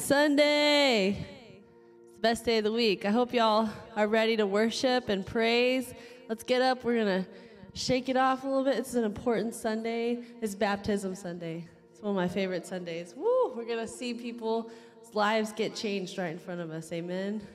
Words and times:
Sunday. 0.00 1.10
It's 1.10 2.14
the 2.16 2.20
best 2.20 2.44
day 2.44 2.58
of 2.58 2.64
the 2.64 2.72
week. 2.72 3.04
I 3.04 3.10
hope 3.10 3.34
y'all 3.34 3.68
are 3.96 4.06
ready 4.06 4.36
to 4.38 4.46
worship 4.46 5.08
and 5.10 5.24
praise. 5.24 5.92
Let's 6.28 6.42
get 6.42 6.62
up. 6.62 6.82
We're 6.84 7.04
going 7.04 7.24
to 7.24 7.30
shake 7.74 8.08
it 8.08 8.16
off 8.16 8.42
a 8.42 8.46
little 8.48 8.64
bit. 8.64 8.78
It's 8.78 8.94
an 8.94 9.04
important 9.04 9.54
Sunday. 9.54 10.24
It's 10.40 10.54
Baptism 10.54 11.14
Sunday. 11.14 11.68
It's 11.92 12.00
one 12.00 12.10
of 12.10 12.16
my 12.16 12.28
favorite 12.28 12.66
Sundays. 12.66 13.14
Woo! 13.14 13.52
We're 13.54 13.66
going 13.66 13.78
to 13.78 13.86
see 13.86 14.14
people's 14.14 14.70
lives 15.12 15.52
get 15.52 15.74
changed 15.76 16.16
right 16.16 16.32
in 16.32 16.38
front 16.38 16.62
of 16.62 16.70
us. 16.70 16.90
Amen. 16.92 17.46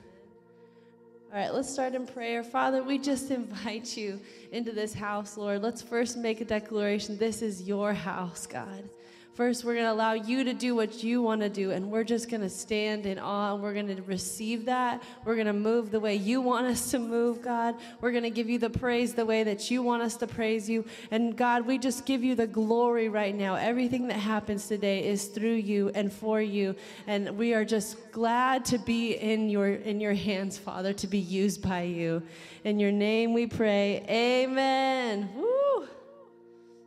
All 1.32 1.40
right, 1.40 1.52
let's 1.52 1.68
start 1.68 1.94
in 1.94 2.06
prayer. 2.06 2.44
Father, 2.44 2.82
we 2.82 2.98
just 2.98 3.30
invite 3.32 3.96
you 3.96 4.20
into 4.52 4.70
this 4.70 4.94
house, 4.94 5.36
Lord. 5.36 5.62
Let's 5.62 5.82
first 5.82 6.16
make 6.16 6.40
a 6.40 6.44
declaration. 6.44 7.18
This 7.18 7.42
is 7.42 7.62
your 7.62 7.92
house, 7.92 8.46
God. 8.46 8.88
First, 9.36 9.64
we're 9.64 9.74
going 9.74 9.84
to 9.84 9.92
allow 9.92 10.14
you 10.14 10.44
to 10.44 10.54
do 10.54 10.74
what 10.74 11.04
you 11.04 11.20
want 11.20 11.42
to 11.42 11.50
do, 11.50 11.70
and 11.70 11.90
we're 11.90 12.04
just 12.04 12.30
going 12.30 12.40
to 12.40 12.48
stand 12.48 13.04
in 13.04 13.18
awe 13.18 13.52
and 13.52 13.62
we're 13.62 13.74
going 13.74 13.94
to 13.94 14.00
receive 14.04 14.64
that. 14.64 15.02
We're 15.26 15.34
going 15.34 15.46
to 15.46 15.52
move 15.52 15.90
the 15.90 16.00
way 16.00 16.14
you 16.14 16.40
want 16.40 16.66
us 16.66 16.90
to 16.92 16.98
move, 16.98 17.42
God. 17.42 17.74
We're 18.00 18.12
going 18.12 18.22
to 18.22 18.30
give 18.30 18.48
you 18.48 18.58
the 18.58 18.70
praise 18.70 19.12
the 19.12 19.26
way 19.26 19.44
that 19.44 19.70
you 19.70 19.82
want 19.82 20.02
us 20.02 20.16
to 20.16 20.26
praise 20.26 20.70
you. 20.70 20.86
And 21.10 21.36
God, 21.36 21.66
we 21.66 21.76
just 21.76 22.06
give 22.06 22.24
you 22.24 22.34
the 22.34 22.46
glory 22.46 23.10
right 23.10 23.34
now. 23.34 23.56
Everything 23.56 24.08
that 24.08 24.14
happens 24.14 24.68
today 24.68 25.06
is 25.06 25.26
through 25.26 25.56
you 25.56 25.90
and 25.94 26.10
for 26.10 26.40
you. 26.40 26.74
And 27.06 27.36
we 27.36 27.52
are 27.52 27.66
just 27.66 28.10
glad 28.12 28.64
to 28.66 28.78
be 28.78 29.16
in 29.16 29.50
your 29.50 29.68
in 29.68 30.00
your 30.00 30.14
hands, 30.14 30.56
Father, 30.56 30.94
to 30.94 31.06
be 31.06 31.18
used 31.18 31.60
by 31.60 31.82
you. 31.82 32.22
In 32.64 32.80
your 32.80 32.92
name 32.92 33.34
we 33.34 33.46
pray. 33.46 34.02
Amen. 34.08 35.28
Woo. 35.36 35.86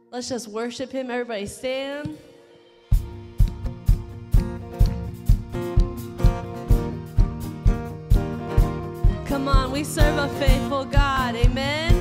Let's 0.09 0.29
just 0.29 0.47
worship 0.47 0.91
him. 0.91 1.11
Everybody 1.11 1.45
stand. 1.45 2.17
We 9.79 9.85
serve 9.85 10.17
a 10.17 10.27
faithful 10.37 10.83
God. 10.83 11.37
Amen. 11.37 11.98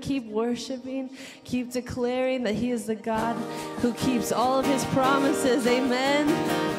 keep 0.00 0.26
worshiping, 0.26 1.10
keep 1.44 1.72
declaring 1.72 2.44
that 2.44 2.54
He 2.54 2.70
is 2.70 2.86
the 2.86 2.94
God 2.94 3.36
who 3.80 3.92
keeps 3.94 4.32
all 4.32 4.58
of 4.58 4.66
His 4.66 4.84
promises. 4.86 5.66
Amen. 5.66 6.69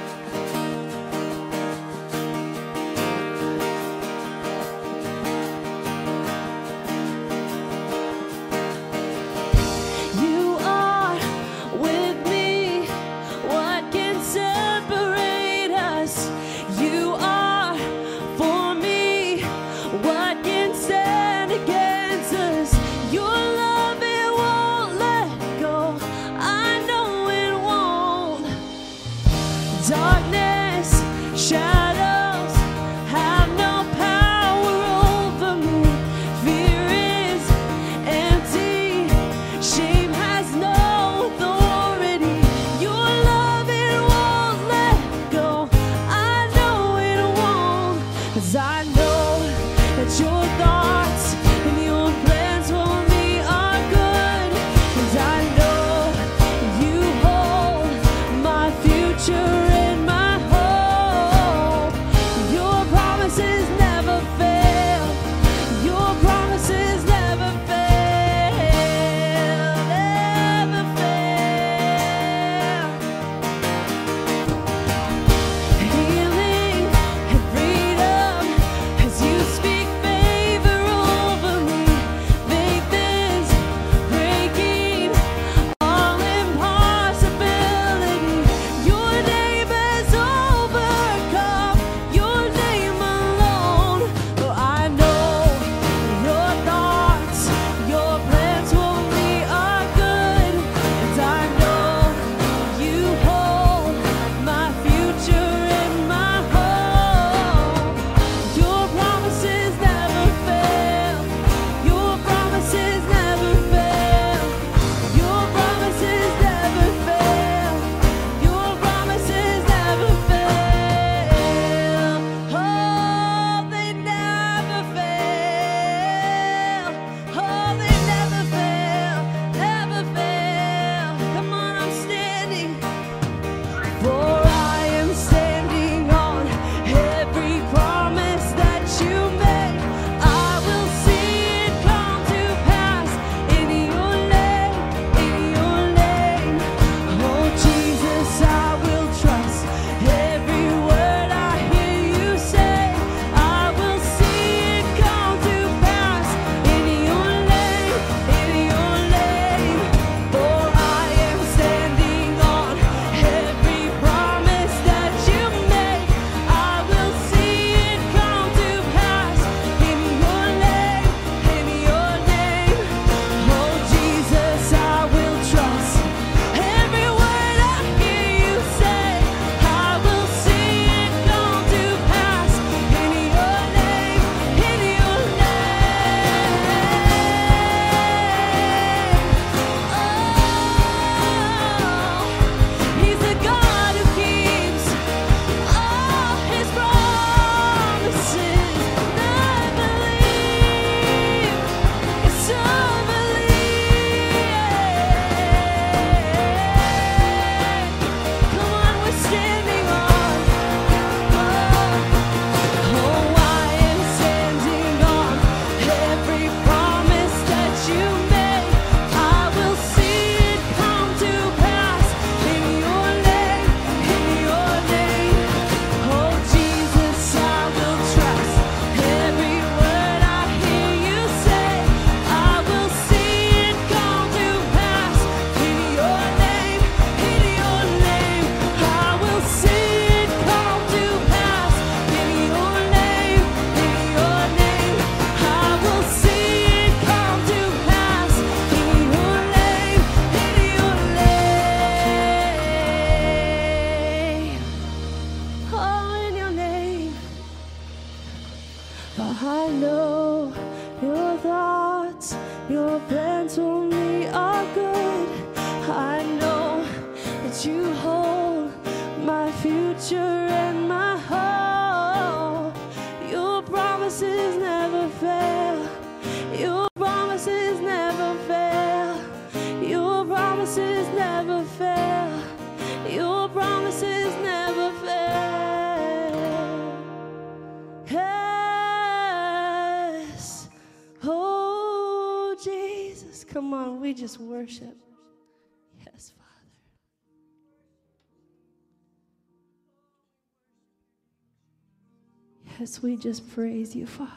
We 303.02 303.16
just 303.16 303.54
praise 303.54 303.96
you, 303.96 304.08
Father. 304.08 304.32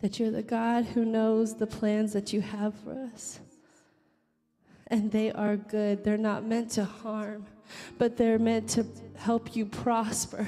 That 0.00 0.20
you're 0.20 0.30
the 0.30 0.42
God 0.42 0.84
who 0.84 1.04
knows 1.04 1.56
the 1.56 1.66
plans 1.66 2.12
that 2.12 2.32
you 2.32 2.40
have 2.40 2.74
for 2.84 2.92
us. 3.14 3.40
And 4.86 5.10
they 5.10 5.32
are 5.32 5.56
good. 5.56 6.04
They're 6.04 6.16
not 6.16 6.44
meant 6.44 6.70
to 6.72 6.84
harm, 6.84 7.46
but 7.98 8.16
they're 8.16 8.38
meant 8.38 8.68
to 8.70 8.86
help 9.16 9.56
you 9.56 9.66
prosper, 9.66 10.46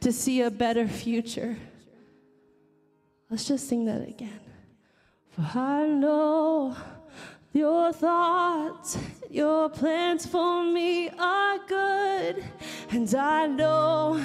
to 0.00 0.12
see 0.12 0.42
a 0.42 0.50
better 0.50 0.86
future. 0.86 1.56
Let's 3.28 3.48
just 3.48 3.68
sing 3.68 3.86
that 3.86 4.08
again. 4.08 4.40
For 5.30 5.58
I 5.58 5.86
know 5.86 6.76
your 7.52 7.92
thoughts, 7.92 8.96
your 9.30 9.68
plans 9.68 10.26
for 10.26 10.64
me 10.64 11.10
are 11.10 11.58
good. 11.66 12.44
And 12.90 13.14
I 13.14 13.46
know 13.46 14.22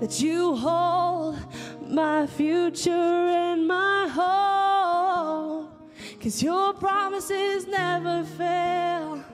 that 0.00 0.20
you 0.20 0.54
hold 0.56 1.38
my 1.88 2.26
future 2.26 2.90
and 2.90 3.66
my 3.66 4.08
hope. 4.08 5.70
Cause 6.22 6.42
your 6.42 6.72
promises 6.74 7.66
never 7.66 8.24
fail. 8.24 9.24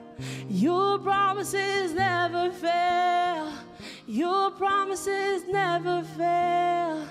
Your 0.49 0.99
promises 0.99 1.93
never 1.95 2.51
fail. 2.51 3.53
Your 4.07 4.51
promises 4.51 5.45
never 5.49 6.03
fail. 6.17 7.07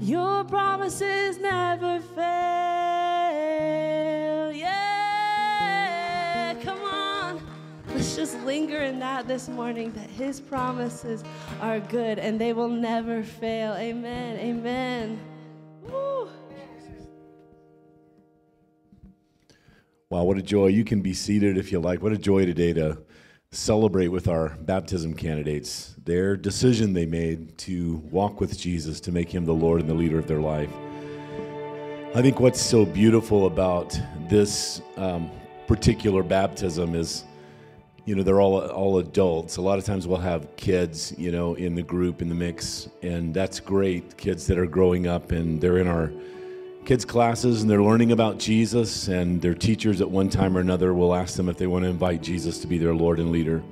Your 0.00 0.44
promises 0.44 1.38
never 1.38 2.00
fail. 2.14 2.34
Just 8.14 8.38
linger 8.44 8.82
in 8.82 9.00
that 9.00 9.26
this 9.26 9.48
morning 9.48 9.90
that 9.92 10.08
His 10.08 10.40
promises 10.40 11.24
are 11.60 11.80
good 11.80 12.18
and 12.20 12.40
they 12.40 12.52
will 12.52 12.68
never 12.68 13.22
fail. 13.24 13.74
Amen. 13.74 14.38
Amen. 14.38 15.20
Woo. 15.82 16.28
Wow, 20.10 20.22
what 20.22 20.38
a 20.38 20.42
joy. 20.42 20.68
You 20.68 20.84
can 20.84 21.00
be 21.00 21.12
seated 21.12 21.58
if 21.58 21.72
you 21.72 21.80
like. 21.80 22.02
What 22.02 22.12
a 22.12 22.18
joy 22.18 22.46
today 22.46 22.72
to 22.74 22.98
celebrate 23.50 24.08
with 24.08 24.28
our 24.28 24.50
baptism 24.60 25.14
candidates 25.14 25.94
their 26.04 26.36
decision 26.36 26.92
they 26.92 27.06
made 27.06 27.56
to 27.58 27.96
walk 28.10 28.40
with 28.40 28.56
Jesus, 28.56 29.00
to 29.00 29.12
make 29.12 29.34
him 29.34 29.44
the 29.44 29.54
Lord 29.54 29.80
and 29.80 29.90
the 29.90 29.94
leader 29.94 30.18
of 30.18 30.28
their 30.28 30.40
life. 30.40 30.70
I 32.14 32.22
think 32.22 32.38
what's 32.38 32.60
so 32.60 32.84
beautiful 32.84 33.46
about 33.46 33.98
this 34.28 34.80
um, 34.96 35.30
particular 35.66 36.22
baptism 36.22 36.94
is, 36.94 37.24
you 38.04 38.14
know, 38.14 38.22
they're 38.22 38.40
all 38.40 38.60
all 38.60 38.98
adults. 38.98 39.56
A 39.56 39.62
lot 39.62 39.78
of 39.78 39.84
times 39.84 40.06
we'll 40.06 40.18
have 40.18 40.54
kids, 40.56 41.14
you 41.16 41.32
know, 41.32 41.54
in 41.54 41.74
the 41.74 41.82
group 41.82 42.20
in 42.20 42.28
the 42.28 42.34
mix, 42.34 42.88
and 43.02 43.32
that's 43.32 43.60
great. 43.60 44.16
Kids 44.16 44.46
that 44.46 44.58
are 44.58 44.66
growing 44.66 45.06
up 45.06 45.32
and 45.32 45.60
they're 45.60 45.78
in 45.78 45.88
our 45.88 46.12
kids' 46.84 47.04
classes 47.04 47.62
and 47.62 47.70
they're 47.70 47.82
learning 47.82 48.12
about 48.12 48.38
Jesus, 48.38 49.08
and 49.08 49.40
their 49.40 49.54
teachers 49.54 50.00
at 50.00 50.10
one 50.10 50.28
time 50.28 50.56
or 50.56 50.60
another 50.60 50.92
will 50.92 51.14
ask 51.14 51.36
them 51.36 51.48
if 51.48 51.56
they 51.56 51.66
want 51.66 51.84
to 51.84 51.88
invite 51.88 52.22
Jesus 52.22 52.58
to 52.58 52.66
be 52.66 52.76
their 52.76 52.94
Lord 52.94 53.18
and 53.18 53.30
leader. 53.30 53.62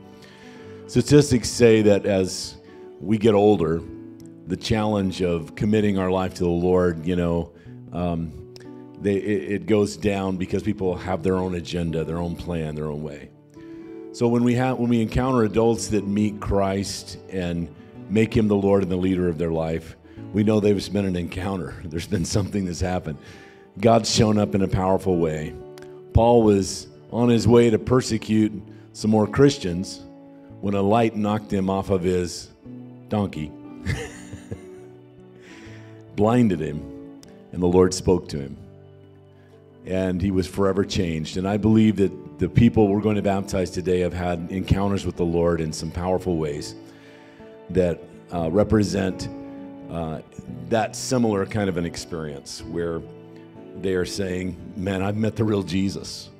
Statistics 0.86 1.48
say 1.48 1.82
that 1.82 2.06
as 2.06 2.56
we 3.00 3.18
get 3.18 3.34
older, 3.34 3.82
the 4.46 4.56
challenge 4.56 5.22
of 5.22 5.54
committing 5.54 5.98
our 5.98 6.10
life 6.10 6.34
to 6.34 6.44
the 6.44 6.50
Lord, 6.50 7.04
you 7.06 7.16
know, 7.16 7.52
um, 7.92 8.54
they, 9.00 9.16
it, 9.16 9.52
it 9.52 9.66
goes 9.66 9.96
down 9.96 10.36
because 10.36 10.62
people 10.62 10.96
have 10.96 11.22
their 11.22 11.36
own 11.36 11.56
agenda, 11.56 12.04
their 12.04 12.18
own 12.18 12.36
plan, 12.36 12.74
their 12.74 12.86
own 12.86 13.02
way. 13.02 13.31
So 14.12 14.28
when 14.28 14.44
we 14.44 14.54
have 14.56 14.78
when 14.78 14.90
we 14.90 15.00
encounter 15.00 15.44
adults 15.44 15.88
that 15.88 16.06
meet 16.06 16.38
Christ 16.38 17.16
and 17.30 17.74
make 18.10 18.36
Him 18.36 18.46
the 18.46 18.56
Lord 18.56 18.82
and 18.82 18.92
the 18.92 18.96
leader 18.96 19.26
of 19.26 19.38
their 19.38 19.50
life, 19.50 19.96
we 20.34 20.44
know 20.44 20.60
there's 20.60 20.90
been 20.90 21.06
an 21.06 21.16
encounter. 21.16 21.74
There's 21.84 22.06
been 22.06 22.26
something 22.26 22.66
that's 22.66 22.80
happened. 22.80 23.18
God's 23.80 24.14
shown 24.14 24.36
up 24.36 24.54
in 24.54 24.60
a 24.60 24.68
powerful 24.68 25.16
way. 25.16 25.54
Paul 26.12 26.42
was 26.42 26.88
on 27.10 27.30
his 27.30 27.48
way 27.48 27.70
to 27.70 27.78
persecute 27.78 28.52
some 28.92 29.10
more 29.10 29.26
Christians 29.26 30.02
when 30.60 30.74
a 30.74 30.82
light 30.82 31.16
knocked 31.16 31.50
him 31.50 31.70
off 31.70 31.88
of 31.88 32.02
his 32.02 32.50
donkey, 33.08 33.50
blinded 36.16 36.60
him, 36.60 37.20
and 37.52 37.62
the 37.62 37.66
Lord 37.66 37.94
spoke 37.94 38.28
to 38.28 38.38
him. 38.38 38.58
And 39.86 40.20
he 40.20 40.30
was 40.30 40.46
forever 40.46 40.84
changed. 40.84 41.38
And 41.38 41.48
I 41.48 41.56
believe 41.56 41.96
that 41.96 42.12
the 42.42 42.48
people 42.48 42.88
we're 42.88 43.00
going 43.00 43.14
to 43.14 43.22
baptize 43.22 43.70
today 43.70 44.00
have 44.00 44.12
had 44.12 44.48
encounters 44.50 45.06
with 45.06 45.14
the 45.14 45.24
Lord 45.24 45.60
in 45.60 45.72
some 45.72 45.92
powerful 45.92 46.38
ways 46.38 46.74
that 47.70 48.00
uh, 48.34 48.50
represent 48.50 49.28
uh, 49.88 50.22
that 50.68 50.96
similar 50.96 51.46
kind 51.46 51.68
of 51.68 51.76
an 51.76 51.84
experience 51.84 52.60
where 52.64 53.00
they 53.80 53.94
are 53.94 54.04
saying, 54.04 54.56
Man, 54.74 55.02
I've 55.02 55.16
met 55.16 55.36
the 55.36 55.44
real 55.44 55.62
Jesus, 55.62 56.30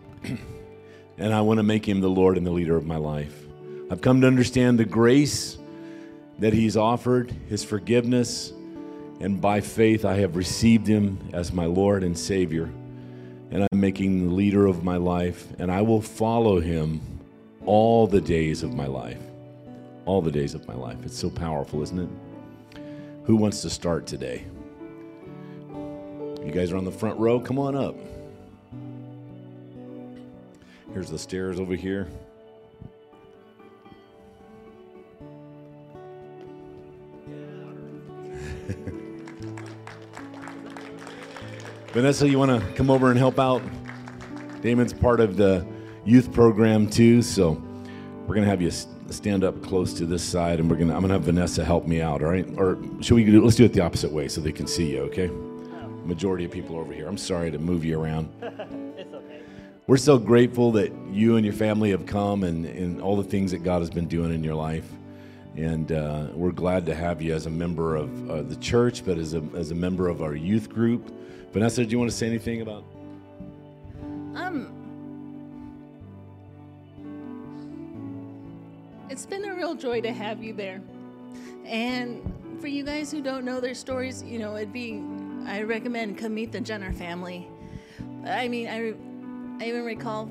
and 1.19 1.33
I 1.33 1.41
want 1.41 1.59
to 1.59 1.63
make 1.63 1.87
him 1.89 2.01
the 2.01 2.11
Lord 2.11 2.37
and 2.37 2.45
the 2.45 2.51
leader 2.51 2.77
of 2.77 2.85
my 2.85 2.97
life. 2.97 3.47
I've 3.89 4.01
come 4.01 4.21
to 4.23 4.27
understand 4.27 4.81
the 4.81 4.85
grace 4.85 5.57
that 6.41 6.53
he's 6.53 6.77
offered, 6.77 7.31
his 7.49 7.63
forgiveness, 7.63 8.53
and 9.21 9.41
by 9.41 9.61
faith 9.61 10.05
I 10.05 10.17
have 10.17 10.35
received 10.35 10.89
him 10.89 11.17
as 11.33 11.53
my 11.53 11.67
Lord 11.67 12.03
and 12.03 12.19
Savior. 12.19 12.73
And 13.53 13.69
I'm 13.71 13.81
making 13.81 14.29
the 14.29 14.35
leader 14.35 14.67
of 14.67 14.83
my 14.83 14.97
life, 14.97 15.47
and 15.59 15.71
I 15.71 15.83
will 15.83 16.01
follow 16.01 16.59
him 16.59 17.03
all 17.67 18.07
the 18.07 18.21
days 18.21 18.63
of 18.63 18.73
my 18.73 18.87
life. 18.87 19.21
All 20.07 20.23
the 20.23 20.31
days 20.31 20.55
of 20.55 20.67
my 20.67 20.75
life. 20.75 20.97
It's 21.05 21.19
so 21.19 21.29
powerful, 21.29 21.83
isn't 21.83 21.99
it? 21.99 22.09
Who 23.25 23.37
wants 23.37 23.61
to 23.61 23.69
start 23.69 24.07
today? 24.07 24.47
You 25.71 26.51
guys 26.51 26.73
are 26.73 26.79
on 26.79 26.87
the 26.87 26.91
front 26.91 27.19
row. 27.21 27.39
Come 27.39 27.59
on 27.59 27.77
up. 27.77 27.95
Here's 30.95 31.11
the 31.11 31.19
stairs 31.19 31.61
over 31.61 31.75
here. 31.75 32.09
Vanessa, 41.93 42.27
you 42.27 42.39
want 42.39 42.51
to 42.51 42.73
come 42.73 42.89
over 42.89 43.11
and 43.11 43.19
help 43.19 43.39
out? 43.39 43.61
Damon's 44.63 44.95
part 44.95 45.21
of 45.21 45.37
the 45.37 45.67
youth 46.07 46.33
program 46.33 46.89
too, 46.89 47.21
so 47.21 47.63
we're 48.27 48.35
gonna 48.35 48.47
have 48.47 48.63
you 48.63 48.71
stand 48.71 49.45
up 49.45 49.63
close 49.63 49.93
to 49.93 50.07
this 50.07 50.23
side, 50.23 50.59
and 50.59 50.71
we're 50.71 50.79
gonna 50.79 50.95
I'm 50.95 51.03
gonna 51.03 51.13
have 51.13 51.25
Vanessa 51.25 51.63
help 51.63 51.87
me 51.87 52.01
out. 52.01 52.23
All 52.23 52.31
right? 52.31 52.49
Or 52.57 52.79
should 53.03 53.17
we 53.17 53.27
do? 53.27 53.45
Let's 53.45 53.57
do 53.57 53.67
it 53.67 53.75
the 53.75 53.83
opposite 53.83 54.11
way 54.11 54.29
so 54.29 54.41
they 54.41 54.53
can 54.53 54.67
see 54.67 54.93
you. 54.93 55.01
Okay? 55.03 55.31
Majority 56.07 56.47
of 56.47 56.51
people 56.51 56.79
over 56.79 56.95
here. 56.95 57.07
I'm 57.07 57.19
sorry 57.19 57.51
to 57.51 57.59
move 57.59 57.85
you 57.85 58.01
around. 58.01 58.31
It's 58.97 59.13
okay. 59.13 59.43
We're 59.87 59.99
so 59.99 60.19
grateful 60.19 60.73
that 60.73 60.93
you 61.11 61.37
and 61.37 61.45
your 61.45 61.55
family 61.55 61.91
have 61.91 62.07
come 62.07 62.45
and, 62.45 62.65
and 62.65 63.03
all 63.03 63.17
the 63.17 63.25
things 63.25 63.51
that 63.51 63.65
God 63.65 63.81
has 63.81 63.91
been 63.91 64.07
doing 64.07 64.33
in 64.33 64.43
your 64.43 64.55
life. 64.55 64.89
And 65.57 65.93
uh, 65.93 66.29
we're 66.33 66.53
glad 66.53 66.87
to 66.87 66.95
have 66.95 67.21
you 67.21 67.35
as 67.35 67.45
a 67.47 67.51
member 67.51 67.97
of 67.97 68.31
uh, 68.31 68.43
the 68.43 68.57
church, 68.57 69.05
but 69.05 69.19
as 69.19 69.35
a, 69.35 69.43
as 69.55 69.73
a 69.73 69.75
member 69.75 70.09
of 70.09 70.23
our 70.23 70.35
youth 70.35 70.71
group. 70.71 71.13
Vanessa, 71.53 71.85
do 71.85 71.91
you 71.91 71.99
want 71.99 72.11
to 72.11 72.17
say 72.17 72.27
anything 72.27 72.63
about? 72.63 72.83
Um, 74.35 74.73
it's 79.11 79.27
been 79.27 79.45
a 79.45 79.55
real 79.55 79.75
joy 79.75 80.01
to 80.01 80.13
have 80.13 80.43
you 80.43 80.55
there. 80.55 80.81
And 81.67 82.23
for 82.59 82.69
you 82.69 82.85
guys 82.85 83.13
who 83.13 83.21
don't 83.21 83.45
know 83.45 83.61
their 83.61 83.75
stories, 83.75 84.23
you 84.23 84.39
know, 84.39 84.57
it'd 84.57 84.73
be, 84.73 85.03
I 85.45 85.63
recommend 85.63 86.17
come 86.17 86.35
meet 86.35 86.53
the 86.53 86.61
Jenner 86.61 86.93
family. 86.93 87.47
I 88.25 88.49
mean, 88.49 88.69
I, 88.69 88.95
I 89.63 89.69
even 89.69 89.85
recall, 89.85 90.31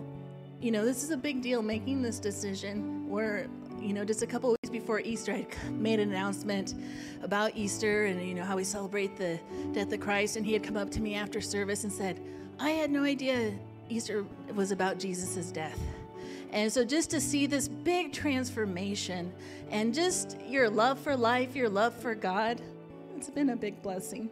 you 0.60 0.72
know, 0.72 0.84
this 0.84 1.04
is 1.04 1.12
a 1.12 1.18
big 1.18 1.44
deal 1.44 1.62
making 1.62 2.02
this 2.02 2.18
decision 2.18 3.08
where 3.08 3.48
you 3.82 3.94
know, 3.94 4.06
just 4.06 4.22
a 4.22 4.28
couple 4.28 4.52
weeks 4.52 4.70
before 4.70 5.00
Easter, 5.00 5.34
I 5.34 5.46
made 5.72 6.00
an 6.00 6.12
announcement 6.12 6.76
about 7.24 7.56
Easter 7.56 8.06
and, 8.06 8.22
you 8.22 8.34
know, 8.34 8.44
how 8.44 8.56
we 8.56 8.64
celebrate 8.64 9.18
the 9.18 9.40
death 9.74 9.92
of 9.92 10.00
Christ. 10.00 10.38
And 10.38 10.46
he 10.46 10.54
had 10.54 10.64
come 10.64 10.78
up 10.78 10.92
to 10.92 11.02
me 11.02 11.16
after 11.16 11.42
service 11.42 11.84
and 11.84 11.92
said, 11.92 12.20
I 12.60 12.72
had 12.72 12.92
no 12.92 13.04
idea 13.04 13.54
Easter 13.90 14.26
was 14.54 14.72
about 14.72 15.00
Jesus' 15.00 15.52
death. 15.52 15.80
And 16.52 16.72
so 16.72 16.84
just 16.84 17.10
to 17.12 17.22
see 17.22 17.46
this 17.46 17.68
big 17.68 18.14
transformation 18.14 19.32
and 19.70 19.94
just 19.94 20.38
your 20.48 20.70
love 20.70 21.00
for 21.00 21.16
life, 21.16 21.56
your 21.56 21.70
love 21.70 21.94
for 21.96 22.14
God, 22.14 22.62
it's 23.16 23.30
been 23.30 23.50
a 23.50 23.56
big 23.56 23.82
blessing. 23.82 24.30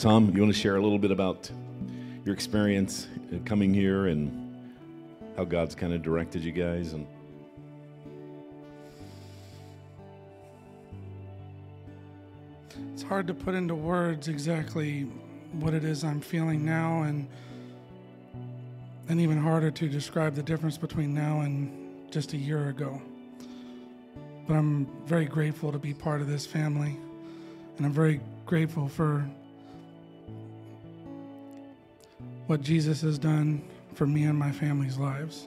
Tom, 0.00 0.34
you 0.34 0.40
want 0.40 0.50
to 0.50 0.58
share 0.58 0.76
a 0.76 0.80
little 0.80 0.98
bit 0.98 1.10
about 1.10 1.50
your 2.24 2.32
experience 2.32 3.06
uh, 3.34 3.36
coming 3.44 3.74
here 3.74 4.06
and 4.06 4.74
how 5.36 5.44
God's 5.44 5.74
kind 5.74 5.92
of 5.92 6.00
directed 6.00 6.42
you 6.42 6.52
guys 6.52 6.94
and 6.94 7.06
It's 12.94 13.02
hard 13.02 13.26
to 13.26 13.34
put 13.34 13.54
into 13.54 13.74
words 13.74 14.28
exactly 14.28 15.02
what 15.52 15.74
it 15.74 15.84
is 15.84 16.02
I'm 16.02 16.22
feeling 16.22 16.64
now 16.64 17.02
and 17.02 17.28
and 19.10 19.20
even 19.20 19.36
harder 19.36 19.70
to 19.70 19.86
describe 19.86 20.34
the 20.34 20.42
difference 20.42 20.78
between 20.78 21.12
now 21.12 21.40
and 21.40 22.10
just 22.10 22.32
a 22.32 22.38
year 22.38 22.70
ago. 22.70 23.02
But 24.48 24.54
I'm 24.54 24.86
very 25.04 25.26
grateful 25.26 25.70
to 25.72 25.78
be 25.78 25.92
part 25.92 26.22
of 26.22 26.26
this 26.26 26.46
family 26.46 26.96
and 27.76 27.84
I'm 27.84 27.92
very 27.92 28.22
grateful 28.46 28.88
for 28.88 29.28
what 32.50 32.62
Jesus 32.62 33.00
has 33.00 33.16
done 33.16 33.62
for 33.94 34.08
me 34.08 34.24
and 34.24 34.36
my 34.36 34.50
family's 34.50 34.98
lives. 34.98 35.46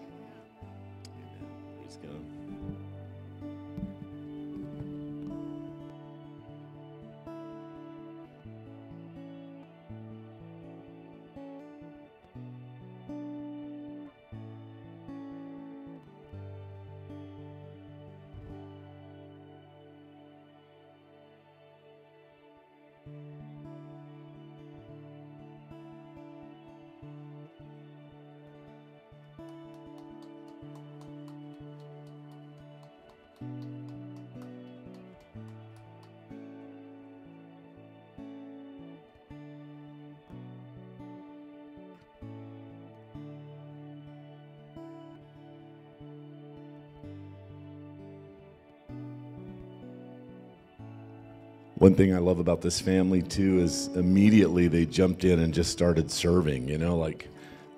One 51.84 51.96
thing 51.96 52.16
I 52.16 52.20
love 52.20 52.40
about 52.40 52.62
this 52.62 52.80
family 52.80 53.22
too 53.22 53.60
is 53.60 53.88
immediately 53.88 54.70
they 54.70 54.86
jumped 54.86 55.26
in 55.26 55.40
and 55.40 55.54
just 55.54 55.70
started 55.70 56.10
serving. 56.10 56.70
You 56.70 56.78
know, 56.78 56.96
like 56.96 57.28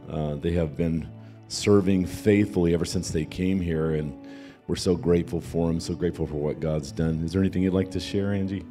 uh, 0.08 0.36
they 0.36 0.52
have 0.52 0.78
been 0.78 1.10
serving 1.48 2.06
faithfully 2.06 2.76
ever 2.76 2.86
since 2.86 3.10
they 3.10 3.26
came 3.26 3.60
here, 3.60 3.96
and 3.96 4.16
we're 4.68 4.76
so 4.76 4.96
grateful 4.96 5.42
for 5.42 5.70
them. 5.70 5.80
So 5.80 5.96
grateful 5.96 6.28
for 6.28 6.36
what 6.36 6.60
God's 6.60 6.92
done. 6.92 7.24
Is 7.24 7.32
there 7.32 7.42
anything 7.42 7.64
you'd 7.64 7.74
like 7.74 7.90
to 7.90 8.00
share, 8.00 8.32
Angie? 8.32 8.64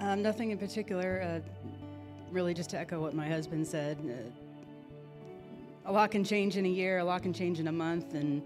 Um, 0.00 0.20
nothing 0.20 0.50
in 0.50 0.58
particular. 0.58 1.22
Uh, 1.22 1.40
really, 2.30 2.52
just 2.52 2.68
to 2.70 2.78
echo 2.78 3.00
what 3.00 3.14
my 3.14 3.26
husband 3.26 3.66
said. 3.66 3.96
Uh, 4.04 5.90
a 5.90 5.92
lot 5.92 6.10
can 6.10 6.24
change 6.24 6.58
in 6.58 6.66
a 6.66 6.68
year. 6.68 6.98
A 6.98 7.04
lot 7.04 7.22
can 7.22 7.32
change 7.32 7.58
in 7.58 7.68
a 7.68 7.72
month, 7.72 8.12
and 8.12 8.42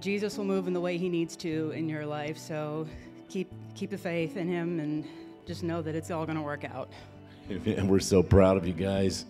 Jesus 0.00 0.38
will 0.38 0.44
move 0.44 0.68
in 0.68 0.72
the 0.72 0.80
way 0.80 0.98
He 0.98 1.08
needs 1.08 1.34
to 1.38 1.72
in 1.72 1.88
your 1.88 2.06
life. 2.06 2.38
So 2.38 2.86
keep 3.28 3.52
keep 3.74 3.90
the 3.90 3.98
faith 3.98 4.36
in 4.36 4.48
Him 4.48 4.80
and 4.80 5.04
just 5.46 5.62
know 5.62 5.82
that 5.82 5.94
it's 5.94 6.10
all 6.10 6.26
going 6.26 6.36
to 6.36 6.42
work 6.42 6.64
out. 6.64 6.90
And 7.48 7.88
we're 7.88 7.98
so 7.98 8.22
proud 8.22 8.58
of 8.58 8.66
you 8.66 8.74
guys. 8.74 9.24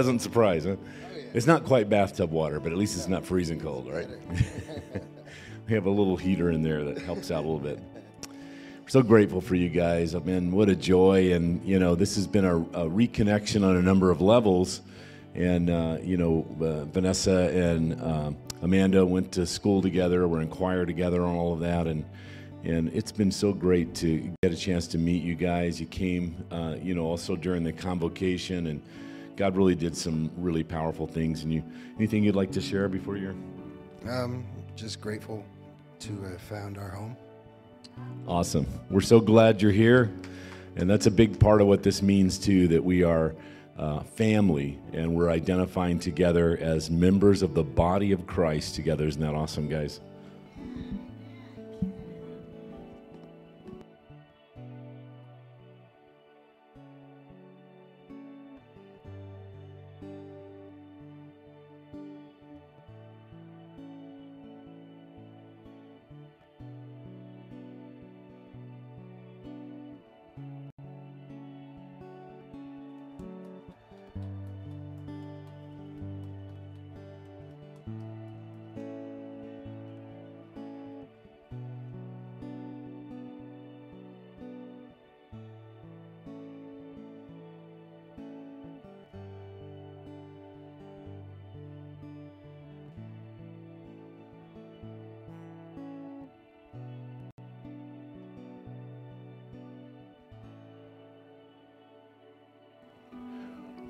Pleasant 0.00 0.22
surprise, 0.22 0.64
huh? 0.64 0.76
It's 1.34 1.46
not 1.46 1.64
quite 1.64 1.90
bathtub 1.90 2.30
water, 2.30 2.58
but 2.58 2.72
at 2.72 2.78
least 2.78 2.96
it's 2.96 3.06
not 3.06 3.22
freezing 3.22 3.60
cold, 3.60 3.86
right? 3.86 4.08
we 5.68 5.74
have 5.74 5.84
a 5.84 5.90
little 5.90 6.16
heater 6.16 6.52
in 6.52 6.62
there 6.62 6.84
that 6.84 6.96
helps 7.02 7.30
out 7.30 7.44
a 7.44 7.46
little 7.46 7.58
bit. 7.58 7.78
We're 8.26 8.88
so 8.88 9.02
grateful 9.02 9.42
for 9.42 9.56
you 9.56 9.68
guys. 9.68 10.14
I 10.14 10.20
mean, 10.20 10.52
what 10.52 10.70
a 10.70 10.74
joy. 10.74 11.34
And, 11.34 11.62
you 11.66 11.78
know, 11.78 11.94
this 11.94 12.14
has 12.14 12.26
been 12.26 12.46
a, 12.46 12.56
a 12.56 12.88
reconnection 12.88 13.62
on 13.62 13.76
a 13.76 13.82
number 13.82 14.10
of 14.10 14.22
levels. 14.22 14.80
And, 15.34 15.68
uh, 15.68 15.98
you 16.02 16.16
know, 16.16 16.46
uh, 16.62 16.86
Vanessa 16.86 17.50
and 17.50 18.00
uh, 18.00 18.30
Amanda 18.62 19.04
went 19.04 19.32
to 19.32 19.44
school 19.44 19.82
together, 19.82 20.26
were 20.26 20.40
in 20.40 20.48
choir 20.48 20.86
together 20.86 21.22
on 21.22 21.34
all 21.34 21.52
of 21.52 21.60
that. 21.60 21.86
And, 21.86 22.06
and 22.64 22.88
it's 22.94 23.12
been 23.12 23.30
so 23.30 23.52
great 23.52 23.94
to 23.96 24.32
get 24.42 24.50
a 24.50 24.56
chance 24.56 24.86
to 24.86 24.96
meet 24.96 25.22
you 25.22 25.34
guys. 25.34 25.78
You 25.78 25.84
came, 25.84 26.42
uh, 26.50 26.76
you 26.80 26.94
know, 26.94 27.04
also 27.04 27.36
during 27.36 27.64
the 27.64 27.72
convocation, 27.74 28.68
and 28.68 28.82
God 29.40 29.56
really 29.56 29.74
did 29.74 29.96
some 29.96 30.30
really 30.36 30.62
powerful 30.62 31.06
things. 31.06 31.44
And 31.44 31.50
you, 31.50 31.64
anything 31.96 32.22
you'd 32.22 32.36
like 32.36 32.52
to 32.52 32.60
share 32.60 32.90
before 32.90 33.16
you're? 33.16 33.34
Um, 34.06 34.44
just 34.76 35.00
grateful 35.00 35.46
to 36.00 36.22
have 36.24 36.42
found 36.42 36.76
our 36.76 36.90
home. 36.90 37.16
Awesome. 38.28 38.66
We're 38.90 39.00
so 39.00 39.18
glad 39.18 39.62
you're 39.62 39.72
here. 39.72 40.12
And 40.76 40.90
that's 40.90 41.06
a 41.06 41.10
big 41.10 41.40
part 41.40 41.62
of 41.62 41.68
what 41.68 41.82
this 41.82 42.02
means, 42.02 42.36
too, 42.36 42.68
that 42.68 42.84
we 42.84 43.02
are 43.02 43.34
uh, 43.78 44.00
family 44.00 44.78
and 44.92 45.14
we're 45.14 45.30
identifying 45.30 45.98
together 45.98 46.58
as 46.60 46.90
members 46.90 47.40
of 47.40 47.54
the 47.54 47.64
body 47.64 48.12
of 48.12 48.26
Christ 48.26 48.74
together. 48.74 49.06
Isn't 49.06 49.22
that 49.22 49.34
awesome, 49.34 49.70
guys? 49.70 50.00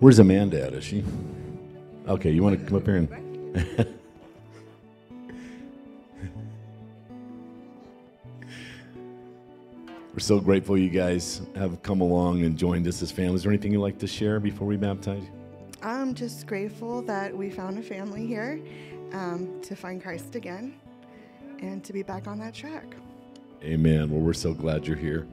Where's 0.01 0.19
Amanda 0.19 0.67
at? 0.67 0.73
Is 0.73 0.83
she? 0.85 1.05
Okay, 2.09 2.31
you 2.31 2.43
want 2.43 2.59
to 2.59 2.65
come 2.65 2.79
up 2.79 2.87
here 2.87 2.97
and. 2.97 3.09
We're 10.15 10.19
so 10.19 10.41
grateful 10.41 10.79
you 10.79 10.89
guys 10.89 11.43
have 11.55 11.83
come 11.83 12.01
along 12.01 12.43
and 12.45 12.57
joined 12.57 12.89
us 12.89 13.03
as 13.03 13.13
family. 13.13 13.35
Is 13.35 13.43
there 13.43 13.53
anything 13.53 13.73
you'd 13.73 13.81
like 13.81 13.99
to 13.99 14.07
share 14.07 14.41
before 14.41 14.67
we 14.67 14.79
baptize? 14.79 15.23
I'm 15.83 16.15
just 16.15 16.47
grateful 16.47 17.03
that 17.03 17.37
we 17.37 17.51
found 17.51 17.79
a 17.79 17.83
family 17.83 18.27
here 18.27 18.59
um, 19.13 19.61
to 19.63 19.77
find 19.77 20.03
Christ 20.03 20.35
again 20.35 20.81
and 21.61 21.85
to 21.85 21.93
be 21.93 22.03
back 22.03 22.27
on 22.27 22.39
that 22.39 22.55
track. 22.55 22.97
Amen. 23.63 24.11
Well, 24.11 24.21
we're 24.21 24.33
so 24.33 24.55
glad 24.55 24.87
you're 24.87 24.97
here. 24.97 25.27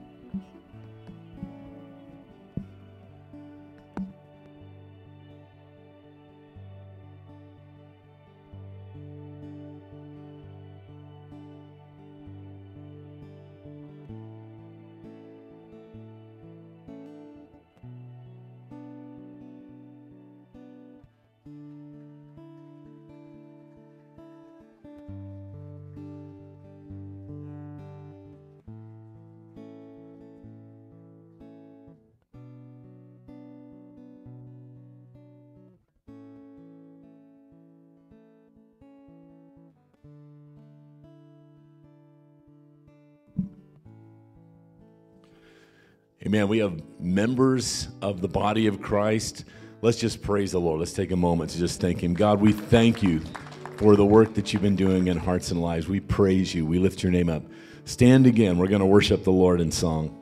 Amen. 46.37 46.49
We 46.49 46.59
have 46.59 46.79
members 46.99 47.87
of 48.03 48.21
the 48.21 48.27
body 48.27 48.67
of 48.67 48.79
Christ. 48.79 49.45
Let's 49.81 49.97
just 49.97 50.21
praise 50.21 50.51
the 50.51 50.59
Lord. 50.59 50.77
Let's 50.77 50.93
take 50.93 51.09
a 51.09 51.15
moment 51.15 51.49
to 51.49 51.57
just 51.57 51.81
thank 51.81 52.03
Him. 52.03 52.13
God, 52.13 52.39
we 52.39 52.51
thank 52.51 53.01
you 53.01 53.21
for 53.77 53.95
the 53.95 54.05
work 54.05 54.35
that 54.35 54.53
you've 54.53 54.61
been 54.61 54.75
doing 54.75 55.07
in 55.07 55.17
hearts 55.17 55.49
and 55.49 55.59
lives. 55.59 55.87
We 55.87 55.99
praise 55.99 56.53
you. 56.53 56.63
We 56.63 56.77
lift 56.77 57.01
your 57.01 57.11
name 57.11 57.27
up. 57.27 57.41
Stand 57.85 58.27
again. 58.27 58.59
We're 58.59 58.67
going 58.67 58.81
to 58.81 58.85
worship 58.85 59.23
the 59.23 59.31
Lord 59.31 59.59
in 59.59 59.71
song. 59.71 60.15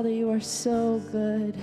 Father, 0.00 0.14
you 0.14 0.30
are 0.30 0.40
so 0.40 0.98
good. 1.12 1.54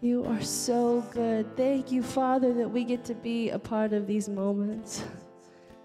You 0.00 0.24
are 0.24 0.40
so 0.40 1.02
good. 1.12 1.56
Thank 1.56 1.92
you, 1.92 2.02
Father, 2.02 2.52
that 2.54 2.68
we 2.68 2.82
get 2.82 3.04
to 3.04 3.14
be 3.14 3.50
a 3.50 3.60
part 3.60 3.92
of 3.92 4.08
these 4.08 4.28
moments. 4.28 5.04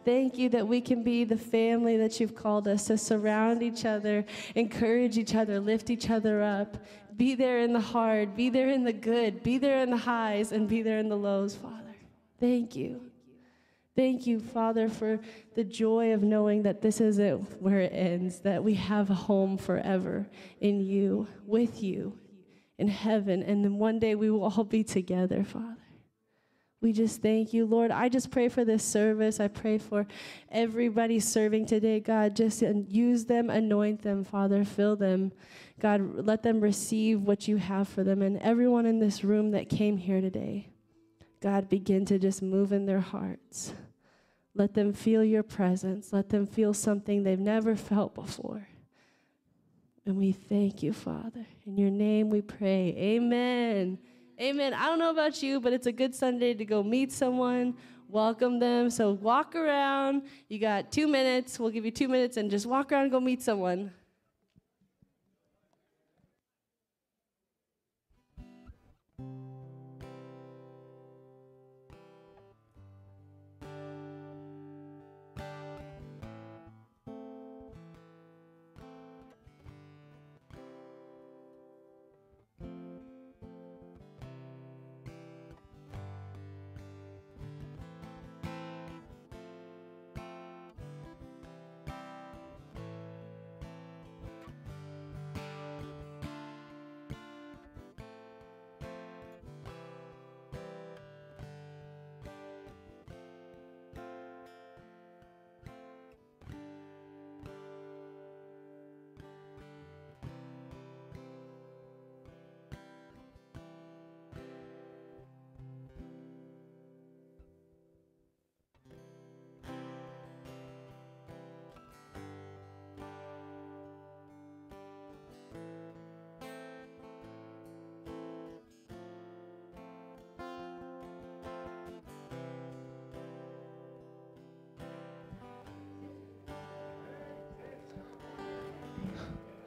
Thank 0.04 0.40
you 0.40 0.50
that 0.50 0.68
we 0.68 0.82
can 0.82 1.04
be 1.04 1.24
the 1.24 1.38
family 1.38 1.96
that 1.98 2.20
you've 2.20 2.34
called 2.34 2.68
us 2.68 2.88
to 2.88 2.98
surround 2.98 3.62
each 3.62 3.86
other, 3.86 4.26
encourage 4.56 5.20
each 5.20 5.36
other, 5.36 5.60
lift 5.60 5.92
each 5.92 6.10
other 6.10 6.42
up, 6.42 6.76
be 7.16 7.36
there 7.36 7.60
in 7.60 7.72
the 7.72 7.80
hard, 7.80 8.36
be 8.36 8.50
there 8.50 8.72
in 8.72 8.84
the 8.84 8.92
good, 8.92 9.44
be 9.44 9.60
there 9.60 9.84
in 9.84 9.92
the 9.92 9.98
highs, 9.98 10.52
and 10.52 10.68
be 10.68 10.82
there 10.82 10.98
in 10.98 11.08
the 11.08 11.16
lows, 11.16 11.54
Father. 11.54 11.96
Thank 12.40 12.76
you. 12.76 13.05
Thank 13.96 14.28
you, 14.28 14.42
Father, 14.42 14.90
for 14.90 15.20
the 15.56 15.64
joy 15.64 16.14
of 16.14 16.22
knowing 16.22 16.64
that 16.64 16.82
this 16.82 17.00
isn't 17.00 17.62
where 17.62 17.80
it 17.80 17.94
ends, 17.94 18.40
that 18.40 18.62
we 18.62 18.74
have 18.74 19.10
a 19.10 19.14
home 19.14 19.58
forever 19.58 20.28
in 20.60 20.82
you, 20.82 21.28
with 21.46 21.82
you, 21.82 22.20
in 22.78 22.90
heaven, 22.90 23.42
and 23.42 23.64
then 23.64 23.80
one 23.80 24.00
day 24.00 24.16
we 24.16 24.30
will 24.30 24.44
all 24.44 24.66
be 24.66 24.84
together, 24.84 25.46
Father. 25.46 25.78
We 26.82 26.92
just 26.92 27.22
thank 27.22 27.54
you, 27.54 27.66
Lord. 27.66 27.90
I 27.90 28.10
just 28.10 28.30
pray 28.30 28.50
for 28.50 28.66
this 28.66 28.84
service. 28.84 29.40
I 29.40 29.48
pray 29.48 29.78
for 29.78 30.06
everybody 30.52 31.20
serving 31.20 31.66
today, 31.66 32.00
God. 32.00 32.36
Just 32.36 32.62
use 32.62 33.26
them, 33.26 33.50
anoint 33.50 34.04
them, 34.04 34.24
Father. 34.24 34.64
Fill 34.66 34.96
them. 34.96 35.32
God, 35.80 36.26
let 36.26 36.44
them 36.44 36.60
receive 36.60 37.22
what 37.22 37.48
you 37.48 37.58
have 37.58 37.88
for 37.88 38.04
them. 38.04 38.22
And 38.22 38.38
everyone 38.40 38.86
in 38.86 39.00
this 39.00 39.24
room 39.24 39.52
that 39.52 39.70
came 39.70 39.98
here 39.98 40.22
today, 40.22 40.70
God, 41.46 41.70
begin 41.70 42.06
to 42.06 42.18
just 42.18 42.42
move 42.42 42.72
in 42.72 42.88
their 42.88 43.00
hearts. 43.00 43.72
Let 44.56 44.74
them 44.74 44.94
feel 44.94 45.24
your 45.24 45.44
presence. 45.44 46.12
Let 46.12 46.30
them 46.30 46.48
feel 46.48 46.74
something 46.74 47.22
they've 47.22 47.38
never 47.38 47.76
felt 47.76 48.16
before. 48.16 48.68
And 50.08 50.18
we 50.18 50.32
thank 50.32 50.82
you, 50.82 50.92
Father. 50.92 51.46
In 51.68 51.78
your 51.78 51.92
name 51.92 52.32
we 52.32 52.42
pray. 52.42 52.96
Amen. 52.98 54.00
Amen. 54.42 54.74
I 54.74 54.88
don't 54.88 54.98
know 54.98 55.12
about 55.12 55.44
you, 55.44 55.62
but 55.62 55.72
it's 55.72 55.86
a 55.86 55.92
good 55.92 56.16
Sunday 56.16 56.56
to 56.56 56.66
go 56.66 56.82
meet 56.82 57.12
someone, 57.12 57.76
welcome 58.10 58.58
them. 58.58 58.90
So 58.90 59.12
walk 59.12 59.56
around. 59.56 60.24
You 60.50 60.58
got 60.58 60.92
two 60.92 61.08
minutes. 61.08 61.60
We'll 61.60 61.70
give 61.70 61.86
you 61.86 61.92
two 61.92 62.08
minutes 62.08 62.38
and 62.38 62.50
just 62.50 62.66
walk 62.66 62.92
around 62.92 63.04
and 63.04 63.12
go 63.12 63.20
meet 63.20 63.44
someone. 63.44 63.92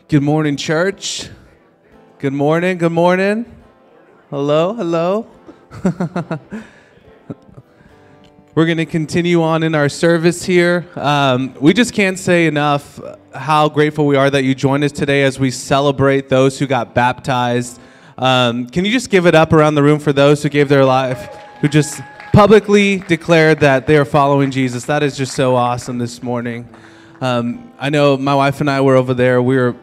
Good 0.09 0.23
morning, 0.23 0.57
church. 0.57 1.29
Good 2.19 2.33
morning. 2.33 2.79
Good 2.79 2.93
morning. 2.93 3.45
Hello. 4.31 4.73
Hello. 4.73 5.27
We're 8.55 8.65
going 8.65 8.79
to 8.79 8.87
continue 8.87 9.43
on 9.43 9.63
in 9.63 9.75
our 9.75 9.91
service 9.91 10.47
here. 10.47 10.87
Um, 10.97 11.53
we 11.61 11.75
just 11.75 11.93
can't 11.93 12.19
say 12.19 12.47
enough 12.47 12.99
how 13.35 13.69
grateful 13.69 14.07
we 14.07 14.17
are 14.17 14.31
that 14.31 14.45
you 14.45 14.55
joined 14.55 14.83
us 14.83 14.93
today 14.93 15.25
as 15.25 15.39
we 15.39 15.51
celebrate 15.51 16.31
those 16.31 16.59
who 16.59 16.67
got 16.67 16.95
baptized. 16.95 17.79
Um, 18.17 18.67
can 18.67 18.87
you 18.87 18.93
just 18.93 19.11
give 19.11 19.27
it 19.27 19.35
up 19.35 19.53
around 19.53 19.75
the 19.75 19.83
room 19.83 19.99
for 19.99 20.15
those 20.15 20.43
who 20.43 20.49
gave 20.49 20.71
their 20.71 20.87
life, 20.87 21.37
who 21.61 21.69
just 21.69 22.01
publicly 22.33 23.01
declared 23.01 23.61
that 23.61 23.87
they 23.87 23.99
are 23.99 24.07
following 24.07 24.51
Jesus? 24.51 24.87
That 24.87 25.03
is 25.03 25.19
just 25.19 25.37
so 25.37 25.55
awesome 25.55 25.99
this 25.99 26.23
morning. 26.23 26.67
Um, 27.21 27.75
I 27.79 27.91
know 27.91 28.17
my 28.17 28.35
wife 28.35 28.63
and 28.63 28.71
I 28.71 28.81
were 28.81 28.97
over 28.97 29.13
there. 29.13 29.43
We 29.43 29.59
were 29.59 29.77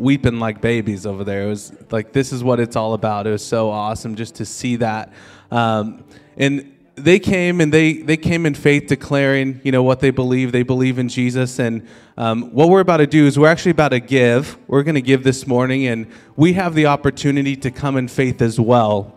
weeping 0.00 0.40
like 0.40 0.60
babies 0.60 1.06
over 1.06 1.22
there. 1.24 1.42
It 1.42 1.48
was 1.48 1.72
like 1.90 2.12
this 2.12 2.32
is 2.32 2.42
what 2.42 2.58
it's 2.58 2.76
all 2.76 2.94
about. 2.94 3.26
It 3.26 3.30
was 3.30 3.44
so 3.44 3.70
awesome 3.70 4.14
just 4.14 4.34
to 4.36 4.44
see 4.44 4.76
that. 4.76 5.12
Um, 5.50 6.04
and 6.36 6.76
they 6.96 7.18
came 7.18 7.60
and 7.60 7.72
they 7.72 7.94
they 7.94 8.16
came 8.16 8.46
in 8.46 8.54
faith, 8.54 8.86
declaring 8.86 9.60
you 9.64 9.72
know 9.72 9.82
what 9.82 10.00
they 10.00 10.10
believe. 10.10 10.52
They 10.52 10.62
believe 10.62 10.98
in 10.98 11.08
Jesus. 11.08 11.58
And 11.58 11.86
um, 12.16 12.52
what 12.52 12.68
we're 12.68 12.80
about 12.80 12.98
to 12.98 13.06
do 13.06 13.26
is 13.26 13.38
we're 13.38 13.48
actually 13.48 13.72
about 13.72 13.90
to 13.90 14.00
give. 14.00 14.58
We're 14.66 14.82
going 14.82 14.94
to 14.96 15.02
give 15.02 15.22
this 15.22 15.46
morning, 15.46 15.86
and 15.86 16.06
we 16.36 16.54
have 16.54 16.74
the 16.74 16.86
opportunity 16.86 17.56
to 17.56 17.70
come 17.70 17.96
in 17.96 18.08
faith 18.08 18.42
as 18.42 18.58
well. 18.58 19.14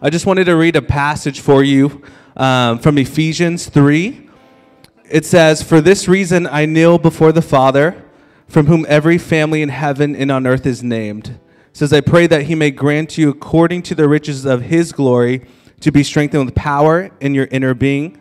I 0.00 0.10
just 0.10 0.26
wanted 0.26 0.44
to 0.44 0.56
read 0.56 0.76
a 0.76 0.82
passage 0.82 1.40
for 1.40 1.62
you 1.62 2.02
um, 2.36 2.78
from 2.78 2.98
Ephesians 2.98 3.68
three. 3.68 4.28
It 5.10 5.26
says, 5.26 5.62
"For 5.62 5.80
this 5.80 6.08
reason 6.08 6.46
I 6.46 6.66
kneel 6.66 6.98
before 6.98 7.32
the 7.32 7.42
Father." 7.42 8.03
From 8.54 8.66
whom 8.66 8.86
every 8.88 9.18
family 9.18 9.62
in 9.62 9.68
heaven 9.68 10.14
and 10.14 10.30
on 10.30 10.46
earth 10.46 10.64
is 10.64 10.80
named. 10.80 11.40
Says, 11.72 11.92
I 11.92 12.00
pray 12.00 12.28
that 12.28 12.44
he 12.44 12.54
may 12.54 12.70
grant 12.70 13.18
you, 13.18 13.28
according 13.28 13.82
to 13.82 13.96
the 13.96 14.08
riches 14.08 14.44
of 14.44 14.62
his 14.62 14.92
glory, 14.92 15.44
to 15.80 15.90
be 15.90 16.04
strengthened 16.04 16.44
with 16.44 16.54
power 16.54 17.10
in 17.20 17.34
your 17.34 17.48
inner 17.50 17.74
being 17.74 18.20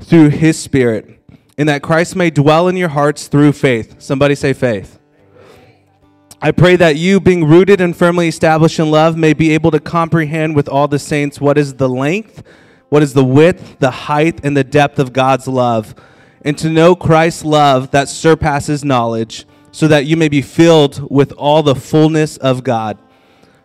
through 0.00 0.28
his 0.28 0.58
Spirit, 0.58 1.18
and 1.56 1.66
that 1.66 1.82
Christ 1.82 2.14
may 2.14 2.28
dwell 2.28 2.68
in 2.68 2.76
your 2.76 2.90
hearts 2.90 3.26
through 3.26 3.52
faith. 3.52 4.02
Somebody 4.02 4.34
say 4.34 4.52
faith. 4.52 5.00
I 6.42 6.50
pray 6.50 6.76
that 6.76 6.96
you, 6.96 7.18
being 7.18 7.46
rooted 7.46 7.80
and 7.80 7.96
firmly 7.96 8.28
established 8.28 8.78
in 8.78 8.90
love, 8.90 9.16
may 9.16 9.32
be 9.32 9.52
able 9.52 9.70
to 9.70 9.80
comprehend 9.80 10.54
with 10.54 10.68
all 10.68 10.88
the 10.88 10.98
saints 10.98 11.40
what 11.40 11.56
is 11.56 11.72
the 11.72 11.88
length, 11.88 12.42
what 12.90 13.02
is 13.02 13.14
the 13.14 13.24
width, 13.24 13.78
the 13.78 13.90
height, 13.90 14.44
and 14.44 14.54
the 14.54 14.62
depth 14.62 14.98
of 14.98 15.14
God's 15.14 15.48
love, 15.48 15.94
and 16.42 16.58
to 16.58 16.68
know 16.68 16.94
Christ's 16.94 17.46
love 17.46 17.92
that 17.92 18.10
surpasses 18.10 18.84
knowledge, 18.84 19.46
so 19.74 19.88
that 19.88 20.06
you 20.06 20.16
may 20.16 20.28
be 20.28 20.40
filled 20.40 21.10
with 21.10 21.32
all 21.32 21.60
the 21.60 21.74
fullness 21.74 22.36
of 22.36 22.62
God. 22.62 22.96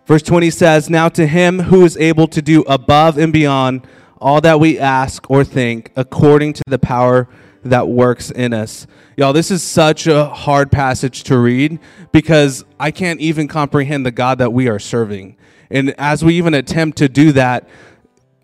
Verse 0.08 0.24
20 0.24 0.50
says, 0.50 0.90
Now 0.90 1.08
to 1.08 1.28
him 1.28 1.60
who 1.60 1.86
is 1.86 1.96
able 1.98 2.28
to 2.30 2.42
do 2.42 2.64
above 2.64 3.20
and 3.20 3.32
beyond 3.32 3.86
all 4.20 4.42
that 4.42 4.60
we 4.60 4.80
ask 4.80 5.30
or 5.30 5.44
think, 5.44 5.92
according 5.96 6.54
to 6.54 6.64
the 6.66 6.80
power 6.80 7.30
that 7.64 7.88
works 7.88 8.32
in 8.32 8.54
us. 8.54 8.88
Y'all, 9.18 9.34
this 9.34 9.52
is 9.52 9.62
such 9.62 10.08
a 10.08 10.26
hard 10.26 10.72
passage 10.72 11.26
to 11.26 11.38
read 11.38 11.78
because 12.12 12.66
I 12.80 12.90
can't 12.90 13.20
even 13.20 13.48
comprehend 13.48 14.04
the 14.04 14.12
God 14.12 14.40
that 14.40 14.52
we 14.52 14.68
are 14.68 14.80
serving. 14.80 15.38
And 15.70 15.94
as 16.00 16.26
we 16.26 16.34
even 16.40 16.56
attempt 16.56 16.98
to 16.98 17.08
do 17.08 17.34
that, 17.34 17.70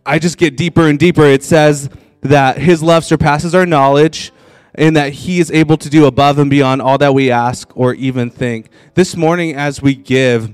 I 0.05 0.20
just 0.20 0.38
get 0.38 0.55
deeper 0.55 0.88
and 0.88 0.99
deeper. 0.99 1.24
It 1.24 1.41
says 1.41 1.89
that 2.22 2.59
his 2.59 2.84
love 2.84 3.03
surpasses 3.03 3.55
our 3.55 3.66
knowledge 3.66 4.32
and 4.78 4.95
that 4.95 5.13
he 5.13 5.39
is 5.39 5.51
able 5.51 5.78
to 5.78 5.89
do 5.89 6.05
above 6.05 6.38
and 6.39 6.49
beyond 6.49 6.82
all 6.82 6.97
that 6.97 7.13
we 7.13 7.32
ask 7.32 7.76
or 7.76 7.93
even 7.95 8.30
think. 8.30 8.69
This 8.93 9.15
morning, 9.15 9.55
as 9.55 9.82
we 9.82 9.95
give, 9.95 10.53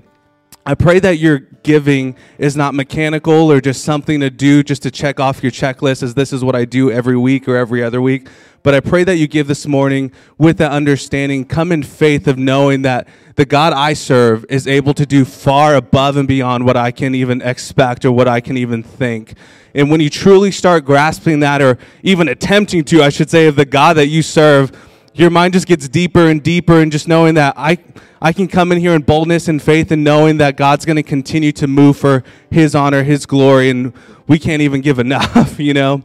I 0.65 0.75
pray 0.75 0.99
that 0.99 1.17
your 1.17 1.39
giving 1.39 2.15
is 2.37 2.55
not 2.55 2.75
mechanical 2.75 3.51
or 3.51 3.61
just 3.61 3.83
something 3.83 4.19
to 4.19 4.29
do 4.29 4.63
just 4.63 4.83
to 4.83 4.91
check 4.91 5.19
off 5.19 5.41
your 5.41 5.51
checklist 5.51 6.03
as 6.03 6.13
this 6.13 6.31
is 6.31 6.43
what 6.43 6.55
I 6.55 6.65
do 6.65 6.91
every 6.91 7.17
week 7.17 7.47
or 7.47 7.55
every 7.55 7.83
other 7.83 8.01
week. 8.01 8.27
But 8.63 8.75
I 8.75 8.79
pray 8.79 9.03
that 9.03 9.17
you 9.17 9.27
give 9.27 9.47
this 9.47 9.65
morning 9.65 10.11
with 10.37 10.57
that 10.57 10.71
understanding, 10.71 11.45
come 11.45 11.71
in 11.71 11.81
faith 11.81 12.27
of 12.27 12.37
knowing 12.37 12.83
that 12.83 13.07
the 13.35 13.45
God 13.45 13.73
I 13.73 13.93
serve 13.93 14.45
is 14.49 14.67
able 14.67 14.93
to 14.93 15.05
do 15.05 15.25
far 15.25 15.75
above 15.75 16.15
and 16.15 16.27
beyond 16.27 16.65
what 16.65 16.77
I 16.77 16.91
can 16.91 17.15
even 17.15 17.41
expect 17.41 18.05
or 18.05 18.11
what 18.11 18.27
I 18.27 18.39
can 18.39 18.57
even 18.57 18.83
think. 18.83 19.33
And 19.73 19.89
when 19.89 19.99
you 19.99 20.09
truly 20.09 20.51
start 20.51 20.85
grasping 20.85 21.39
that 21.39 21.61
or 21.61 21.77
even 22.03 22.27
attempting 22.27 22.83
to, 22.85 23.01
I 23.01 23.09
should 23.09 23.29
say, 23.29 23.47
of 23.47 23.55
the 23.55 23.65
God 23.65 23.97
that 23.97 24.07
you 24.07 24.21
serve, 24.21 24.71
your 25.13 25.29
mind 25.29 25.53
just 25.53 25.67
gets 25.67 25.87
deeper 25.87 26.27
and 26.29 26.43
deeper 26.43 26.81
and 26.81 26.91
just 26.91 27.07
knowing 27.07 27.33
that 27.35 27.55
I 27.57 27.77
I 28.23 28.33
can 28.33 28.47
come 28.47 28.71
in 28.71 28.79
here 28.79 28.93
in 28.93 29.01
boldness 29.01 29.47
and 29.47 29.59
faith 29.59 29.91
and 29.91 30.03
knowing 30.03 30.37
that 30.37 30.55
God's 30.55 30.85
going 30.85 30.97
to 30.97 31.03
continue 31.03 31.51
to 31.53 31.65
move 31.65 31.97
for 31.97 32.23
his 32.51 32.75
honor, 32.75 33.01
his 33.01 33.25
glory 33.25 33.71
and 33.71 33.93
we 34.27 34.37
can't 34.37 34.61
even 34.61 34.81
give 34.81 34.99
enough, 34.99 35.59
you 35.59 35.73
know. 35.73 36.03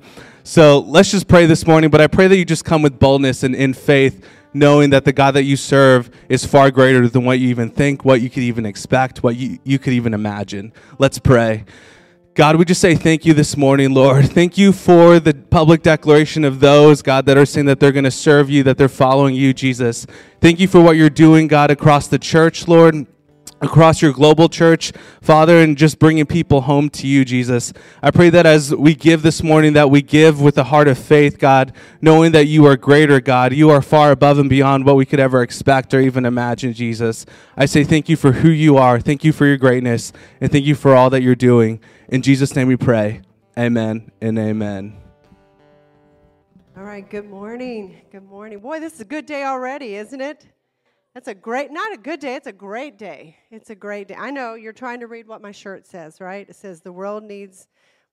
So, 0.48 0.78
let's 0.78 1.10
just 1.10 1.26
pray 1.26 1.46
this 1.46 1.66
morning, 1.66 1.90
but 1.90 2.00
I 2.00 2.06
pray 2.06 2.28
that 2.28 2.36
you 2.36 2.44
just 2.44 2.64
come 2.64 2.80
with 2.80 3.00
boldness 3.00 3.42
and 3.42 3.52
in 3.52 3.74
faith 3.74 4.24
knowing 4.54 4.90
that 4.90 5.04
the 5.04 5.12
God 5.12 5.32
that 5.32 5.42
you 5.42 5.56
serve 5.56 6.08
is 6.28 6.46
far 6.46 6.70
greater 6.70 7.08
than 7.08 7.24
what 7.24 7.40
you 7.40 7.48
even 7.48 7.68
think, 7.68 8.04
what 8.04 8.20
you 8.20 8.30
could 8.30 8.44
even 8.44 8.64
expect, 8.64 9.24
what 9.24 9.34
you, 9.34 9.58
you 9.64 9.80
could 9.80 9.92
even 9.92 10.14
imagine. 10.14 10.72
Let's 11.00 11.18
pray. 11.18 11.64
God, 12.34 12.54
we 12.54 12.64
just 12.64 12.80
say 12.80 12.94
thank 12.94 13.26
you 13.26 13.34
this 13.34 13.56
morning, 13.56 13.92
Lord. 13.92 14.30
Thank 14.30 14.56
you 14.56 14.72
for 14.72 15.18
the 15.18 15.34
public 15.34 15.82
declaration 15.82 16.44
of 16.44 16.60
those, 16.60 17.02
God, 17.02 17.26
that 17.26 17.36
are 17.36 17.44
saying 17.44 17.66
that 17.66 17.80
they're 17.80 17.90
going 17.90 18.04
to 18.04 18.10
serve 18.12 18.48
you, 18.48 18.62
that 18.62 18.78
they're 18.78 18.88
following 18.88 19.34
you, 19.34 19.52
Jesus. 19.52 20.06
Thank 20.40 20.60
you 20.60 20.68
for 20.68 20.80
what 20.80 20.94
you're 20.94 21.10
doing, 21.10 21.48
God, 21.48 21.72
across 21.72 22.06
the 22.06 22.20
church, 22.20 22.68
Lord 22.68 23.08
across 23.60 24.02
your 24.02 24.12
global 24.12 24.48
church, 24.48 24.92
Father, 25.20 25.58
and 25.58 25.76
just 25.76 25.98
bringing 25.98 26.26
people 26.26 26.62
home 26.62 26.90
to 26.90 27.06
you, 27.06 27.24
Jesus. 27.24 27.72
I 28.02 28.10
pray 28.10 28.30
that 28.30 28.46
as 28.46 28.74
we 28.74 28.94
give 28.94 29.22
this 29.22 29.42
morning, 29.42 29.72
that 29.74 29.90
we 29.90 30.02
give 30.02 30.40
with 30.40 30.58
a 30.58 30.64
heart 30.64 30.88
of 30.88 30.98
faith, 30.98 31.38
God, 31.38 31.72
knowing 32.00 32.32
that 32.32 32.46
you 32.46 32.66
are 32.66 32.76
greater, 32.76 33.20
God. 33.20 33.52
You 33.52 33.70
are 33.70 33.82
far 33.82 34.10
above 34.10 34.38
and 34.38 34.50
beyond 34.50 34.84
what 34.84 34.96
we 34.96 35.06
could 35.06 35.20
ever 35.20 35.42
expect 35.42 35.94
or 35.94 36.00
even 36.00 36.24
imagine, 36.24 36.72
Jesus. 36.72 37.24
I 37.56 37.66
say 37.66 37.84
thank 37.84 38.08
you 38.08 38.16
for 38.16 38.32
who 38.32 38.50
you 38.50 38.76
are. 38.76 39.00
Thank 39.00 39.24
you 39.24 39.32
for 39.32 39.46
your 39.46 39.56
greatness, 39.56 40.12
and 40.40 40.52
thank 40.52 40.64
you 40.64 40.74
for 40.74 40.94
all 40.94 41.10
that 41.10 41.22
you're 41.22 41.34
doing. 41.34 41.80
In 42.08 42.22
Jesus' 42.22 42.54
name 42.54 42.68
we 42.68 42.76
pray. 42.76 43.22
Amen 43.58 44.10
and 44.20 44.38
amen. 44.38 44.96
All 46.76 46.84
right, 46.84 47.08
good 47.08 47.28
morning. 47.30 48.02
Good 48.12 48.28
morning. 48.28 48.58
Boy, 48.58 48.80
this 48.80 48.94
is 48.94 49.00
a 49.00 49.06
good 49.06 49.24
day 49.24 49.44
already, 49.44 49.94
isn't 49.94 50.20
it? 50.20 50.46
That's 51.16 51.28
a 51.28 51.34
great, 51.34 51.70
not 51.70 51.94
a 51.94 51.96
good 51.96 52.20
day, 52.20 52.34
it's 52.34 52.46
a 52.46 52.52
great 52.52 52.98
day. 52.98 53.38
It's 53.50 53.70
a 53.70 53.74
great 53.74 54.08
day. 54.08 54.16
I 54.18 54.30
know 54.30 54.52
you're 54.52 54.74
trying 54.74 55.00
to 55.00 55.06
read 55.06 55.26
what 55.26 55.40
my 55.40 55.50
shirt 55.50 55.86
says, 55.86 56.20
right? 56.20 56.46
It 56.46 56.54
says, 56.54 56.82
The 56.82 56.92
world 56.92 57.24
needs 57.24 57.68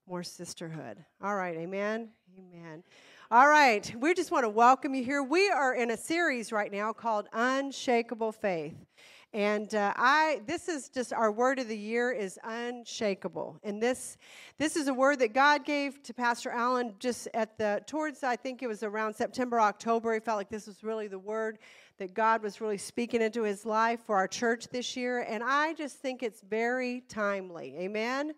more 0.08 0.22
sisterhood. 0.22 1.04
All 1.22 1.36
right, 1.36 1.54
amen. 1.54 2.08
Amen. 2.38 2.82
All 3.30 3.46
right, 3.46 3.94
we 4.00 4.14
just 4.14 4.30
want 4.30 4.44
to 4.44 4.48
welcome 4.48 4.94
you 4.94 5.04
here. 5.04 5.22
We 5.22 5.50
are 5.50 5.74
in 5.74 5.90
a 5.90 5.98
series 5.98 6.50
right 6.50 6.72
now 6.72 6.94
called 6.94 7.28
Unshakable 7.34 8.32
Faith. 8.32 8.86
And 9.34 9.74
uh, 9.74 9.92
I, 9.96 10.42
this 10.46 10.68
is 10.68 10.88
just 10.88 11.12
our 11.12 11.32
word 11.32 11.58
of 11.58 11.66
the 11.66 11.76
year 11.76 12.12
is 12.12 12.38
unshakable. 12.44 13.58
And 13.64 13.82
this, 13.82 14.16
this 14.58 14.76
is 14.76 14.86
a 14.86 14.94
word 14.94 15.18
that 15.18 15.34
God 15.34 15.64
gave 15.64 16.00
to 16.04 16.14
Pastor 16.14 16.50
Allen 16.50 16.94
just 17.00 17.26
at 17.34 17.58
the 17.58 17.82
towards 17.84 18.22
I 18.22 18.36
think 18.36 18.62
it 18.62 18.68
was 18.68 18.84
around 18.84 19.12
September, 19.14 19.60
October. 19.60 20.14
He 20.14 20.20
felt 20.20 20.38
like 20.38 20.50
this 20.50 20.68
was 20.68 20.84
really 20.84 21.08
the 21.08 21.18
word 21.18 21.58
that 21.98 22.14
God 22.14 22.42
was 22.42 22.60
really 22.60 22.78
speaking 22.78 23.22
into 23.22 23.42
his 23.42 23.64
life 23.64 24.00
for 24.06 24.16
our 24.16 24.28
church 24.28 24.68
this 24.68 24.96
year. 24.96 25.20
And 25.20 25.42
I 25.44 25.74
just 25.74 25.98
think 25.98 26.22
it's 26.22 26.40
very 26.40 27.02
timely. 27.08 27.74
Amen. 27.78 28.34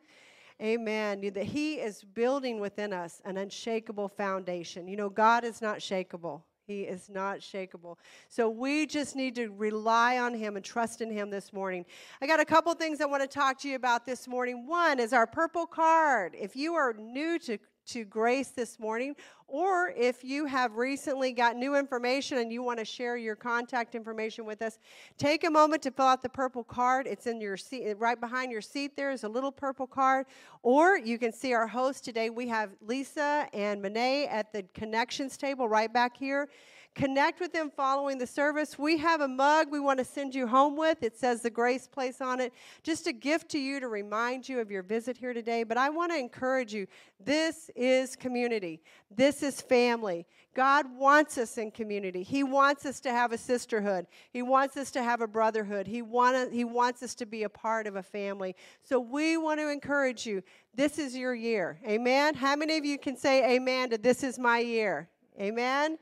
Amen. 0.62 1.20
That 1.34 1.44
He 1.44 1.74
is 1.74 2.02
building 2.02 2.60
within 2.60 2.92
us 2.92 3.20
an 3.24 3.36
unshakable 3.36 4.08
foundation. 4.08 4.88
You 4.88 4.96
know, 4.96 5.10
God 5.10 5.44
is 5.44 5.60
not 5.60 5.78
shakable. 5.78 6.42
He 6.66 6.82
is 6.82 7.08
not 7.08 7.38
shakable. 7.38 7.98
So 8.28 8.48
we 8.48 8.86
just 8.86 9.14
need 9.14 9.34
to 9.36 9.48
rely 9.50 10.18
on 10.18 10.34
Him 10.34 10.56
and 10.56 10.64
trust 10.64 11.00
in 11.00 11.10
Him 11.10 11.30
this 11.30 11.52
morning. 11.52 11.84
I 12.22 12.26
got 12.26 12.40
a 12.40 12.44
couple 12.44 12.72
things 12.74 13.00
I 13.00 13.04
want 13.04 13.22
to 13.22 13.28
talk 13.28 13.60
to 13.60 13.68
you 13.68 13.76
about 13.76 14.06
this 14.06 14.26
morning. 14.26 14.66
One 14.66 14.98
is 14.98 15.12
our 15.12 15.26
purple 15.26 15.66
card. 15.66 16.34
If 16.36 16.56
you 16.56 16.74
are 16.74 16.94
new 16.94 17.38
to 17.40 17.58
to 17.86 18.04
Grace 18.04 18.48
this 18.48 18.78
morning, 18.78 19.14
or 19.48 19.92
if 19.96 20.24
you 20.24 20.44
have 20.46 20.76
recently 20.76 21.32
got 21.32 21.56
new 21.56 21.76
information 21.76 22.38
and 22.38 22.52
you 22.52 22.62
want 22.62 22.78
to 22.78 22.84
share 22.84 23.16
your 23.16 23.36
contact 23.36 23.94
information 23.94 24.44
with 24.44 24.60
us, 24.60 24.78
take 25.18 25.44
a 25.44 25.50
moment 25.50 25.82
to 25.82 25.90
fill 25.90 26.06
out 26.06 26.22
the 26.22 26.28
purple 26.28 26.64
card. 26.64 27.06
It's 27.06 27.26
in 27.26 27.40
your 27.40 27.56
seat, 27.56 27.88
uh, 27.88 27.94
right 27.96 28.20
behind 28.20 28.50
your 28.50 28.60
seat. 28.60 28.96
There 28.96 29.10
is 29.10 29.24
a 29.24 29.28
little 29.28 29.52
purple 29.52 29.86
card, 29.86 30.26
or 30.62 30.98
you 30.98 31.18
can 31.18 31.32
see 31.32 31.52
our 31.54 31.66
host 31.66 32.04
today. 32.04 32.30
We 32.30 32.48
have 32.48 32.70
Lisa 32.80 33.48
and 33.52 33.80
Monet 33.80 34.26
at 34.26 34.52
the 34.52 34.64
connections 34.74 35.36
table 35.36 35.68
right 35.68 35.92
back 35.92 36.16
here. 36.16 36.48
Connect 36.96 37.40
with 37.40 37.52
them 37.52 37.70
following 37.70 38.16
the 38.16 38.26
service. 38.26 38.78
We 38.78 38.96
have 38.96 39.20
a 39.20 39.28
mug 39.28 39.70
we 39.70 39.78
want 39.78 39.98
to 39.98 40.04
send 40.04 40.34
you 40.34 40.46
home 40.46 40.78
with. 40.78 41.02
It 41.02 41.14
says 41.14 41.42
the 41.42 41.50
Grace 41.50 41.86
Place 41.86 42.22
on 42.22 42.40
it. 42.40 42.54
Just 42.82 43.06
a 43.06 43.12
gift 43.12 43.50
to 43.50 43.58
you 43.58 43.80
to 43.80 43.88
remind 43.88 44.48
you 44.48 44.60
of 44.60 44.70
your 44.70 44.82
visit 44.82 45.18
here 45.18 45.34
today. 45.34 45.62
But 45.62 45.76
I 45.76 45.90
want 45.90 46.10
to 46.12 46.18
encourage 46.18 46.72
you 46.72 46.86
this 47.22 47.70
is 47.76 48.16
community, 48.16 48.80
this 49.14 49.42
is 49.42 49.60
family. 49.60 50.26
God 50.54 50.86
wants 50.96 51.36
us 51.36 51.58
in 51.58 51.70
community. 51.70 52.22
He 52.22 52.42
wants 52.42 52.86
us 52.86 52.98
to 53.00 53.10
have 53.10 53.30
a 53.30 53.36
sisterhood. 53.36 54.06
He 54.30 54.40
wants 54.40 54.78
us 54.78 54.90
to 54.92 55.02
have 55.02 55.20
a 55.20 55.26
brotherhood. 55.26 55.86
He, 55.86 56.00
want, 56.00 56.50
he 56.50 56.64
wants 56.64 57.02
us 57.02 57.14
to 57.16 57.26
be 57.26 57.42
a 57.42 57.48
part 57.50 57.86
of 57.86 57.96
a 57.96 58.02
family. 58.02 58.56
So 58.82 58.98
we 58.98 59.36
want 59.36 59.60
to 59.60 59.68
encourage 59.68 60.24
you. 60.24 60.42
This 60.74 60.98
is 60.98 61.14
your 61.14 61.34
year. 61.34 61.78
Amen. 61.86 62.34
How 62.34 62.56
many 62.56 62.78
of 62.78 62.86
you 62.86 62.96
can 62.96 63.18
say 63.18 63.54
amen 63.54 63.90
to 63.90 63.98
this 63.98 64.22
is 64.22 64.38
my 64.38 64.60
year? 64.60 65.10
Amen. 65.38 65.98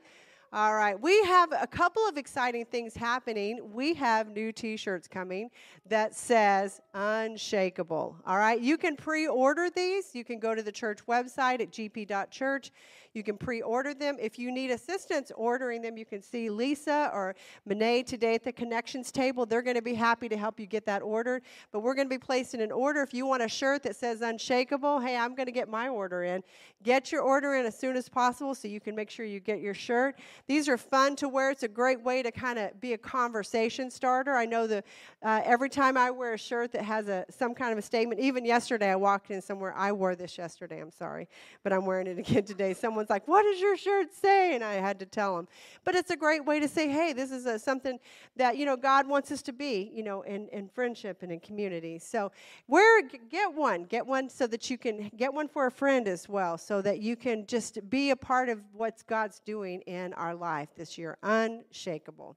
All 0.55 0.73
right. 0.73 0.97
We 0.97 1.21
have 1.23 1.51
a 1.51 1.67
couple 1.67 2.07
of 2.07 2.15
exciting 2.15 2.63
things 2.63 2.95
happening. 2.95 3.59
We 3.73 3.93
have 3.95 4.29
new 4.29 4.53
t-shirts 4.53 5.05
coming 5.05 5.49
that 5.89 6.15
says 6.15 6.79
unshakable. 6.93 8.15
All 8.25 8.37
right. 8.37 8.61
You 8.61 8.77
can 8.77 8.95
pre-order 8.95 9.69
these. 9.69 10.15
You 10.15 10.23
can 10.23 10.39
go 10.39 10.55
to 10.55 10.63
the 10.63 10.71
church 10.71 11.05
website 11.07 11.59
at 11.59 11.71
gp.church 11.71 12.71
you 13.15 13.23
can 13.23 13.37
pre 13.37 13.61
order 13.61 13.93
them. 13.93 14.17
If 14.19 14.37
you 14.37 14.51
need 14.51 14.71
assistance 14.71 15.31
ordering 15.35 15.81
them, 15.81 15.97
you 15.97 16.05
can 16.05 16.21
see 16.21 16.49
Lisa 16.49 17.09
or 17.13 17.35
Monet 17.65 18.03
today 18.03 18.35
at 18.35 18.43
the 18.43 18.51
connections 18.51 19.11
table. 19.11 19.45
They're 19.45 19.61
going 19.61 19.75
to 19.75 19.81
be 19.81 19.93
happy 19.93 20.29
to 20.29 20.37
help 20.37 20.59
you 20.59 20.65
get 20.65 20.85
that 20.85 21.01
ordered. 21.01 21.43
But 21.71 21.81
we're 21.81 21.95
going 21.95 22.07
to 22.07 22.13
be 22.13 22.19
placing 22.19 22.61
an 22.61 22.71
order. 22.71 23.01
If 23.01 23.13
you 23.13 23.25
want 23.25 23.43
a 23.43 23.47
shirt 23.47 23.83
that 23.83 23.95
says 23.95 24.21
unshakable, 24.21 24.99
hey, 24.99 25.17
I'm 25.17 25.35
going 25.35 25.45
to 25.47 25.51
get 25.51 25.69
my 25.69 25.87
order 25.87 26.23
in. 26.23 26.43
Get 26.83 27.11
your 27.11 27.21
order 27.21 27.55
in 27.55 27.65
as 27.65 27.77
soon 27.77 27.95
as 27.95 28.07
possible 28.09 28.53
so 28.53 28.67
you 28.67 28.79
can 28.79 28.95
make 28.95 29.09
sure 29.09 29.25
you 29.25 29.39
get 29.39 29.59
your 29.59 29.73
shirt. 29.73 30.19
These 30.47 30.69
are 30.69 30.77
fun 30.77 31.15
to 31.17 31.27
wear. 31.27 31.49
It's 31.51 31.63
a 31.63 31.67
great 31.67 32.01
way 32.01 32.21
to 32.21 32.31
kind 32.31 32.59
of 32.59 32.79
be 32.79 32.93
a 32.93 32.97
conversation 32.97 33.89
starter. 33.89 34.35
I 34.35 34.45
know 34.45 34.67
that 34.67 34.85
uh, 35.23 35.41
every 35.43 35.69
time 35.69 35.97
I 35.97 36.11
wear 36.11 36.33
a 36.33 36.37
shirt 36.37 36.71
that 36.73 36.83
has 36.83 37.07
a 37.07 37.25
some 37.29 37.55
kind 37.55 37.71
of 37.71 37.77
a 37.77 37.81
statement, 37.81 38.19
even 38.19 38.45
yesterday 38.45 38.91
I 38.91 38.95
walked 38.95 39.31
in 39.31 39.41
somewhere, 39.41 39.73
I 39.75 39.91
wore 39.91 40.15
this 40.15 40.37
yesterday, 40.37 40.79
I'm 40.79 40.91
sorry, 40.91 41.27
but 41.63 41.73
I'm 41.73 41.85
wearing 41.85 42.07
it 42.07 42.19
again 42.19 42.43
today. 42.43 42.73
Someone 42.73 43.04
Someone's 43.05 43.21
like, 43.21 43.27
"What 43.27 43.43
does 43.43 43.61
your 43.61 43.77
shirt 43.77 44.13
say?" 44.13 44.55
And 44.55 44.63
I 44.63 44.75
had 44.75 44.99
to 44.99 45.05
tell 45.05 45.35
them. 45.35 45.47
But 45.83 45.95
it's 45.95 46.11
a 46.11 46.15
great 46.15 46.45
way 46.45 46.59
to 46.59 46.67
say, 46.67 46.89
"Hey, 46.89 47.13
this 47.13 47.31
is 47.31 47.45
a, 47.45 47.59
something 47.59 47.99
that 48.35 48.57
you 48.57 48.65
know 48.65 48.75
God 48.75 49.07
wants 49.07 49.31
us 49.31 49.41
to 49.43 49.53
be, 49.53 49.91
you 49.93 50.03
know, 50.03 50.23
in, 50.23 50.47
in 50.49 50.69
friendship 50.69 51.21
and 51.21 51.31
in 51.31 51.39
community." 51.39 51.99
So, 51.99 52.31
where 52.67 53.01
get 53.03 53.53
one, 53.53 53.83
get 53.83 54.05
one 54.05 54.29
so 54.29 54.47
that 54.47 54.69
you 54.69 54.77
can 54.77 55.11
get 55.15 55.33
one 55.33 55.47
for 55.47 55.67
a 55.67 55.71
friend 55.71 56.07
as 56.07 56.27
well, 56.27 56.57
so 56.57 56.81
that 56.81 56.99
you 56.99 57.15
can 57.15 57.45
just 57.45 57.89
be 57.89 58.09
a 58.09 58.15
part 58.15 58.49
of 58.49 58.61
what 58.73 59.03
God's 59.07 59.39
doing 59.39 59.81
in 59.81 60.13
our 60.13 60.33
life 60.33 60.69
this 60.75 60.97
year. 60.97 61.17
Unshakable. 61.21 62.35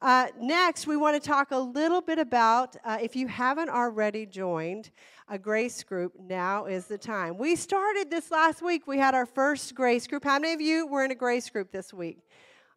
Uh, 0.00 0.26
next, 0.40 0.86
we 0.86 0.96
want 0.96 1.20
to 1.20 1.28
talk 1.28 1.50
a 1.50 1.58
little 1.58 2.00
bit 2.00 2.18
about 2.18 2.76
uh, 2.84 2.98
if 3.00 3.16
you 3.16 3.28
haven't 3.28 3.70
already 3.70 4.26
joined 4.26 4.90
a 5.28 5.38
grace 5.38 5.82
group, 5.82 6.12
now 6.20 6.66
is 6.66 6.86
the 6.86 6.98
time. 6.98 7.36
We 7.36 7.56
started 7.56 8.10
this 8.10 8.30
last 8.30 8.62
week. 8.62 8.86
We 8.86 8.98
had 8.98 9.14
our 9.14 9.26
first 9.26 9.74
grace 9.74 10.06
group. 10.06 10.24
How 10.24 10.38
many 10.38 10.54
of 10.54 10.60
you 10.60 10.86
were 10.86 11.04
in 11.04 11.10
a 11.10 11.16
grace 11.16 11.50
group 11.50 11.72
this 11.72 11.92
week? 11.92 12.18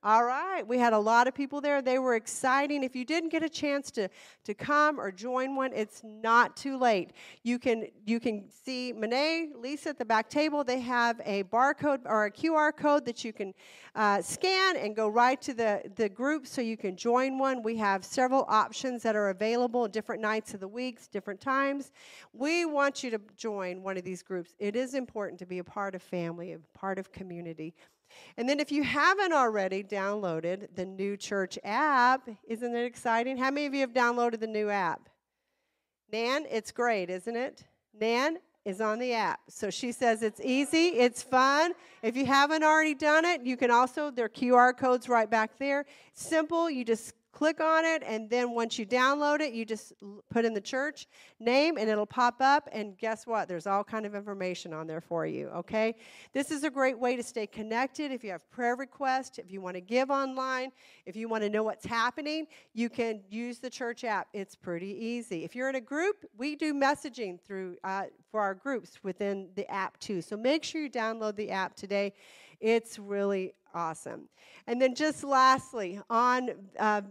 All 0.02 0.24
right, 0.24 0.66
we 0.66 0.78
had 0.78 0.94
a 0.94 0.98
lot 0.98 1.28
of 1.28 1.36
people 1.36 1.60
there. 1.60 1.82
They 1.82 2.00
were 2.00 2.16
exciting. 2.16 2.86
If 2.86 2.96
you 2.96 3.04
didn't 3.04 3.32
get 3.32 3.44
a 3.44 3.50
chance 3.50 3.92
to, 3.92 4.08
to 4.46 4.54
come 4.54 4.98
or 4.98 5.12
join 5.12 5.58
one, 5.58 5.74
it's 5.74 6.02
not 6.06 6.56
too 6.56 6.78
late. 6.78 7.12
You 7.44 7.60
can 7.60 7.86
you 8.06 8.22
can 8.22 8.46
see 8.50 8.94
Monet, 8.94 9.50
Lisa 9.58 9.90
at 9.90 9.98
the 9.98 10.06
back 10.06 10.30
table. 10.30 10.64
They 10.64 10.80
have 10.80 11.20
a 11.26 11.44
barcode 11.44 12.00
or 12.06 12.28
a 12.28 12.32
QR 12.32 12.74
code 12.74 13.06
that 13.08 13.26
you 13.26 13.34
can 13.34 13.54
uh, 13.94 14.22
scan 14.22 14.78
and 14.78 14.96
go 14.96 15.10
right 15.10 15.42
to 15.42 15.54
the, 15.54 15.82
the 15.98 16.08
group 16.08 16.48
so 16.48 16.62
you 16.62 16.78
can 16.78 16.96
join 16.96 17.38
one. 17.38 17.62
We 17.62 17.76
have 17.76 18.06
several 18.06 18.46
options 18.48 19.04
that 19.04 19.18
are 19.18 19.32
available 19.32 19.86
different 19.90 20.22
nights 20.22 20.54
of 20.54 20.62
the 20.62 20.68
weeks, 20.70 21.08
different 21.08 21.42
times. 21.42 21.92
We 22.32 22.64
want 22.64 23.04
you 23.04 23.12
to 23.12 23.20
join 23.36 23.84
one 23.84 23.98
of 23.98 24.06
these 24.06 24.24
groups. 24.24 24.54
It 24.60 24.78
is 24.78 24.94
important 24.94 25.40
to 25.40 25.46
be 25.46 25.60
a 25.60 25.64
part 25.64 25.94
of 25.94 26.02
family, 26.02 26.54
a 26.54 26.60
part 26.74 27.00
of 27.00 27.12
community. 27.12 27.74
And 28.38 28.48
then, 28.48 28.60
if 28.60 28.72
you 28.72 28.84
haven't 28.84 29.34
already 29.34 29.84
downloaded 29.84 30.76
the 30.76 30.86
new 30.86 31.18
church 31.18 31.60
app, 31.64 32.28
isn't 32.48 32.76
it 32.76 32.86
exciting? 32.86 33.38
How 33.38 33.52
many 33.52 33.66
of 33.66 33.74
you 33.74 33.82
have 33.82 33.94
downloaded 33.94 34.40
the 34.40 34.48
new 34.48 34.70
app? 34.70 35.10
Nan, 36.12 36.46
it's 36.50 36.72
great, 36.72 37.10
isn't 37.10 37.36
it? 37.36 37.64
Nan 38.00 38.40
is 38.66 38.82
on 38.82 39.00
the 39.00 39.14
app. 39.14 39.40
So 39.50 39.70
she 39.70 39.92
says 39.92 40.22
it's 40.22 40.42
easy, 40.42 40.88
it's 40.90 41.24
fun. 41.24 41.74
If 42.02 42.16
you 42.16 42.26
haven't 42.26 42.64
already 42.64 42.94
done 42.94 43.26
it, 43.26 43.42
you 43.44 43.58
can 43.58 43.72
also, 43.72 44.12
there 44.12 44.26
are 44.26 44.30
QR 44.30 44.78
codes 44.78 45.10
right 45.10 45.30
back 45.30 45.58
there. 45.58 45.86
Simple, 46.14 46.70
you 46.70 46.86
just 46.86 47.14
click 47.40 47.62
on 47.62 47.86
it, 47.86 48.04
and 48.06 48.30
then 48.30 48.52
once 48.52 48.78
you 48.78 48.86
download 48.86 49.40
it, 49.40 49.54
you 49.54 49.64
just 49.64 49.94
put 50.30 50.44
in 50.44 50.54
the 50.54 50.60
church 50.60 51.08
name, 51.40 51.78
and 51.78 51.90
it'll 51.90 52.06
pop 52.06 52.36
up. 52.42 52.68
And 52.74 52.98
guess 52.98 53.26
what? 53.26 53.48
There's 53.48 53.66
all 53.66 53.82
kind 53.82 54.06
of 54.06 54.14
information 54.14 54.74
on 54.74 54.88
there 54.88 55.00
for 55.00 55.26
you. 55.26 55.48
Okay, 55.56 55.96
this 56.34 56.52
is 56.52 56.66
a 56.66 56.70
great 56.70 57.00
way 57.00 57.16
to 57.16 57.24
stay 57.24 57.48
connected. 57.48 58.12
If 58.12 58.26
you 58.26 58.32
have 58.32 58.52
prayer 58.52 58.76
requests, 58.76 59.38
if 59.38 59.50
you 59.50 59.62
want 59.62 59.76
to 59.76 59.82
give 59.82 60.10
online, 60.10 60.74
if 61.06 61.16
you 61.16 61.30
want 61.30 61.44
to 61.44 61.50
know 61.50 61.64
what's 61.64 61.86
happening, 61.86 62.46
you 62.74 62.90
can 62.90 63.22
use 63.30 63.60
the 63.60 63.70
church 63.70 64.04
app. 64.04 64.28
It's 64.34 64.58
pretty 64.58 64.94
easy. 65.14 65.46
If 65.46 65.56
you're 65.56 65.70
in 65.70 65.76
a 65.76 65.82
group, 65.82 66.26
we 66.38 66.58
do 66.58 66.74
messaging 66.74 67.40
through 67.40 67.78
uh, 67.86 68.08
for 68.30 68.42
our 68.42 68.54
groups 68.54 69.00
within 69.02 69.48
the 69.56 69.66
app 69.72 69.98
too. 70.02 70.22
So 70.22 70.36
make 70.36 70.66
sure 70.66 70.82
you 70.82 70.90
download 70.90 71.38
the 71.38 71.52
app 71.52 71.78
today. 71.78 72.12
It's 72.60 73.00
really 73.00 73.54
awesome. 73.74 74.28
And 74.68 74.82
then 74.82 74.94
just 74.94 75.24
lastly, 75.24 76.02
on 76.10 76.50
uh, 76.78 77.04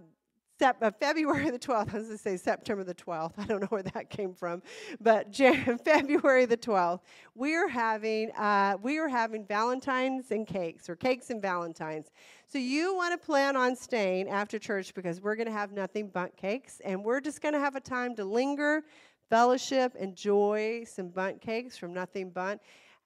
February 0.58 1.50
the 1.50 1.58
12th, 1.58 1.94
I 1.94 1.98
was 1.98 2.06
going 2.06 2.16
to 2.16 2.18
say 2.18 2.36
September 2.36 2.84
the 2.84 2.94
12th. 2.94 3.32
I 3.38 3.44
don't 3.44 3.60
know 3.60 3.68
where 3.68 3.82
that 3.82 4.10
came 4.10 4.34
from, 4.34 4.62
but 5.00 5.34
February 5.84 6.46
the 6.46 6.56
12th, 6.56 7.00
we 7.34 7.54
are 7.54 7.68
having 7.68 8.30
uh, 8.32 8.76
we 8.82 8.98
are 8.98 9.08
having 9.08 9.46
Valentines 9.46 10.30
and 10.30 10.46
cakes, 10.46 10.88
or 10.88 10.96
cakes 10.96 11.30
and 11.30 11.40
Valentines. 11.40 12.10
So 12.46 12.58
you 12.58 12.94
want 12.94 13.18
to 13.18 13.24
plan 13.24 13.56
on 13.56 13.76
staying 13.76 14.28
after 14.28 14.58
church 14.58 14.94
because 14.94 15.20
we're 15.20 15.36
going 15.36 15.46
to 15.46 15.52
have 15.52 15.72
nothing 15.72 16.08
but 16.08 16.36
cakes, 16.36 16.80
and 16.84 17.04
we're 17.04 17.20
just 17.20 17.40
going 17.40 17.54
to 17.54 17.60
have 17.60 17.76
a 17.76 17.80
time 17.80 18.16
to 18.16 18.24
linger, 18.24 18.82
fellowship, 19.30 19.94
enjoy 19.96 20.84
some 20.84 21.08
Bundt 21.08 21.40
cakes 21.40 21.76
from 21.76 21.92
Nothing 21.92 22.30
Bundt. 22.30 22.60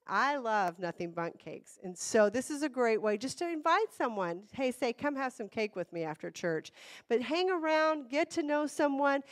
I 0.07 0.37
love 0.37 0.79
nothing 0.79 1.13
bundt 1.13 1.39
cakes. 1.39 1.79
And 1.83 1.97
so 1.97 2.29
this 2.29 2.51
is 2.51 2.63
a 2.63 2.69
great 2.69 3.01
way 3.01 3.17
just 3.17 3.39
to 3.39 3.49
invite 3.49 3.93
someone. 3.97 4.43
Hey, 4.53 4.73
say, 4.73 4.93
come 4.93 5.15
have 5.17 5.33
some 5.33 5.49
cake 5.49 5.77
with 5.77 5.93
me 5.93 6.03
after 6.05 6.31
church. 6.31 6.73
But 7.09 7.23
hang 7.23 7.51
around, 7.51 8.11
get 8.11 8.31
to 8.33 8.43
know 8.43 8.67
someone. 8.67 9.23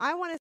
I 0.00 0.14
want 0.14 0.34
to 0.34 0.38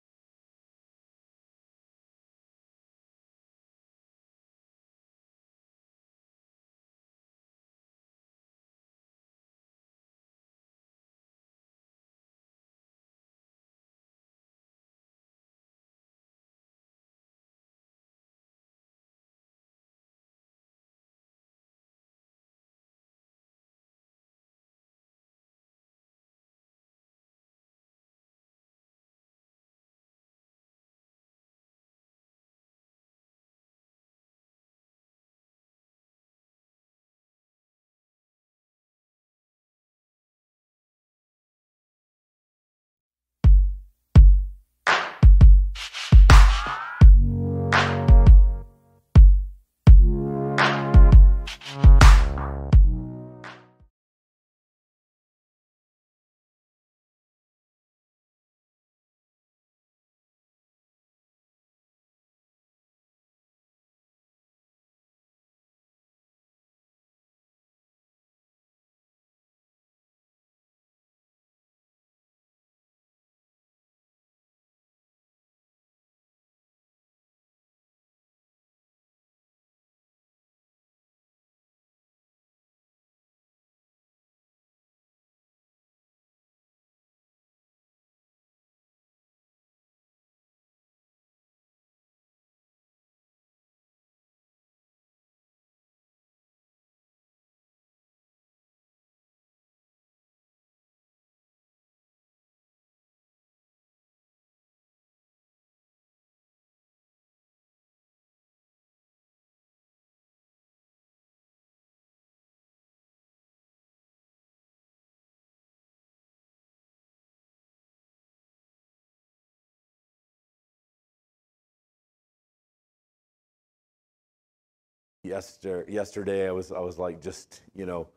Yesterday, 125.28 126.48
I 126.48 126.52
was 126.52 126.72
I 126.72 126.80
was 126.80 126.98
like 126.98 127.22
just 127.22 127.62
you 127.76 127.86
know 127.86 128.08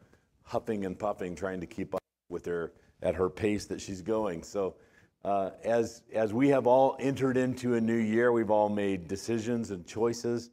huffing 0.42 0.84
and 0.86 0.98
puffing 0.98 1.34
trying 1.34 1.60
to 1.60 1.66
keep 1.66 1.94
up 1.94 2.02
with 2.28 2.46
her 2.46 2.72
at 3.02 3.14
her 3.14 3.28
pace 3.30 3.66
that 3.66 3.80
she's 3.80 4.02
going. 4.02 4.42
So 4.42 4.76
uh, 5.24 5.50
as 5.64 6.02
as 6.14 6.32
we 6.32 6.48
have 6.48 6.66
all 6.66 6.96
entered 6.98 7.36
into 7.36 7.74
a 7.74 7.80
new 7.80 7.96
year, 7.96 8.32
we've 8.32 8.50
all 8.50 8.68
made 8.68 9.08
decisions 9.08 9.70
and 9.70 9.86
choices 9.86 10.50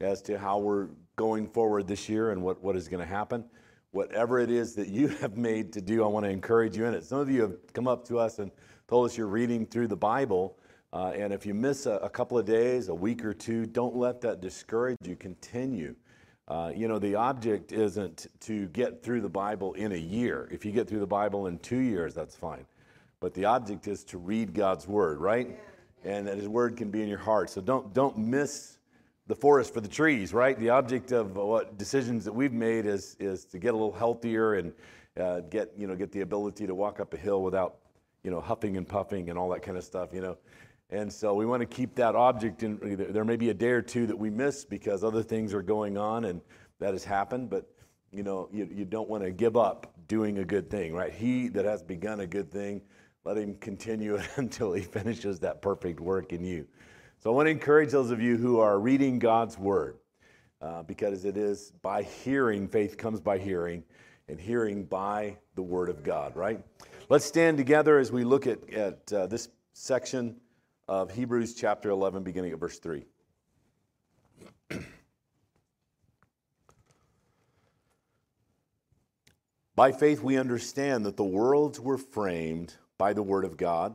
as 0.00 0.22
to 0.22 0.38
how 0.38 0.58
we're 0.58 0.88
going 1.16 1.46
forward 1.46 1.86
this 1.86 2.08
year 2.08 2.30
and 2.30 2.42
what, 2.42 2.62
what 2.62 2.76
is 2.76 2.88
going 2.88 3.06
to 3.06 3.08
happen. 3.08 3.44
Whatever 3.90 4.38
it 4.38 4.50
is 4.50 4.74
that 4.74 4.88
you 4.88 5.08
have 5.20 5.36
made 5.36 5.72
to 5.74 5.80
do, 5.80 6.02
I 6.02 6.06
want 6.06 6.24
to 6.24 6.30
encourage 6.30 6.76
you 6.76 6.86
in 6.86 6.94
it. 6.94 7.04
Some 7.04 7.18
of 7.18 7.30
you 7.30 7.42
have 7.42 7.72
come 7.72 7.86
up 7.86 8.06
to 8.08 8.18
us 8.18 8.38
and 8.38 8.50
told 8.88 9.06
us 9.06 9.16
you're 9.16 9.26
reading 9.26 9.66
through 9.66 9.88
the 9.88 9.96
Bible. 9.96 10.58
Uh, 10.92 11.12
and 11.14 11.32
if 11.32 11.46
you 11.46 11.54
miss 11.54 11.86
a, 11.86 11.92
a, 11.92 12.10
couple 12.10 12.36
of 12.36 12.44
days, 12.44 12.88
a 12.88 12.94
week 12.94 13.24
or 13.24 13.32
two, 13.32 13.64
don't 13.64 13.94
let 13.94 14.20
that 14.20 14.40
discourage 14.40 14.96
you. 15.04 15.14
Continue. 15.14 15.94
Uh, 16.48 16.72
you 16.74 16.88
know, 16.88 16.98
the 16.98 17.14
object 17.14 17.70
isn't 17.70 18.26
to 18.40 18.66
get 18.68 19.04
through 19.04 19.20
the 19.20 19.28
Bible 19.28 19.72
in 19.74 19.92
a 19.92 19.96
year. 19.96 20.48
If 20.50 20.64
you 20.64 20.72
get 20.72 20.88
through 20.88 20.98
the 20.98 21.06
Bible 21.06 21.46
in 21.46 21.58
two 21.60 21.78
years, 21.78 22.12
that's 22.12 22.34
fine. 22.34 22.66
But 23.20 23.34
the 23.34 23.44
object 23.44 23.86
is 23.86 24.02
to 24.04 24.18
read 24.18 24.52
God's 24.52 24.88
Word, 24.88 25.20
right? 25.20 25.60
And 26.04 26.26
that 26.26 26.38
His 26.38 26.48
Word 26.48 26.76
can 26.76 26.90
be 26.90 27.02
in 27.02 27.08
your 27.08 27.18
heart. 27.18 27.50
So 27.50 27.60
don't, 27.60 27.94
don't 27.94 28.18
miss 28.18 28.78
the 29.28 29.36
forest 29.36 29.72
for 29.72 29.80
the 29.80 29.88
trees, 29.88 30.34
right? 30.34 30.58
The 30.58 30.70
object 30.70 31.12
of 31.12 31.36
what 31.36 31.78
decisions 31.78 32.24
that 32.24 32.32
we've 32.32 32.52
made 32.52 32.84
is, 32.84 33.16
is 33.20 33.44
to 33.44 33.60
get 33.60 33.74
a 33.74 33.76
little 33.76 33.92
healthier 33.92 34.54
and 34.54 34.72
uh, 35.20 35.40
get, 35.40 35.70
you 35.78 35.86
know, 35.86 35.94
get 35.94 36.10
the 36.10 36.22
ability 36.22 36.66
to 36.66 36.74
walk 36.74 36.98
up 36.98 37.14
a 37.14 37.16
hill 37.16 37.44
without, 37.44 37.76
you 38.24 38.30
know, 38.32 38.40
huffing 38.40 38.76
and 38.76 38.88
puffing 38.88 39.30
and 39.30 39.38
all 39.38 39.48
that 39.50 39.62
kind 39.62 39.76
of 39.76 39.84
stuff, 39.84 40.08
you 40.12 40.20
know. 40.20 40.36
And 40.90 41.12
so 41.12 41.34
we 41.34 41.46
want 41.46 41.60
to 41.60 41.66
keep 41.66 41.94
that 41.96 42.16
object 42.16 42.64
in. 42.64 42.78
There 43.10 43.24
may 43.24 43.36
be 43.36 43.50
a 43.50 43.54
day 43.54 43.70
or 43.70 43.82
two 43.82 44.06
that 44.08 44.18
we 44.18 44.28
miss 44.28 44.64
because 44.64 45.04
other 45.04 45.22
things 45.22 45.54
are 45.54 45.62
going 45.62 45.96
on, 45.96 46.24
and 46.24 46.40
that 46.80 46.92
has 46.92 47.04
happened. 47.04 47.48
But 47.48 47.70
you 48.10 48.24
know, 48.24 48.48
you, 48.52 48.68
you 48.72 48.84
don't 48.84 49.08
want 49.08 49.22
to 49.22 49.30
give 49.30 49.56
up 49.56 49.94
doing 50.08 50.38
a 50.38 50.44
good 50.44 50.68
thing, 50.68 50.92
right? 50.92 51.12
He 51.12 51.48
that 51.48 51.64
has 51.64 51.82
begun 51.82 52.20
a 52.20 52.26
good 52.26 52.50
thing, 52.50 52.82
let 53.24 53.36
him 53.36 53.54
continue 53.56 54.14
it 54.16 54.28
until 54.36 54.72
he 54.72 54.82
finishes 54.82 55.38
that 55.40 55.62
perfect 55.62 56.00
work 56.00 56.32
in 56.32 56.44
you. 56.44 56.66
So 57.20 57.30
I 57.30 57.34
want 57.34 57.46
to 57.46 57.50
encourage 57.50 57.90
those 57.90 58.10
of 58.10 58.20
you 58.20 58.36
who 58.36 58.58
are 58.58 58.80
reading 58.80 59.18
God's 59.18 59.58
word, 59.58 59.98
uh, 60.60 60.82
because 60.82 61.24
it 61.24 61.36
is 61.36 61.72
by 61.82 62.02
hearing. 62.02 62.66
Faith 62.66 62.96
comes 62.96 63.20
by 63.20 63.38
hearing, 63.38 63.84
and 64.26 64.40
hearing 64.40 64.84
by 64.84 65.36
the 65.54 65.62
word 65.62 65.88
of 65.88 66.02
God. 66.02 66.34
Right? 66.34 66.60
Let's 67.08 67.24
stand 67.24 67.58
together 67.58 68.00
as 68.00 68.10
we 68.10 68.24
look 68.24 68.48
at 68.48 68.68
at 68.72 69.12
uh, 69.12 69.26
this 69.28 69.50
section 69.72 70.34
of 70.90 71.10
Hebrews 71.12 71.54
chapter 71.54 71.88
11, 71.90 72.24
beginning 72.24 72.50
at 72.50 72.58
verse 72.58 72.80
3. 72.80 73.06
by 79.76 79.92
faith, 79.92 80.20
we 80.20 80.36
understand 80.36 81.06
that 81.06 81.16
the 81.16 81.22
worlds 81.22 81.78
were 81.78 81.96
framed 81.96 82.74
by 82.98 83.12
the 83.12 83.22
Word 83.22 83.44
of 83.44 83.56
God, 83.56 83.94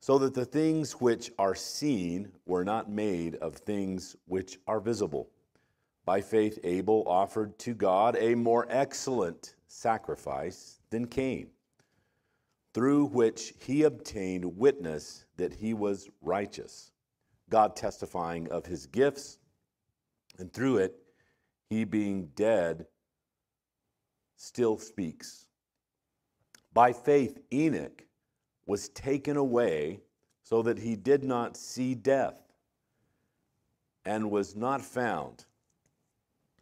so 0.00 0.18
that 0.18 0.34
the 0.34 0.44
things 0.44 0.94
which 0.94 1.30
are 1.38 1.54
seen 1.54 2.32
were 2.46 2.64
not 2.64 2.90
made 2.90 3.36
of 3.36 3.54
things 3.54 4.16
which 4.26 4.58
are 4.66 4.80
visible. 4.80 5.30
By 6.04 6.20
faith, 6.20 6.58
Abel 6.64 7.04
offered 7.06 7.56
to 7.60 7.74
God 7.74 8.16
a 8.18 8.34
more 8.34 8.66
excellent 8.68 9.54
sacrifice 9.68 10.80
than 10.90 11.06
Cain 11.06 11.50
through 12.74 13.04
which 13.04 13.54
he 13.60 13.84
obtained 13.84 14.56
witness 14.56 15.21
that 15.36 15.54
he 15.54 15.74
was 15.74 16.08
righteous, 16.20 16.92
God 17.48 17.76
testifying 17.76 18.50
of 18.50 18.66
his 18.66 18.86
gifts, 18.86 19.38
and 20.38 20.52
through 20.52 20.78
it, 20.78 20.96
he 21.68 21.84
being 21.84 22.26
dead 22.34 22.86
still 24.36 24.78
speaks. 24.78 25.46
By 26.72 26.92
faith, 26.92 27.38
Enoch 27.52 28.04
was 28.66 28.88
taken 28.90 29.36
away 29.36 30.00
so 30.42 30.62
that 30.62 30.78
he 30.78 30.96
did 30.96 31.22
not 31.22 31.56
see 31.56 31.94
death 31.94 32.40
and 34.04 34.30
was 34.30 34.56
not 34.56 34.82
found 34.82 35.44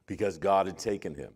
because 0.06 0.38
God 0.38 0.66
had 0.66 0.78
taken 0.78 1.14
him. 1.14 1.32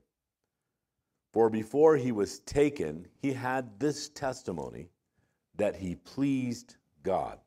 For 1.32 1.48
before 1.50 1.96
he 1.96 2.12
was 2.12 2.40
taken, 2.40 3.08
he 3.20 3.32
had 3.32 3.80
this 3.80 4.08
testimony 4.08 4.90
that 5.56 5.76
he 5.76 5.96
pleased 5.96 6.76
God. 7.04 7.38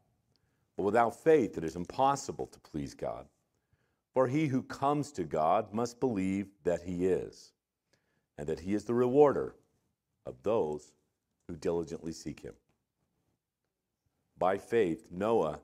But 0.78 0.84
without 0.84 1.22
faith, 1.22 1.58
it 1.58 1.64
is 1.66 1.76
impossible 1.76 2.47
to 2.47 2.60
please 2.60 2.93
God. 2.93 3.26
For 4.14 4.28
he 4.28 4.47
who 4.47 4.64
comes 4.64 5.12
to 5.14 5.24
God 5.24 5.74
must 5.74 5.99
believe 5.99 6.47
that 6.64 6.82
he 6.84 7.08
is, 7.08 7.51
and 8.38 8.47
that 8.47 8.62
he 8.62 8.74
is 8.74 8.86
the 8.86 8.93
rewarder 8.93 9.55
of 10.26 10.41
those 10.43 10.93
who 11.47 11.55
diligently 11.55 12.14
seek 12.14 12.39
him. 12.39 12.53
By 14.38 14.58
faith, 14.58 15.10
Noah, 15.12 15.60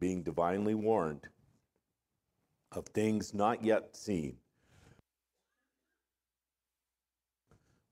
being 0.00 0.22
divinely 0.22 0.74
warned 0.74 1.28
of 2.72 2.86
things 2.86 3.34
not 3.34 3.62
yet 3.62 3.94
seen, 3.94 4.36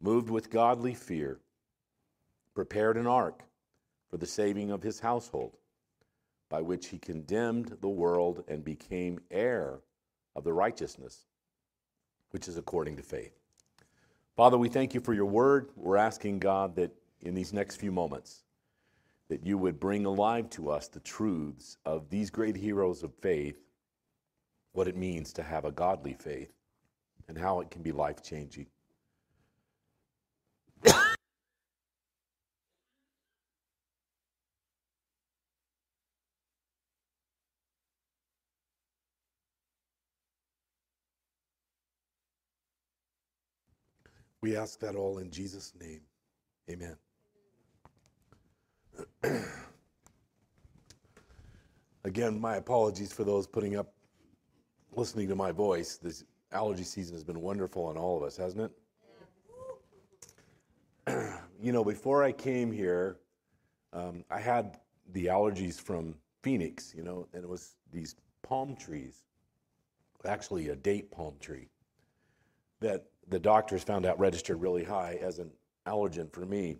moved 0.00 0.30
with 0.30 0.50
godly 0.50 0.94
fear, 0.94 1.38
prepared 2.54 2.96
an 2.96 3.06
ark 3.06 3.44
for 4.10 4.16
the 4.16 4.26
saving 4.26 4.70
of 4.70 4.82
his 4.82 5.00
household, 5.00 5.56
by 6.48 6.60
which 6.60 6.88
he 6.88 6.98
condemned 6.98 7.76
the 7.80 7.88
world 7.88 8.44
and 8.48 8.64
became 8.64 9.20
heir 9.30 9.78
of 10.34 10.44
the 10.44 10.52
righteousness 10.52 11.26
which 12.30 12.48
is 12.48 12.56
according 12.56 12.96
to 12.96 13.02
faith. 13.02 13.32
Father, 14.36 14.58
we 14.58 14.68
thank 14.68 14.94
you 14.94 15.00
for 15.00 15.14
your 15.14 15.26
word. 15.26 15.68
We're 15.76 15.96
asking 15.96 16.38
God 16.38 16.76
that 16.76 16.90
in 17.20 17.34
these 17.34 17.52
next 17.52 17.76
few 17.76 17.92
moments, 17.92 18.44
that 19.28 19.46
you 19.46 19.58
would 19.58 19.78
bring 19.78 20.06
alive 20.06 20.50
to 20.50 20.70
us 20.70 20.88
the 20.88 21.00
truths 21.00 21.76
of 21.84 22.08
these 22.10 22.30
great 22.30 22.56
heroes 22.56 23.02
of 23.02 23.14
faith, 23.20 23.60
what 24.72 24.88
it 24.88 24.96
means 24.96 25.32
to 25.34 25.42
have 25.42 25.64
a 25.64 25.70
godly 25.70 26.14
faith, 26.14 26.52
and 27.28 27.38
how 27.38 27.60
it 27.60 27.70
can 27.70 27.82
be 27.82 27.92
life 27.92 28.22
changing. 28.22 28.66
We 44.42 44.56
ask 44.56 44.80
that 44.80 44.96
all 44.96 45.18
in 45.18 45.30
Jesus' 45.30 45.74
name. 45.78 46.00
Amen. 46.70 46.96
Again, 52.04 52.40
my 52.40 52.56
apologies 52.56 53.12
for 53.12 53.24
those 53.24 53.46
putting 53.46 53.76
up, 53.76 53.92
listening 54.92 55.28
to 55.28 55.34
my 55.34 55.52
voice. 55.52 55.98
This 55.98 56.24
allergy 56.52 56.84
season 56.84 57.14
has 57.14 57.22
been 57.22 57.42
wonderful 57.42 57.84
on 57.84 57.98
all 57.98 58.16
of 58.16 58.22
us, 58.22 58.38
hasn't 58.38 58.72
it? 61.06 61.32
you 61.62 61.72
know, 61.72 61.84
before 61.84 62.24
I 62.24 62.32
came 62.32 62.72
here, 62.72 63.18
um, 63.92 64.24
I 64.30 64.40
had 64.40 64.78
the 65.12 65.26
allergies 65.26 65.78
from 65.78 66.14
Phoenix, 66.42 66.94
you 66.96 67.02
know, 67.02 67.28
and 67.34 67.44
it 67.44 67.48
was 67.48 67.74
these 67.92 68.16
palm 68.42 68.74
trees, 68.74 69.24
actually 70.24 70.68
a 70.70 70.76
date 70.76 71.10
palm 71.10 71.34
tree, 71.40 71.68
that 72.80 73.04
the 73.30 73.38
doctors 73.38 73.82
found 73.82 74.04
out 74.04 74.18
registered 74.18 74.60
really 74.60 74.84
high 74.84 75.18
as 75.22 75.38
an 75.38 75.50
allergen 75.86 76.30
for 76.32 76.44
me. 76.44 76.76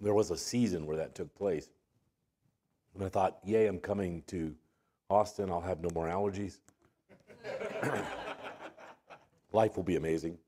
There 0.00 0.14
was 0.14 0.30
a 0.30 0.36
season 0.36 0.86
where 0.86 0.96
that 0.96 1.14
took 1.14 1.34
place. 1.34 1.68
And 2.94 3.04
I 3.04 3.08
thought, 3.08 3.38
yay, 3.44 3.66
I'm 3.66 3.78
coming 3.78 4.22
to 4.28 4.54
Austin. 5.10 5.50
I'll 5.50 5.60
have 5.60 5.80
no 5.80 5.90
more 5.94 6.06
allergies. 6.06 6.58
Life 9.52 9.76
will 9.76 9.84
be 9.84 9.96
amazing. 9.96 10.38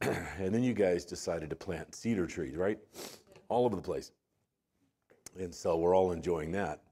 and 0.00 0.54
then 0.54 0.62
you 0.62 0.74
guys 0.74 1.04
decided 1.04 1.50
to 1.50 1.56
plant 1.56 1.94
cedar 1.94 2.26
trees, 2.26 2.56
right? 2.56 2.78
All 3.48 3.64
over 3.64 3.76
the 3.76 3.82
place. 3.82 4.12
And 5.38 5.54
so 5.54 5.76
we're 5.78 5.96
all 5.96 6.12
enjoying 6.12 6.52
that. 6.52 6.82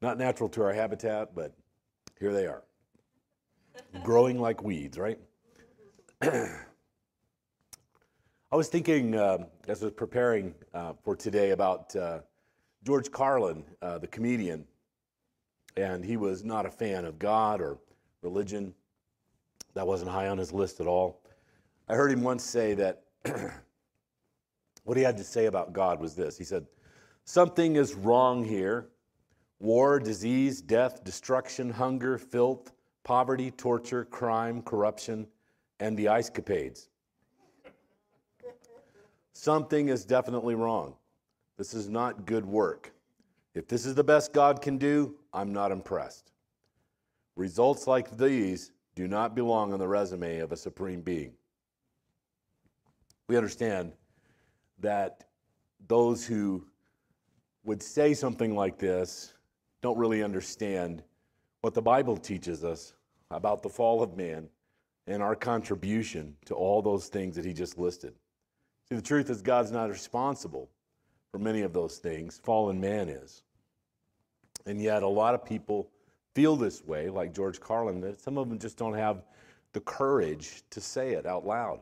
Not 0.00 0.18
natural 0.18 0.48
to 0.50 0.62
our 0.62 0.72
habitat, 0.72 1.34
but 1.34 1.54
here 2.18 2.32
they 2.32 2.46
are. 2.46 2.62
Growing 4.02 4.38
like 4.38 4.62
weeds, 4.62 4.96
right? 4.98 5.18
I 6.22 6.46
was 8.52 8.68
thinking 8.68 9.16
uh, 9.16 9.38
as 9.66 9.82
I 9.82 9.86
was 9.86 9.94
preparing 9.94 10.54
uh, 10.72 10.92
for 11.02 11.16
today 11.16 11.50
about 11.50 11.96
uh, 11.96 12.20
George 12.84 13.10
Carlin, 13.10 13.64
uh, 13.80 13.98
the 13.98 14.06
comedian, 14.06 14.64
and 15.76 16.04
he 16.04 16.16
was 16.16 16.44
not 16.44 16.64
a 16.64 16.70
fan 16.70 17.06
of 17.06 17.18
God 17.18 17.60
or 17.60 17.78
religion. 18.20 18.72
That 19.74 19.84
wasn't 19.84 20.12
high 20.12 20.28
on 20.28 20.38
his 20.38 20.52
list 20.52 20.78
at 20.78 20.86
all. 20.86 21.24
I 21.88 21.96
heard 21.96 22.12
him 22.12 22.22
once 22.22 22.44
say 22.44 22.74
that 22.74 23.02
what 24.84 24.96
he 24.96 25.02
had 25.02 25.16
to 25.16 25.24
say 25.24 25.46
about 25.46 25.72
God 25.72 25.98
was 25.98 26.14
this 26.14 26.38
He 26.38 26.44
said, 26.44 26.66
Something 27.24 27.74
is 27.74 27.94
wrong 27.94 28.44
here 28.44 28.86
war, 29.58 29.98
disease, 29.98 30.60
death, 30.60 31.02
destruction, 31.02 31.68
hunger, 31.68 32.16
filth, 32.16 32.70
poverty, 33.02 33.50
torture, 33.50 34.04
crime, 34.04 34.62
corruption 34.62 35.26
and 35.82 35.96
the 35.96 36.06
ice 36.06 36.30
capades. 36.30 36.86
Something 39.32 39.88
is 39.88 40.04
definitely 40.04 40.54
wrong. 40.54 40.94
This 41.58 41.74
is 41.74 41.88
not 41.88 42.24
good 42.24 42.46
work. 42.46 42.92
If 43.56 43.66
this 43.66 43.84
is 43.84 43.96
the 43.96 44.04
best 44.04 44.32
God 44.32 44.62
can 44.62 44.78
do, 44.78 45.16
I'm 45.34 45.52
not 45.52 45.72
impressed. 45.72 46.30
Results 47.34 47.88
like 47.88 48.16
these 48.16 48.70
do 48.94 49.08
not 49.08 49.34
belong 49.34 49.72
on 49.72 49.80
the 49.80 49.88
resume 49.88 50.38
of 50.38 50.52
a 50.52 50.56
supreme 50.56 51.00
being. 51.00 51.32
We 53.26 53.36
understand 53.36 53.92
that 54.78 55.24
those 55.88 56.24
who 56.24 56.64
would 57.64 57.82
say 57.82 58.14
something 58.14 58.54
like 58.54 58.78
this 58.78 59.34
don't 59.80 59.98
really 59.98 60.22
understand 60.22 61.02
what 61.60 61.74
the 61.74 61.82
Bible 61.82 62.16
teaches 62.16 62.62
us 62.62 62.94
about 63.32 63.64
the 63.64 63.68
fall 63.68 64.00
of 64.00 64.16
man 64.16 64.48
and 65.06 65.22
our 65.22 65.34
contribution 65.34 66.36
to 66.46 66.54
all 66.54 66.82
those 66.82 67.08
things 67.08 67.36
that 67.36 67.44
he 67.44 67.52
just 67.52 67.78
listed. 67.78 68.14
See, 68.88 68.94
the 68.94 69.02
truth 69.02 69.30
is, 69.30 69.42
God's 69.42 69.72
not 69.72 69.90
responsible 69.90 70.68
for 71.30 71.38
many 71.38 71.62
of 71.62 71.72
those 71.72 71.98
things, 71.98 72.40
fallen 72.44 72.80
man 72.80 73.08
is. 73.08 73.42
And 74.66 74.80
yet, 74.80 75.02
a 75.02 75.08
lot 75.08 75.34
of 75.34 75.44
people 75.44 75.90
feel 76.34 76.56
this 76.56 76.84
way, 76.84 77.08
like 77.08 77.34
George 77.34 77.60
Carlin, 77.60 78.00
that 78.02 78.20
some 78.20 78.38
of 78.38 78.48
them 78.48 78.58
just 78.58 78.76
don't 78.76 78.94
have 78.94 79.24
the 79.72 79.80
courage 79.80 80.62
to 80.70 80.80
say 80.80 81.12
it 81.12 81.26
out 81.26 81.46
loud. 81.46 81.80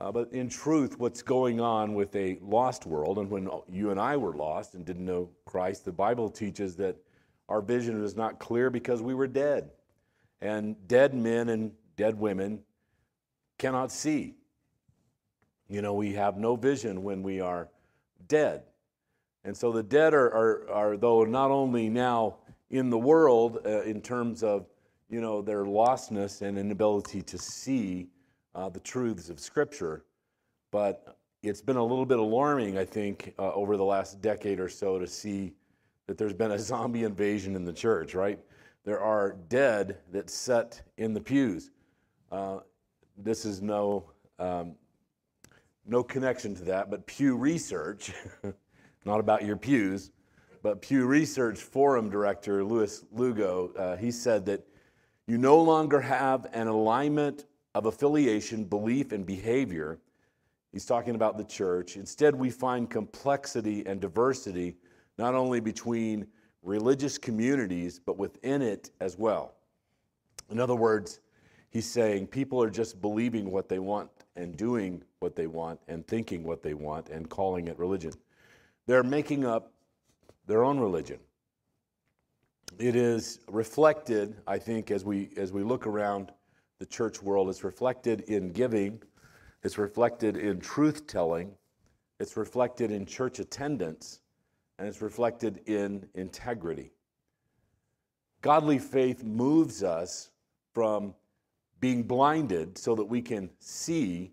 Uh, 0.00 0.10
but 0.10 0.32
in 0.32 0.48
truth, 0.48 0.98
what's 0.98 1.22
going 1.22 1.60
on 1.60 1.94
with 1.94 2.14
a 2.16 2.38
lost 2.42 2.84
world, 2.84 3.18
and 3.18 3.30
when 3.30 3.48
you 3.70 3.90
and 3.90 4.00
I 4.00 4.16
were 4.16 4.34
lost 4.34 4.74
and 4.74 4.84
didn't 4.84 5.04
know 5.04 5.30
Christ, 5.46 5.84
the 5.84 5.92
Bible 5.92 6.28
teaches 6.28 6.74
that 6.76 6.96
our 7.48 7.60
vision 7.60 8.00
was 8.02 8.16
not 8.16 8.40
clear 8.40 8.70
because 8.70 9.02
we 9.02 9.14
were 9.14 9.28
dead. 9.28 9.70
And 10.40 10.76
dead 10.88 11.14
men 11.14 11.48
and 11.50 11.72
dead 11.96 12.18
women 12.18 12.60
cannot 13.58 13.92
see. 13.92 14.34
You 15.68 15.82
know, 15.82 15.94
we 15.94 16.12
have 16.12 16.36
no 16.36 16.56
vision 16.56 17.02
when 17.02 17.22
we 17.22 17.40
are 17.40 17.68
dead. 18.28 18.62
And 19.44 19.56
so 19.56 19.72
the 19.72 19.82
dead 19.82 20.14
are, 20.14 20.32
are, 20.32 20.70
are 20.70 20.96
though, 20.96 21.24
not 21.24 21.50
only 21.50 21.88
now 21.88 22.36
in 22.70 22.90
the 22.90 22.98
world 22.98 23.58
uh, 23.66 23.82
in 23.82 24.00
terms 24.00 24.42
of, 24.42 24.66
you 25.08 25.20
know, 25.20 25.42
their 25.42 25.64
lostness 25.64 26.42
and 26.42 26.58
inability 26.58 27.22
to 27.22 27.38
see 27.38 28.08
uh, 28.54 28.68
the 28.68 28.80
truths 28.80 29.28
of 29.28 29.38
Scripture, 29.38 30.04
but 30.70 31.18
it's 31.42 31.60
been 31.60 31.76
a 31.76 31.84
little 31.84 32.06
bit 32.06 32.18
alarming, 32.18 32.78
I 32.78 32.84
think, 32.84 33.34
uh, 33.38 33.52
over 33.52 33.76
the 33.76 33.84
last 33.84 34.20
decade 34.22 34.60
or 34.60 34.68
so 34.68 34.98
to 34.98 35.06
see 35.06 35.52
that 36.06 36.18
there's 36.18 36.32
been 36.32 36.52
a 36.52 36.58
zombie 36.58 37.04
invasion 37.04 37.54
in 37.54 37.64
the 37.64 37.72
church, 37.72 38.14
right? 38.14 38.38
There 38.84 39.00
are 39.00 39.36
dead 39.48 39.98
that 40.12 40.30
sit 40.30 40.82
in 40.96 41.14
the 41.14 41.20
pews. 41.20 41.70
This 43.16 43.44
is 43.44 43.62
no, 43.62 44.10
um, 44.40 44.74
no 45.86 46.02
connection 46.02 46.54
to 46.56 46.64
that, 46.64 46.90
but 46.90 47.06
Pew 47.06 47.36
Research, 47.36 48.12
not 49.04 49.20
about 49.20 49.44
your 49.44 49.56
pews, 49.56 50.10
but 50.62 50.82
Pew 50.82 51.06
Research 51.06 51.58
Forum 51.58 52.10
Director 52.10 52.64
Louis 52.64 53.04
Lugo, 53.12 53.70
uh, 53.78 53.96
he 53.96 54.10
said 54.10 54.44
that 54.46 54.66
you 55.26 55.38
no 55.38 55.60
longer 55.60 56.00
have 56.00 56.46
an 56.52 56.66
alignment 56.66 57.44
of 57.74 57.86
affiliation, 57.86 58.64
belief, 58.64 59.12
and 59.12 59.24
behavior. 59.24 60.00
He's 60.72 60.84
talking 60.84 61.14
about 61.14 61.38
the 61.38 61.44
church. 61.44 61.96
Instead, 61.96 62.34
we 62.34 62.50
find 62.50 62.90
complexity 62.90 63.86
and 63.86 64.00
diversity 64.00 64.76
not 65.18 65.34
only 65.34 65.60
between 65.60 66.26
religious 66.62 67.16
communities, 67.16 68.00
but 68.04 68.18
within 68.18 68.60
it 68.60 68.90
as 69.00 69.16
well. 69.16 69.54
In 70.50 70.58
other 70.58 70.74
words, 70.74 71.20
he's 71.74 71.84
saying 71.84 72.28
people 72.28 72.62
are 72.62 72.70
just 72.70 73.02
believing 73.02 73.50
what 73.50 73.68
they 73.68 73.80
want 73.80 74.08
and 74.36 74.56
doing 74.56 75.02
what 75.18 75.34
they 75.34 75.48
want 75.48 75.78
and 75.88 76.06
thinking 76.06 76.44
what 76.44 76.62
they 76.62 76.72
want 76.72 77.08
and 77.08 77.28
calling 77.28 77.66
it 77.66 77.76
religion. 77.78 78.12
They're 78.86 79.02
making 79.02 79.44
up 79.44 79.72
their 80.46 80.62
own 80.62 80.78
religion. 80.78 81.18
It 82.78 82.94
is 82.94 83.40
reflected, 83.48 84.36
I 84.46 84.56
think, 84.56 84.90
as 84.92 85.04
we, 85.04 85.30
as 85.36 85.52
we 85.52 85.62
look 85.64 85.86
around 85.86 86.30
the 86.78 86.86
church 86.86 87.20
world, 87.22 87.48
it's 87.48 87.64
reflected 87.64 88.20
in 88.22 88.52
giving, 88.52 89.02
it's 89.64 89.76
reflected 89.76 90.36
in 90.36 90.60
truth 90.60 91.06
telling, 91.08 91.50
it's 92.20 92.36
reflected 92.36 92.92
in 92.92 93.04
church 93.04 93.40
attendance, 93.40 94.20
and 94.78 94.86
it's 94.86 95.02
reflected 95.02 95.60
in 95.66 96.06
integrity. 96.14 96.92
Godly 98.42 98.78
faith 98.78 99.24
moves 99.24 99.82
us 99.82 100.30
from 100.72 101.14
being 101.84 102.02
blinded 102.02 102.78
so 102.78 102.94
that 102.94 103.04
we 103.04 103.20
can 103.20 103.50
see. 103.58 104.32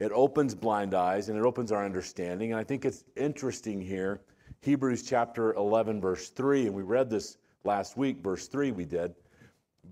It 0.00 0.12
opens 0.12 0.54
blind 0.54 0.92
eyes 0.92 1.30
and 1.30 1.38
it 1.38 1.46
opens 1.46 1.72
our 1.72 1.82
understanding. 1.82 2.52
And 2.52 2.60
I 2.60 2.62
think 2.62 2.84
it's 2.84 3.04
interesting 3.16 3.80
here, 3.80 4.20
Hebrews 4.60 5.02
chapter 5.04 5.54
11, 5.54 5.98
verse 5.98 6.28
3, 6.28 6.66
and 6.66 6.74
we 6.74 6.82
read 6.82 7.08
this 7.08 7.38
last 7.64 7.96
week, 7.96 8.18
verse 8.18 8.48
3 8.48 8.72
we 8.72 8.84
did. 8.84 9.14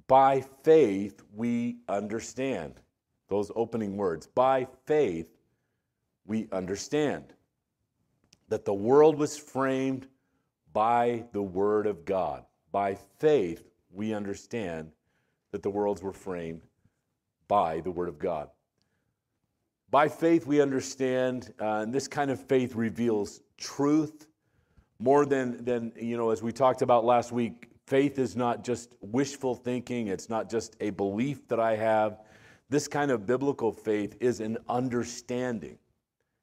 By 0.07 0.43
faith 0.63 1.23
we 1.35 1.79
understand. 1.89 2.75
Those 3.29 3.51
opening 3.57 3.97
words. 3.97 4.27
By 4.27 4.67
faith 4.85 5.31
we 6.27 6.47
understand 6.53 7.33
that 8.51 8.67
the 8.67 8.75
world 8.75 9.17
was 9.17 9.39
framed 9.39 10.09
by 10.75 11.25
the 11.33 11.43
Word 11.43 11.87
of 11.87 12.05
God. 12.05 12.45
By 12.71 12.97
faith, 13.17 13.71
we 13.91 14.13
understand 14.13 14.93
that 15.53 15.63
the 15.63 15.71
worlds 15.71 16.03
were 16.03 16.13
framed 16.13 16.68
by 17.49 17.81
the 17.81 17.91
Word 17.91 18.09
of 18.09 18.19
God. 18.19 18.51
By 19.91 20.09
faith, 20.09 20.47
we 20.47 20.61
understand, 20.61 21.55
uh, 21.61 21.81
and 21.81 21.93
this 21.93 22.07
kind 22.07 22.31
of 22.31 22.39
faith 22.39 22.75
reveals 22.75 23.41
truth 23.57 24.27
more 24.99 25.25
than, 25.25 25.65
than, 25.65 25.93
you 25.97 26.17
know, 26.17 26.31
as 26.31 26.43
we 26.43 26.53
talked 26.53 26.83
about 26.83 27.05
last 27.05 27.33
week, 27.33 27.71
faith 27.87 28.19
is 28.19 28.37
not 28.37 28.65
just 28.65 28.93
wishful 29.01 29.55
thinking, 29.55 30.09
it's 30.09 30.29
not 30.29 30.51
just 30.51 30.77
a 30.81 30.91
belief 30.91 31.49
that 31.49 31.59
I 31.59 31.77
have. 31.77 32.19
This 32.69 32.87
kind 32.87 33.11
of 33.11 33.27
biblical 33.27 33.73
faith 33.73 34.17
is 34.21 34.41
an 34.41 34.59
understanding. 34.69 35.79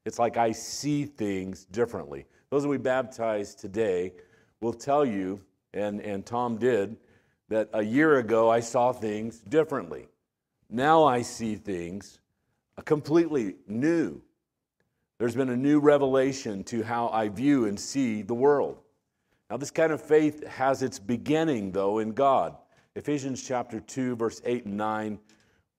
It's 0.06 0.18
like 0.18 0.38
I 0.38 0.52
see 0.52 1.06
things 1.06 1.66
differently. 1.66 2.26
Those 2.50 2.64
that 2.64 2.70
we 2.70 2.78
baptized 2.78 3.60
today 3.60 4.14
will 4.62 4.74
tell 4.74 5.06
you, 5.06 5.42
and, 5.74 6.02
and 6.02 6.26
Tom 6.26 6.58
did, 6.58 6.98
that 7.50 7.70
a 7.74 7.84
year 7.84 8.18
ago 8.18 8.50
I 8.50 8.60
saw 8.60 8.92
things 8.92 9.40
differently. 9.40 10.08
Now 10.70 11.04
I 11.04 11.22
see 11.22 11.56
things 11.56 12.20
uh, 12.78 12.82
completely 12.82 13.56
new. 13.68 14.22
There's 15.18 15.36
been 15.36 15.50
a 15.50 15.58
new 15.58 15.80
revelation 15.80 16.64
to 16.66 16.84
how 16.84 17.10
I 17.10 17.30
view 17.30 17.66
and 17.66 17.80
see 17.80 18.22
the 18.22 18.34
world. 18.34 18.78
Now, 19.50 19.58
this 19.58 19.72
kind 19.72 19.92
of 19.92 20.02
faith 20.02 20.46
has 20.48 20.82
its 20.82 21.00
beginning, 21.00 21.72
though, 21.72 22.00
in 22.00 22.12
God. 22.12 22.56
Ephesians 22.96 23.46
chapter 23.48 23.80
2, 23.80 24.16
verse 24.16 24.42
8 24.44 24.66
and 24.66 24.76
9 24.76 25.20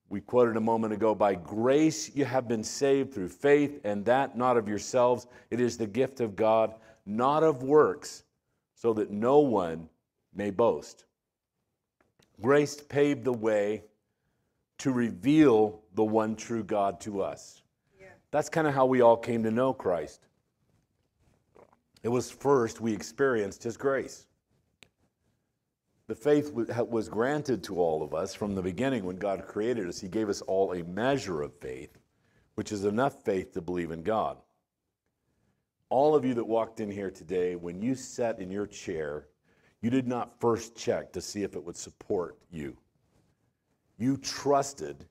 we 0.09 0.21
quoted 0.21 0.55
a 0.55 0.61
moment 0.61 0.93
ago, 0.93 1.13
by 1.13 1.35
grace 1.35 2.15
you 2.15 2.23
have 2.23 2.47
been 2.47 2.63
saved 2.63 3.13
through 3.13 3.27
faith, 3.27 3.81
and 3.83 4.05
that 4.05 4.37
not 4.37 4.55
of 4.55 4.67
yourselves. 4.69 5.27
It 5.51 5.59
is 5.59 5.77
the 5.77 5.87
gift 5.87 6.21
of 6.21 6.35
God, 6.35 6.75
not 7.05 7.43
of 7.43 7.63
works, 7.63 8.23
so 8.73 8.93
that 8.93 9.11
no 9.11 9.39
one 9.39 9.89
may 10.33 10.49
boast. 10.49 11.05
Grace 12.41 12.79
paved 12.79 13.25
the 13.25 13.33
way 13.33 13.83
to 14.79 14.91
reveal 14.91 15.81
the 15.95 16.03
one 16.03 16.35
true 16.35 16.63
God 16.63 16.99
to 17.01 17.21
us. 17.21 17.61
Yeah. 17.99 18.07
That's 18.31 18.49
kind 18.49 18.67
of 18.67 18.73
how 18.73 18.85
we 18.85 19.01
all 19.01 19.17
came 19.17 19.43
to 19.43 19.51
know 19.51 19.73
Christ. 19.73 20.27
It 22.03 22.09
was 22.09 22.29
first 22.29 22.79
we 22.79 22.93
experienced 22.93 23.63
His 23.63 23.75
grace. 23.75 24.27
The 26.07 26.15
faith 26.15 26.53
was 26.53 27.09
granted 27.09 27.63
to 27.65 27.81
all 27.81 28.01
of 28.01 28.13
us 28.13 28.33
from 28.33 28.55
the 28.55 28.61
beginning 28.61 29.03
when 29.03 29.17
God 29.17 29.45
created 29.45 29.89
us. 29.89 29.99
He 29.99 30.07
gave 30.07 30.29
us 30.29 30.41
all 30.41 30.71
a 30.71 30.83
measure 30.83 31.41
of 31.41 31.53
faith, 31.59 31.97
which 32.55 32.71
is 32.71 32.85
enough 32.85 33.23
faith 33.25 33.51
to 33.53 33.61
believe 33.61 33.91
in 33.91 34.03
God. 34.03 34.37
All 35.89 36.15
of 36.15 36.23
you 36.23 36.33
that 36.35 36.45
walked 36.45 36.79
in 36.79 36.89
here 36.89 37.11
today, 37.11 37.55
when 37.55 37.81
you 37.81 37.93
sat 37.93 38.39
in 38.39 38.49
your 38.49 38.67
chair, 38.67 39.27
you 39.81 39.89
did 39.89 40.07
not 40.07 40.39
first 40.39 40.75
check 40.77 41.11
to 41.11 41.21
see 41.21 41.43
if 41.43 41.55
it 41.55 41.63
would 41.63 41.75
support 41.75 42.37
you. 42.49 42.77
You 43.97 44.17
trusted 44.17 45.05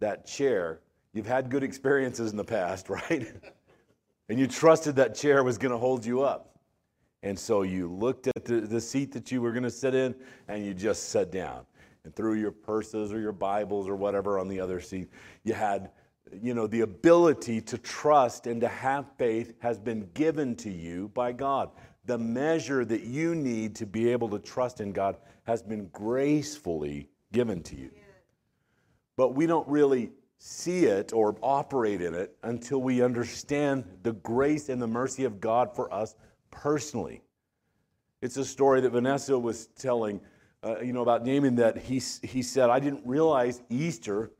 that 0.00 0.26
chair. 0.26 0.80
You've 1.12 1.26
had 1.26 1.50
good 1.50 1.62
experiences 1.62 2.30
in 2.30 2.36
the 2.36 2.44
past, 2.44 2.88
right? 2.88 3.32
and 4.28 4.38
you 4.38 4.46
trusted 4.46 4.96
that 4.96 5.14
chair 5.14 5.44
was 5.44 5.58
going 5.58 5.72
to 5.72 5.78
hold 5.78 6.04
you 6.04 6.22
up. 6.22 6.50
And 7.22 7.38
so 7.38 7.62
you 7.62 7.88
looked 7.92 8.28
at 8.28 8.44
the, 8.44 8.60
the 8.60 8.80
seat 8.80 9.12
that 9.12 9.30
you 9.30 9.42
were 9.42 9.52
going 9.52 9.64
to 9.64 9.70
sit 9.70 9.94
in 9.94 10.14
and 10.48 10.64
you 10.64 10.72
just 10.72 11.10
sat 11.10 11.30
down 11.30 11.66
and 12.04 12.14
threw 12.14 12.34
your 12.34 12.50
purses 12.50 13.12
or 13.12 13.20
your 13.20 13.32
Bibles 13.32 13.88
or 13.88 13.96
whatever 13.96 14.38
on 14.38 14.48
the 14.48 14.58
other 14.58 14.80
seat. 14.80 15.10
You 15.44 15.52
had, 15.52 15.90
you 16.32 16.54
know, 16.54 16.66
the 16.66 16.80
ability 16.80 17.60
to 17.62 17.76
trust 17.76 18.46
and 18.46 18.60
to 18.62 18.68
have 18.68 19.04
faith 19.18 19.52
has 19.58 19.78
been 19.78 20.08
given 20.14 20.56
to 20.56 20.70
you 20.70 21.08
by 21.08 21.32
God. 21.32 21.70
The 22.06 22.16
measure 22.16 22.86
that 22.86 23.02
you 23.02 23.34
need 23.34 23.76
to 23.76 23.86
be 23.86 24.10
able 24.10 24.30
to 24.30 24.38
trust 24.38 24.80
in 24.80 24.92
God 24.92 25.16
has 25.44 25.62
been 25.62 25.88
gracefully 25.88 27.10
given 27.32 27.62
to 27.64 27.76
you. 27.76 27.90
But 29.20 29.34
we 29.34 29.44
don't 29.44 29.68
really 29.68 30.12
see 30.38 30.86
it 30.86 31.12
or 31.12 31.36
operate 31.42 32.00
in 32.00 32.14
it 32.14 32.38
until 32.42 32.80
we 32.80 33.02
understand 33.02 33.84
the 34.02 34.14
grace 34.14 34.70
and 34.70 34.80
the 34.80 34.86
mercy 34.86 35.24
of 35.24 35.42
God 35.42 35.76
for 35.76 35.92
us 35.92 36.14
personally. 36.50 37.20
It's 38.22 38.38
a 38.38 38.44
story 38.46 38.80
that 38.80 38.88
Vanessa 38.88 39.38
was 39.38 39.66
telling, 39.78 40.22
uh, 40.64 40.80
you 40.80 40.94
know, 40.94 41.02
about 41.02 41.22
naming 41.22 41.56
that 41.56 41.76
he, 41.76 42.00
he 42.22 42.40
said, 42.40 42.70
I 42.70 42.80
didn't 42.80 43.02
realize 43.04 43.60
Easter 43.68 44.30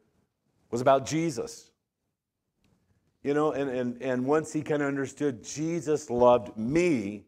was 0.71 0.81
about 0.81 1.05
Jesus. 1.05 1.73
You 3.23 3.35
know, 3.35 3.53
and, 3.53 3.69
and, 3.69 4.03
and 4.03 4.25
once 4.25 4.51
he 4.51 4.63
kind 4.63 4.81
of 4.81 4.89
understood 4.89 5.45
Jesus 5.45 6.09
loved 6.09 6.57
me, 6.57 7.27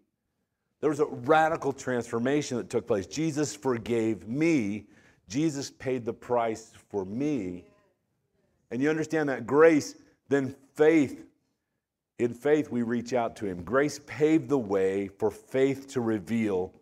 there 0.80 0.88
was 0.88 1.00
a 1.00 1.04
radical 1.04 1.74
transformation 1.74 2.56
that 2.56 2.70
took 2.70 2.86
place. 2.86 3.06
Jesus 3.06 3.54
forgave 3.54 4.26
me. 4.26 4.86
Jesus 5.28 5.70
paid 5.70 6.04
the 6.04 6.12
price 6.12 6.72
for 6.90 7.04
me. 7.04 7.64
And 8.70 8.80
you 8.80 8.90
understand 8.90 9.28
that 9.28 9.46
grace, 9.46 9.96
then 10.28 10.54
faith. 10.74 11.24
In 12.18 12.34
faith, 12.34 12.70
we 12.70 12.82
reach 12.82 13.12
out 13.12 13.36
to 13.36 13.46
him. 13.46 13.62
Grace 13.62 14.00
paved 14.06 14.48
the 14.48 14.58
way 14.58 15.08
for 15.08 15.30
faith 15.30 15.88
to 15.88 16.00
reveal 16.00 16.72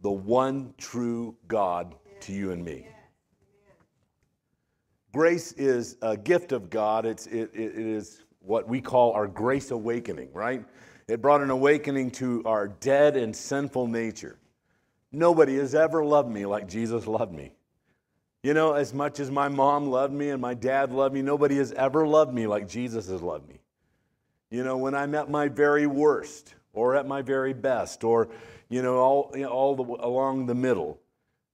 the 0.00 0.10
one 0.10 0.74
true 0.78 1.36
God 1.48 1.94
to 2.20 2.32
you 2.32 2.50
and 2.50 2.64
me. 2.64 2.86
Grace 5.12 5.52
is 5.52 5.96
a 6.02 6.16
gift 6.16 6.52
of 6.52 6.70
God. 6.70 7.04
It's, 7.06 7.26
it, 7.26 7.50
it 7.54 7.76
is 7.76 8.22
what 8.40 8.66
we 8.66 8.80
call 8.80 9.12
our 9.12 9.26
grace 9.26 9.70
awakening, 9.70 10.32
right? 10.32 10.64
It 11.08 11.20
brought 11.20 11.42
an 11.42 11.50
awakening 11.50 12.10
to 12.12 12.42
our 12.46 12.68
dead 12.68 13.16
and 13.16 13.34
sinful 13.34 13.86
nature. 13.86 14.38
Nobody 15.12 15.56
has 15.56 15.74
ever 15.74 16.04
loved 16.04 16.30
me 16.30 16.46
like 16.46 16.66
Jesus 16.68 17.06
loved 17.06 17.32
me. 17.32 17.52
You 18.42 18.54
know, 18.54 18.72
as 18.72 18.92
much 18.92 19.20
as 19.20 19.30
my 19.30 19.48
mom 19.48 19.88
loved 19.88 20.12
me 20.12 20.30
and 20.30 20.40
my 20.40 20.54
dad 20.54 20.92
loved 20.92 21.14
me, 21.14 21.22
nobody 21.22 21.56
has 21.56 21.72
ever 21.72 22.06
loved 22.06 22.34
me 22.34 22.46
like 22.48 22.68
Jesus 22.68 23.08
has 23.08 23.22
loved 23.22 23.48
me. 23.48 23.60
You 24.50 24.64
know, 24.64 24.76
when 24.76 24.94
I'm 24.94 25.14
at 25.14 25.30
my 25.30 25.48
very 25.48 25.86
worst 25.86 26.54
or 26.72 26.96
at 26.96 27.06
my 27.06 27.22
very 27.22 27.52
best 27.52 28.02
or, 28.02 28.30
you 28.68 28.82
know, 28.82 28.96
all, 28.96 29.30
you 29.34 29.42
know, 29.42 29.50
all 29.50 29.76
the, 29.76 29.84
along 29.84 30.46
the 30.46 30.54
middle, 30.54 30.98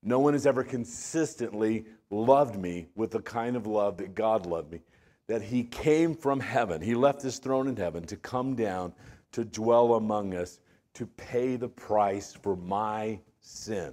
no 0.03 0.18
one 0.18 0.32
has 0.32 0.47
ever 0.47 0.64
consistently 0.64 1.84
loved 2.11 2.57
me 2.57 2.89
with 2.95 3.11
the 3.11 3.20
kind 3.20 3.55
of 3.55 3.66
love 3.66 3.99
that 3.99 4.14
God 4.14 4.47
loved 4.47 4.72
me. 4.72 4.80
That 5.26 5.43
He 5.43 5.64
came 5.64 6.14
from 6.14 6.41
heaven, 6.41 6.80
He 6.80 6.95
left 6.95 7.20
His 7.20 7.39
throne 7.39 7.68
in 7.68 7.76
heaven 7.76 8.05
to 8.05 8.16
come 8.16 8.55
down 8.55 8.95
to 9.32 9.45
dwell 9.45 9.95
among 9.95 10.34
us, 10.34 10.59
to 10.95 11.07
pay 11.07 11.57
the 11.57 11.68
price 11.68 12.32
for 12.32 12.57
my 12.57 13.20
sin. 13.41 13.93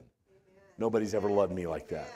Nobody's 0.77 1.13
ever 1.13 1.29
loved 1.29 1.53
me 1.53 1.67
like 1.67 1.89
that. 1.89 2.07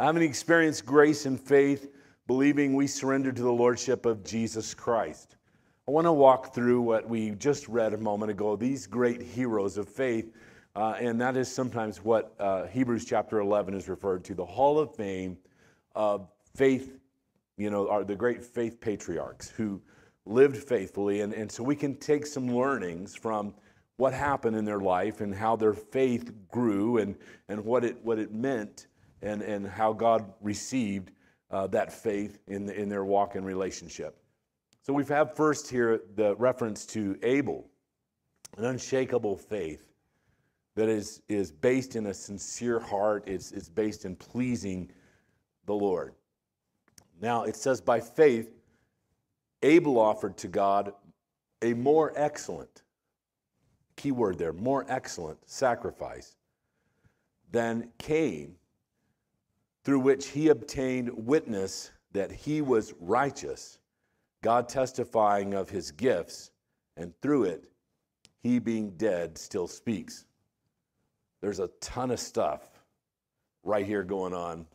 I 0.00 0.04
haven't 0.04 0.22
experienced 0.22 0.86
grace 0.86 1.26
and 1.26 1.38
faith 1.38 1.92
believing 2.26 2.74
we 2.74 2.86
surrender 2.86 3.32
to 3.32 3.42
the 3.42 3.52
Lordship 3.52 4.06
of 4.06 4.24
Jesus 4.24 4.72
Christ. 4.72 5.36
I 5.86 5.90
want 5.90 6.06
to 6.06 6.12
walk 6.12 6.54
through 6.54 6.80
what 6.80 7.06
we 7.06 7.32
just 7.32 7.68
read 7.68 7.92
a 7.92 7.98
moment 7.98 8.30
ago 8.30 8.56
these 8.56 8.86
great 8.86 9.20
heroes 9.20 9.76
of 9.76 9.90
faith, 9.90 10.32
uh, 10.74 10.94
and 10.98 11.20
that 11.20 11.36
is 11.36 11.54
sometimes 11.54 12.02
what 12.02 12.34
uh, 12.40 12.66
Hebrews 12.68 13.04
chapter 13.04 13.40
11 13.40 13.74
is 13.74 13.90
referred 13.90 14.24
to 14.24 14.34
the 14.34 14.46
Hall 14.46 14.78
of 14.78 14.96
Fame 14.96 15.36
of 15.94 16.30
faith, 16.56 16.98
you 17.58 17.68
know, 17.68 17.86
are 17.90 18.02
the 18.02 18.16
great 18.16 18.42
faith 18.42 18.80
patriarchs 18.80 19.50
who 19.50 19.82
lived 20.24 20.56
faithfully. 20.56 21.20
And, 21.20 21.34
and 21.34 21.52
so 21.52 21.62
we 21.62 21.76
can 21.76 21.94
take 21.96 22.24
some 22.24 22.48
learnings 22.56 23.14
from 23.14 23.52
what 23.98 24.14
happened 24.14 24.56
in 24.56 24.64
their 24.64 24.80
life 24.80 25.20
and 25.20 25.34
how 25.34 25.56
their 25.56 25.74
faith 25.74 26.32
grew 26.50 26.96
and, 26.96 27.16
and 27.50 27.62
what, 27.62 27.84
it, 27.84 28.02
what 28.02 28.18
it 28.18 28.32
meant 28.32 28.86
and, 29.22 29.42
and 29.42 29.66
how 29.66 29.92
God 29.92 30.32
received 30.40 31.12
uh, 31.50 31.66
that 31.68 31.92
faith 31.92 32.38
in, 32.46 32.66
the, 32.66 32.74
in 32.74 32.88
their 32.88 33.04
walk 33.04 33.34
and 33.34 33.44
relationship. 33.44 34.16
So 34.82 34.92
we've 34.92 35.08
had 35.08 35.34
first 35.34 35.68
here 35.70 36.00
the 36.14 36.34
reference 36.36 36.86
to 36.86 37.18
Abel, 37.22 37.68
an 38.56 38.64
unshakable 38.64 39.36
faith 39.36 39.92
that 40.76 40.88
is, 40.88 41.22
is 41.28 41.52
based 41.52 41.96
in 41.96 42.06
a 42.06 42.14
sincere 42.14 42.80
heart, 42.80 43.24
it's, 43.26 43.52
it's 43.52 43.68
based 43.68 44.04
in 44.04 44.16
pleasing 44.16 44.90
the 45.66 45.74
Lord. 45.74 46.14
Now 47.20 47.44
it 47.44 47.56
says, 47.56 47.80
by 47.80 48.00
faith, 48.00 48.54
Abel 49.62 49.98
offered 49.98 50.36
to 50.38 50.48
God 50.48 50.92
a 51.60 51.74
more 51.74 52.12
excellent, 52.16 52.82
key 53.96 54.12
word 54.12 54.38
there, 54.38 54.54
more 54.54 54.86
excellent 54.88 55.38
sacrifice 55.48 56.36
than 57.50 57.90
Cain, 57.98 58.56
through 59.84 60.00
which 60.00 60.28
he 60.28 60.48
obtained 60.48 61.10
witness 61.26 61.90
that 62.12 62.30
he 62.30 62.60
was 62.60 62.92
righteous, 63.00 63.78
God 64.42 64.68
testifying 64.68 65.54
of 65.54 65.70
his 65.70 65.90
gifts, 65.90 66.50
and 66.96 67.12
through 67.22 67.44
it, 67.44 67.64
he 68.42 68.58
being 68.58 68.90
dead 68.92 69.38
still 69.38 69.66
speaks. 69.66 70.24
There's 71.40 71.60
a 71.60 71.68
ton 71.80 72.10
of 72.10 72.20
stuff 72.20 72.68
right 73.62 73.86
here 73.86 74.02
going 74.02 74.34
on 74.34 74.66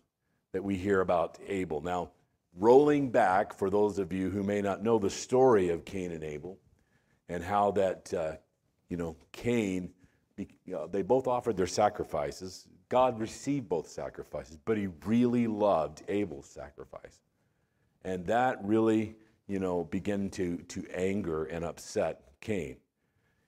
that 0.53 0.63
we 0.63 0.75
hear 0.75 1.01
about 1.01 1.37
Abel. 1.47 1.81
Now, 1.81 2.11
rolling 2.57 3.09
back 3.09 3.53
for 3.53 3.69
those 3.69 3.99
of 3.99 4.13
you 4.13 4.29
who 4.29 4.43
may 4.43 4.61
not 4.61 4.83
know 4.83 4.97
the 4.97 5.09
story 5.09 5.69
of 5.69 5.85
Cain 5.85 6.11
and 6.11 6.23
Abel 6.23 6.57
and 7.27 7.43
how 7.43 7.71
that, 7.71 8.13
uh, 8.13 8.33
you 8.89 8.97
know, 8.97 9.15
Cain, 9.31 9.91
they 10.91 11.01
both 11.01 11.27
offered 11.27 11.57
their 11.57 11.67
sacrifices. 11.67 12.67
God 12.89 13.19
received 13.19 13.67
both 13.67 13.87
sacrifices, 13.87 14.57
but 14.63 14.77
he 14.77 14.87
really 15.05 15.47
loved 15.47 16.03
Abel's 16.07 16.47
sacrifice. 16.47 17.21
And 18.03 18.25
that 18.27 18.63
really, 18.63 19.15
you 19.47 19.59
know, 19.59 19.85
began 19.85 20.29
to, 20.31 20.57
to 20.57 20.85
anger 20.93 21.45
and 21.45 21.65
upset 21.65 22.21
Cain. 22.41 22.77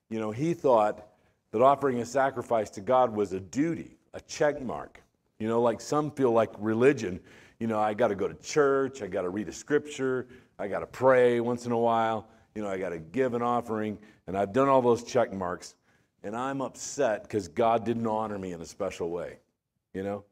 You 0.09 0.19
know, 0.19 0.31
he 0.31 0.53
thought 0.53 1.05
that 1.51 1.61
offering 1.61 1.99
a 1.99 2.05
sacrifice 2.05 2.69
to 2.71 2.81
God 2.81 3.15
was 3.15 3.33
a 3.33 3.39
duty, 3.39 3.97
a 4.13 4.21
check 4.21 4.61
mark. 4.61 5.01
You 5.39 5.47
know, 5.47 5.61
like 5.61 5.81
some 5.81 6.11
feel 6.11 6.31
like 6.31 6.49
religion 6.57 7.19
you 7.59 7.67
know, 7.67 7.79
I 7.79 7.93
got 7.93 8.09
to 8.09 8.15
go 8.15 8.27
to 8.27 8.35
church, 8.35 9.01
I 9.01 9.07
got 9.07 9.23
to 9.23 9.29
read 9.29 9.47
a 9.47 9.51
scripture, 9.51 10.27
I 10.59 10.67
got 10.67 10.79
to 10.79 10.85
pray 10.85 11.39
once 11.39 11.65
in 11.65 11.71
a 11.71 11.77
while, 11.77 12.27
you 12.53 12.61
know, 12.61 12.69
I 12.69 12.77
got 12.77 12.89
to 12.89 12.99
give 12.99 13.33
an 13.33 13.41
offering, 13.41 13.97
and 14.27 14.37
I've 14.37 14.53
done 14.53 14.67
all 14.69 14.81
those 14.81 15.03
check 15.03 15.33
marks, 15.33 15.75
and 16.27 16.35
I'm 16.35 16.59
upset 16.59 17.23
because 17.23 17.47
God 17.47 17.85
didn't 17.85 18.05
honor 18.05 18.37
me 18.37 18.51
in 18.51 18.59
a 18.59 18.65
special 18.65 19.09
way, 19.09 19.39
you 19.93 20.03
know? 20.03 20.25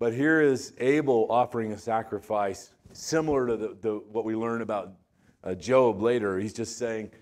But 0.00 0.12
here 0.12 0.40
is 0.40 0.72
Abel 0.78 1.28
offering 1.30 1.70
a 1.70 1.78
sacrifice 1.78 2.72
similar 2.92 3.46
to 3.46 3.56
the, 3.56 3.76
the, 3.80 3.92
what 4.10 4.24
we 4.24 4.34
learn 4.34 4.60
about 4.60 4.94
uh, 5.44 5.54
Job 5.54 6.02
later. 6.02 6.40
He's 6.40 6.52
just 6.52 6.78
saying, 6.78 7.12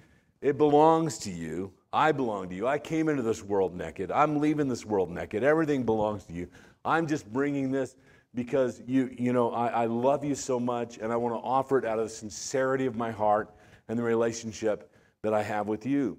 It 0.40 0.56
belongs 0.56 1.18
to 1.18 1.30
you. 1.30 1.70
I 1.92 2.12
belong 2.12 2.48
to 2.48 2.54
you. 2.54 2.66
I 2.66 2.78
came 2.78 3.10
into 3.10 3.22
this 3.22 3.42
world 3.42 3.74
naked. 3.74 4.10
I'm 4.10 4.40
leaving 4.40 4.68
this 4.68 4.86
world 4.86 5.10
naked. 5.10 5.44
Everything 5.44 5.82
belongs 5.84 6.24
to 6.24 6.32
you. 6.32 6.48
I'm 6.82 7.06
just 7.06 7.30
bringing 7.30 7.70
this 7.70 7.94
because 8.34 8.82
you, 8.86 9.14
you 9.18 9.34
know, 9.34 9.50
I, 9.50 9.82
I 9.82 9.84
love 9.84 10.24
you 10.24 10.34
so 10.34 10.58
much 10.58 10.96
and 10.96 11.12
I 11.12 11.16
want 11.16 11.34
to 11.34 11.46
offer 11.46 11.76
it 11.76 11.84
out 11.84 11.98
of 11.98 12.06
the 12.06 12.14
sincerity 12.14 12.86
of 12.86 12.96
my 12.96 13.10
heart 13.10 13.54
and 13.88 13.98
the 13.98 14.02
relationship 14.02 14.90
that 15.20 15.34
I 15.34 15.42
have 15.42 15.68
with 15.68 15.84
you. 15.84 16.18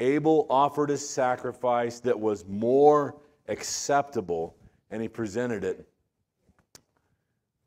Abel 0.00 0.46
offered 0.50 0.90
a 0.90 0.96
sacrifice 0.96 2.00
that 2.00 2.18
was 2.18 2.44
more 2.46 3.16
acceptable 3.48 4.56
and 4.90 5.00
he 5.00 5.08
presented 5.08 5.64
it 5.64 5.88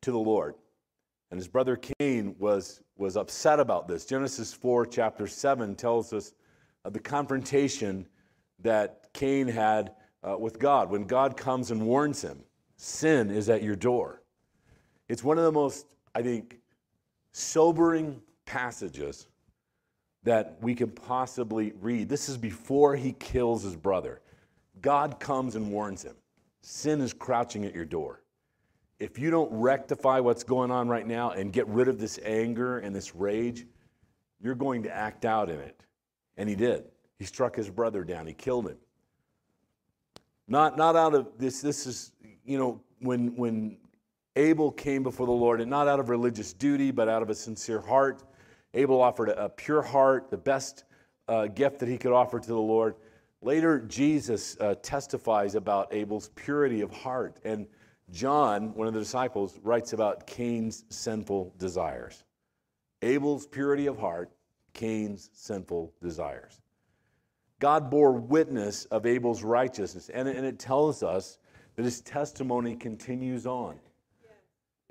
to 0.01 0.11
the 0.11 0.17
Lord. 0.17 0.55
And 1.31 1.39
his 1.39 1.47
brother 1.47 1.77
Cain 1.99 2.35
was, 2.37 2.81
was 2.97 3.17
upset 3.17 3.59
about 3.59 3.87
this. 3.87 4.05
Genesis 4.05 4.53
4, 4.53 4.85
chapter 4.85 5.27
7, 5.27 5.75
tells 5.75 6.13
us 6.13 6.33
of 6.83 6.93
the 6.93 6.99
confrontation 6.99 8.07
that 8.59 9.09
Cain 9.13 9.47
had 9.47 9.93
uh, 10.23 10.37
with 10.37 10.59
God 10.59 10.89
when 10.89 11.05
God 11.05 11.35
comes 11.35 11.71
and 11.71 11.81
warns 11.85 12.21
him 12.21 12.43
sin 12.77 13.31
is 13.31 13.49
at 13.49 13.63
your 13.63 13.75
door. 13.75 14.21
It's 15.07 15.23
one 15.23 15.37
of 15.37 15.43
the 15.43 15.51
most, 15.51 15.87
I 16.13 16.21
think, 16.21 16.59
sobering 17.31 18.21
passages 18.45 19.27
that 20.25 20.57
we 20.61 20.75
can 20.75 20.89
possibly 20.89 21.71
read. 21.79 22.09
This 22.09 22.27
is 22.29 22.37
before 22.37 22.95
he 22.95 23.13
kills 23.13 23.63
his 23.63 23.75
brother. 23.75 24.21
God 24.81 25.19
comes 25.19 25.55
and 25.55 25.71
warns 25.71 26.03
him 26.03 26.15
sin 26.61 26.99
is 26.99 27.13
crouching 27.13 27.63
at 27.63 27.75
your 27.75 27.85
door. 27.85 28.23
If 28.99 29.19
you 29.19 29.29
don't 29.29 29.51
rectify 29.51 30.19
what's 30.19 30.43
going 30.43 30.71
on 30.71 30.87
right 30.87 31.05
now 31.05 31.29
and 31.29 31.53
get 31.53 31.67
rid 31.67 31.87
of 31.87 31.99
this 31.99 32.19
anger 32.25 32.79
and 32.79 32.95
this 32.95 33.13
rage, 33.13 33.67
you're 34.41 34.55
going 34.55 34.81
to 34.83 34.91
act 34.91 35.25
out 35.25 35.51
in 35.51 35.59
it. 35.59 35.79
And 36.37 36.49
he 36.49 36.55
did. 36.55 36.85
He 37.19 37.25
struck 37.25 37.55
his 37.55 37.69
brother 37.69 38.03
down, 38.03 38.25
he 38.25 38.33
killed 38.33 38.67
him. 38.67 38.77
Not, 40.47 40.75
not 40.75 40.95
out 40.95 41.13
of 41.13 41.27
this, 41.37 41.61
this 41.61 41.85
is 41.85 42.13
you 42.43 42.57
know, 42.57 42.81
when, 42.99 43.35
when 43.35 43.77
Abel 44.35 44.71
came 44.71 45.03
before 45.03 45.27
the 45.27 45.31
Lord, 45.31 45.61
and 45.61 45.69
not 45.69 45.87
out 45.87 45.99
of 45.99 46.09
religious 46.09 46.51
duty, 46.51 46.91
but 46.91 47.07
out 47.07 47.21
of 47.21 47.29
a 47.29 47.35
sincere 47.35 47.81
heart, 47.81 48.23
Abel 48.75 49.01
offered 49.01 49.29
a, 49.29 49.49
pure 49.49 49.81
heart, 49.81 50.29
the 50.29 50.37
best 50.37 50.83
uh, 51.27 51.47
gift 51.47 51.79
that 51.79 51.89
he 51.89 51.97
could 51.97 52.11
offer 52.11 52.39
to 52.39 52.47
the 52.47 52.55
Lord. 52.55 52.95
Later, 53.41 53.79
Jesus 53.79 54.57
uh, 54.59 54.75
testifies 54.81 55.55
about 55.55 55.93
Abel's 55.93 56.29
purity 56.35 56.81
of 56.81 56.91
heart. 56.91 57.37
And 57.43 57.67
John, 58.11 58.73
one 58.75 58.87
of 58.87 58.93
the 58.93 58.99
disciples, 58.99 59.59
writes 59.63 59.93
about 59.93 60.27
Cain's 60.27 60.83
sinful 60.89 61.53
desires. 61.57 62.23
Abel's 63.01 63.47
purity 63.47 63.87
of 63.87 63.97
heart, 63.97 64.31
Cain's 64.73 65.29
sinful 65.33 65.93
desires. 66.01 66.61
God 67.59 67.89
bore 67.89 68.11
witness 68.11 68.85
of 68.85 69.05
Abel's 69.05 69.43
righteousness, 69.43 70.09
and, 70.09 70.27
and 70.27 70.45
it 70.45 70.59
tells 70.59 71.01
us 71.01 71.39
that 71.75 71.83
his 71.83 72.01
testimony 72.01 72.75
continues 72.75 73.45
on. 73.45 73.79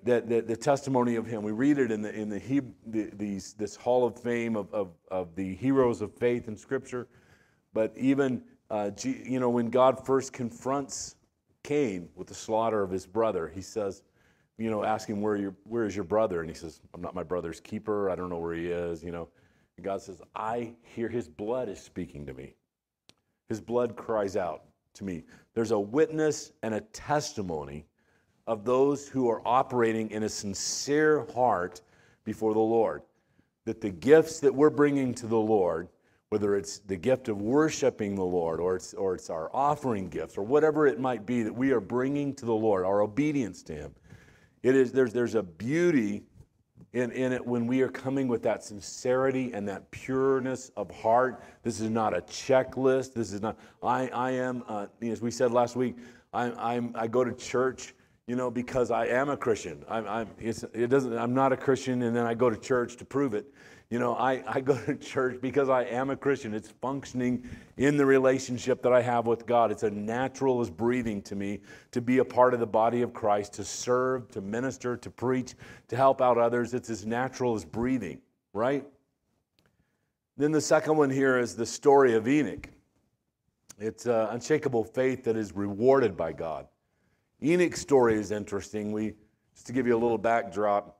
That, 0.05 0.29
that 0.29 0.47
the 0.47 0.57
testimony 0.57 1.17
of 1.17 1.27
him, 1.27 1.43
we 1.43 1.53
read 1.53 1.79
it 1.79 1.91
in 1.91 2.03
the 2.03 2.15
in 2.15 2.29
the, 2.29 2.39
he, 2.39 2.61
the 2.87 3.11
these 3.15 3.55
this 3.55 3.75
hall 3.75 4.07
of 4.07 4.21
fame 4.21 4.55
of, 4.55 4.73
of, 4.73 4.91
of 5.11 5.35
the 5.35 5.55
heroes 5.55 6.03
of 6.03 6.13
faith 6.15 6.47
in 6.47 6.57
Scripture, 6.57 7.09
but 7.73 7.93
even 7.97 8.43
uh, 8.71 8.91
you 9.03 9.41
know 9.41 9.49
when 9.49 9.71
God 9.71 10.05
first 10.05 10.33
confronts 10.33 11.17
Cain 11.63 12.11
with 12.15 12.29
the 12.29 12.35
slaughter 12.35 12.83
of 12.83 12.91
his 12.91 13.07
brother, 13.07 13.49
he 13.49 13.63
says, 13.63 14.03
you 14.59 14.71
know, 14.71 14.85
ask 14.85 15.09
him 15.09 15.21
where 15.21 15.37
your 15.37 15.55
where 15.65 15.85
is 15.85 15.97
your 15.97 16.05
brother, 16.05 16.41
and 16.41 16.49
he 16.49 16.55
says, 16.55 16.81
I'm 16.93 17.01
not 17.01 17.15
my 17.15 17.23
brother's 17.23 17.61
keeper. 17.61 18.11
I 18.11 18.15
don't 18.15 18.29
know 18.29 18.39
where 18.39 18.55
he 18.55 18.67
is. 18.69 19.03
You 19.03 19.11
know, 19.11 19.29
and 19.77 19.85
God 19.85 20.03
says, 20.03 20.21
I 20.37 20.75
hear 20.83 21.09
his 21.09 21.29
blood 21.29 21.69
is 21.69 21.81
speaking 21.81 22.27
to 22.27 22.35
me. 22.35 22.55
His 23.49 23.61
blood 23.61 23.97
cries 23.97 24.37
out 24.37 24.65
to 24.95 25.05
me. 25.05 25.25
There's 25.55 25.73
a 25.73 25.79
witness 25.79 26.53
and 26.63 26.75
a 26.75 26.81
testimony 26.81 27.87
of 28.47 28.65
those 28.65 29.09
who 29.09 29.29
are 29.29 29.41
operating 29.47 30.11
in 30.11 30.25
a 30.25 30.29
sincere 30.29 31.27
heart 31.35 31.81
before 32.25 32.55
the 32.55 32.61
Lord. 32.61 33.03
That 33.65 33.81
the 33.81 33.91
gifts 33.91 34.41
that 34.41 34.55
we're 34.55 34.71
bringing 34.71 35.15
to 35.15 35.27
the 35.27 35.37
Lord, 35.39 35.89
whether 36.29 36.57
it's 36.57 36.79
the 36.81 36.97
gift 36.97 37.29
of 37.29 37.41
worshiping 37.41 38.15
the 38.15 38.25
Lord 38.25 38.61
or 38.61 38.77
it's, 38.77 38.93
or 38.95 39.15
it's 39.15 39.31
our 39.31 39.51
offering 39.55 40.09
gifts 40.09 40.37
or 40.37 40.43
whatever 40.43 40.87
it 40.87 41.01
might 41.01 41.25
be 41.25 41.43
that 41.43 41.55
we 41.55 41.71
are 41.73 41.81
bringing 41.81 42.35
to 42.35 42.45
the 42.45 42.55
Lord, 42.55 42.85
our 42.85 43.01
obedience 43.01 43.63
to 43.65 43.73
Him, 43.73 43.95
it 44.63 44.75
is, 44.75 44.93
there's, 44.93 45.13
there's 45.13 45.35
a 45.35 45.43
beauty 45.43 46.25
in, 46.95 47.11
in 47.13 47.33
it 47.33 47.45
when 47.45 47.67
we 47.67 47.83
are 47.83 47.89
coming 47.89 48.29
with 48.29 48.43
that 48.45 48.63
sincerity 48.63 49.53
and 49.53 49.69
that 49.69 49.91
pureness 49.91 50.71
of 50.77 50.91
heart. 50.91 51.43
This 51.63 51.81
is 51.81 51.91
not 51.91 52.17
a 52.17 52.21
checklist. 52.21 53.15
This 53.15 53.33
is 53.33 53.43
not, 53.43 53.59
I, 53.83 54.09
I 54.09 54.31
am, 54.33 54.63
uh, 54.69 54.87
as 55.03 55.21
we 55.21 55.31
said 55.31 55.51
last 55.51 55.77
week, 55.77 55.97
I, 56.33 56.51
I'm, 56.75 56.93
I 56.95 57.09
go 57.09 57.25
to 57.25 57.33
church 57.33 57.95
you 58.27 58.37
know, 58.37 58.51
because 58.51 58.91
I 58.91 59.07
am 59.07 59.29
a 59.29 59.37
Christian. 59.37 59.85
I'm, 59.89 60.07
I'm, 60.09 60.29
it 60.39 60.89
doesn't, 60.89 61.17
I'm 61.17 61.35
not 61.35 61.53
a 61.53 61.57
Christian 61.57 62.03
and 62.03 62.17
then 62.17 62.27
I 62.27 62.35
go 62.35 62.49
to 62.49 62.57
church 62.57 62.97
to 62.97 63.05
prove 63.05 63.35
it. 63.35 63.53
You 63.91 63.99
know, 63.99 64.15
I, 64.15 64.43
I 64.47 64.61
go 64.61 64.77
to 64.87 64.97
church 64.97 65.41
because 65.43 65.69
I 65.69 65.85
am 65.85 66.09
a 66.09 66.17
Christian. 66.17 66.55
It's 66.55 66.71
functioning 66.81 67.49
in 67.77 67.97
the 67.97 68.07
relationship 68.07 68.83
that 68.83 68.93
I 68.93 69.03
have 69.03 69.27
with 69.27 69.47
God. 69.47 69.71
It's 69.71 69.83
a 69.83 69.91
natural 69.91 70.61
as 70.61 70.71
breathing 70.71 71.21
to 71.23 71.37
me 71.37 71.61
to 71.91 72.01
be 72.01 72.19
a 72.19 72.25
part 72.25 72.55
of 72.55 72.61
the 72.61 72.67
body 72.67 73.03
of 73.03 73.13
Christ, 73.13 73.53
to 73.55 73.65
serve, 73.65 74.31
to 74.31 74.41
minister, 74.41 74.97
to 74.97 75.11
preach, 75.11 75.55
to 75.89 75.97
help 75.97 76.23
out 76.23 76.39
others. 76.39 76.73
It's 76.73 76.89
as 76.89 77.05
natural 77.05 77.55
as 77.55 77.65
breathing, 77.65 78.21
right? 78.55 78.87
Then 80.37 80.51
the 80.51 80.61
second 80.61 80.97
one 80.97 81.11
here 81.11 81.39
is 81.39 81.55
the 81.55 81.67
story 81.67 82.15
of 82.15 82.27
Enoch. 82.27 82.69
It's 83.79 84.07
uh, 84.07 84.29
unshakable 84.31 84.85
faith 84.85 85.25
that 85.25 85.37
is 85.37 85.53
rewarded 85.53 86.17
by 86.17 86.33
God. 86.33 86.67
Enoch's 87.45 87.81
story 87.81 88.15
is 88.15 88.31
interesting. 88.31 88.91
We, 88.91 89.13
just 89.55 89.67
to 89.67 89.75
give 89.75 89.87
you 89.87 89.95
a 89.95 90.01
little 90.01 90.17
backdrop, 90.17 90.99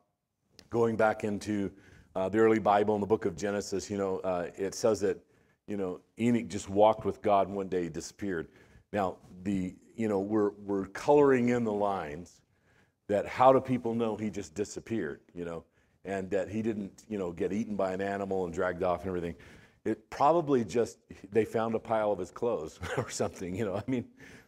going 0.69 0.95
back 0.95 1.25
into 1.25 1.71
uh, 2.15 2.29
the 2.29 2.39
early 2.39 2.59
Bible 2.59 2.95
in 2.95 3.01
the 3.01 3.07
book 3.07 3.25
of 3.25 3.35
Genesis, 3.35 3.91
you 3.91 3.97
know, 3.97 4.19
uh, 4.19 4.49
it 4.55 4.75
says 4.75 5.01
that, 5.01 5.19
you 5.67 5.79
know, 5.79 6.01
Enoch 6.21 6.49
just 6.49 6.69
walked 6.69 7.07
with 7.07 7.23
God 7.23 7.49
one 7.49 7.69
day 7.69 7.89
disappeared. 7.89 8.49
Now, 8.93 9.17
the, 9.43 9.75
you 9.97 10.07
know, 10.07 10.21
we're, 10.21 10.51
we're 10.65 10.87
coloring 10.89 11.49
in 11.49 11.65
the 11.65 11.73
lines 11.73 12.43
that 13.09 13.27
how 13.27 13.51
do 13.51 13.61
people 13.61 13.95
know 13.95 14.15
he 14.15 14.29
just 14.29 14.55
disappeared, 14.55 15.21
you 15.35 15.47
know, 15.47 15.65
and 16.05 16.31
that 16.31 16.51
he 16.51 16.61
didn't, 16.61 17.05
you 17.09 17.17
know, 17.17 17.33
get 17.33 17.55
eaten 17.55 17.75
by 17.75 17.93
an 17.93 18.03
animal 18.03 18.45
and 18.45 18.53
dragged 18.53 18.83
off 18.83 19.01
and 19.01 19.09
everything. 19.09 19.35
It 19.87 20.11
probably 20.11 20.63
just, 20.63 20.99
they 21.33 21.47
found 21.47 21.75
a 21.75 21.79
pile 21.79 22.13
of 22.13 22.19
his 22.19 22.31
clothes 22.31 22.79
or 22.99 23.09
something, 23.09 23.55
you 23.55 23.65
know. 23.65 23.77
I 23.77 23.83
mean, 23.87 24.05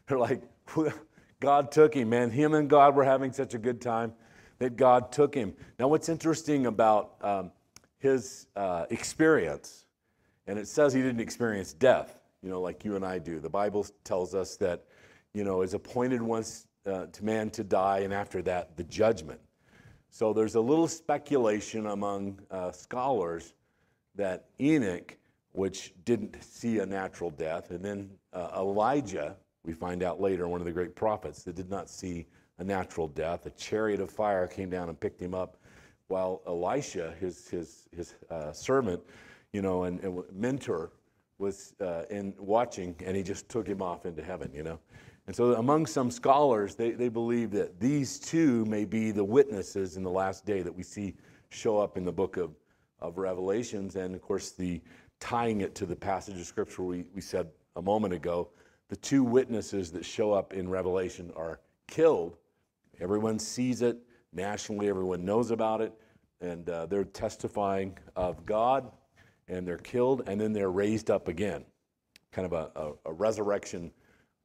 they're 0.06 0.18
like, 0.18 0.42
God 1.40 1.70
took 1.70 1.94
him, 1.94 2.10
man. 2.10 2.30
Him 2.30 2.54
and 2.54 2.68
God 2.68 2.94
were 2.94 3.04
having 3.04 3.32
such 3.32 3.54
a 3.54 3.58
good 3.58 3.80
time 3.80 4.12
that 4.58 4.76
God 4.76 5.12
took 5.12 5.34
him. 5.34 5.54
Now, 5.78 5.88
what's 5.88 6.08
interesting 6.08 6.66
about 6.66 7.14
um, 7.20 7.50
his 7.98 8.46
uh, 8.56 8.86
experience, 8.90 9.84
and 10.46 10.58
it 10.58 10.68
says 10.68 10.92
he 10.92 11.02
didn't 11.02 11.20
experience 11.20 11.72
death, 11.72 12.20
you 12.42 12.48
know, 12.48 12.60
like 12.60 12.84
you 12.84 12.96
and 12.96 13.04
I 13.04 13.18
do. 13.18 13.38
The 13.40 13.50
Bible 13.50 13.86
tells 14.04 14.34
us 14.34 14.56
that, 14.56 14.84
you 15.34 15.44
know, 15.44 15.62
is 15.62 15.74
appointed 15.74 16.22
once 16.22 16.66
uh, 16.86 17.06
to 17.06 17.24
man 17.24 17.50
to 17.50 17.64
die, 17.64 17.98
and 17.98 18.14
after 18.14 18.40
that, 18.42 18.76
the 18.76 18.84
judgment. 18.84 19.40
So 20.08 20.32
there's 20.32 20.54
a 20.54 20.60
little 20.60 20.88
speculation 20.88 21.86
among 21.86 22.40
uh, 22.50 22.72
scholars 22.72 23.52
that 24.14 24.46
Enoch, 24.58 25.16
which 25.52 25.92
didn't 26.04 26.42
see 26.42 26.78
a 26.78 26.86
natural 26.86 27.30
death, 27.30 27.70
and 27.70 27.84
then 27.84 28.10
uh, 28.32 28.48
Elijah, 28.56 29.36
we 29.66 29.72
find 29.72 30.02
out 30.02 30.20
later, 30.20 30.48
one 30.48 30.60
of 30.60 30.66
the 30.66 30.72
great 30.72 30.94
prophets 30.94 31.42
that 31.42 31.56
did 31.56 31.68
not 31.68 31.90
see 31.90 32.26
a 32.58 32.64
natural 32.64 33.08
death. 33.08 33.44
A 33.46 33.50
chariot 33.50 34.00
of 34.00 34.10
fire 34.10 34.46
came 34.46 34.70
down 34.70 34.88
and 34.88 34.98
picked 34.98 35.20
him 35.20 35.34
up, 35.34 35.58
while 36.08 36.40
Elisha, 36.46 37.14
his, 37.18 37.48
his, 37.48 37.88
his 37.94 38.14
uh, 38.30 38.52
servant, 38.52 39.02
you 39.52 39.60
know, 39.60 39.84
and, 39.84 40.00
and 40.00 40.22
mentor, 40.32 40.92
was 41.38 41.74
uh, 41.80 42.04
in 42.10 42.32
watching, 42.38 42.94
and 43.04 43.16
he 43.16 43.22
just 43.22 43.48
took 43.48 43.66
him 43.66 43.82
off 43.82 44.06
into 44.06 44.22
heaven, 44.22 44.50
you 44.54 44.62
know. 44.62 44.78
And 45.26 45.34
so, 45.34 45.54
among 45.56 45.86
some 45.86 46.10
scholars, 46.10 46.76
they, 46.76 46.92
they 46.92 47.08
believe 47.08 47.50
that 47.50 47.80
these 47.80 48.20
two 48.20 48.64
may 48.66 48.84
be 48.84 49.10
the 49.10 49.24
witnesses 49.24 49.96
in 49.96 50.04
the 50.04 50.10
last 50.10 50.46
day 50.46 50.62
that 50.62 50.74
we 50.74 50.84
see 50.84 51.14
show 51.48 51.78
up 51.78 51.96
in 51.96 52.04
the 52.04 52.12
book 52.12 52.36
of, 52.36 52.52
of 53.00 53.18
Revelations. 53.18 53.96
And 53.96 54.14
of 54.14 54.22
course, 54.22 54.52
the 54.52 54.80
tying 55.18 55.60
it 55.62 55.74
to 55.74 55.86
the 55.86 55.96
passage 55.96 56.38
of 56.38 56.46
scripture 56.46 56.84
we, 56.84 57.04
we 57.14 57.20
said 57.20 57.48
a 57.74 57.82
moment 57.82 58.14
ago 58.14 58.48
the 58.88 58.96
two 58.96 59.24
witnesses 59.24 59.90
that 59.92 60.04
show 60.04 60.32
up 60.32 60.52
in 60.52 60.68
Revelation 60.68 61.32
are 61.36 61.60
killed. 61.88 62.36
Everyone 63.00 63.38
sees 63.38 63.82
it 63.82 63.98
nationally, 64.32 64.88
everyone 64.88 65.24
knows 65.24 65.50
about 65.50 65.80
it, 65.80 65.92
and 66.40 66.68
uh, 66.68 66.86
they're 66.86 67.04
testifying 67.04 67.96
of 68.14 68.44
God, 68.46 68.90
and 69.48 69.66
they're 69.66 69.78
killed, 69.78 70.22
and 70.28 70.40
then 70.40 70.52
they're 70.52 70.70
raised 70.70 71.10
up 71.10 71.28
again. 71.28 71.64
Kind 72.32 72.46
of 72.46 72.52
a, 72.52 72.70
a, 72.78 72.92
a 73.06 73.12
resurrection 73.12 73.90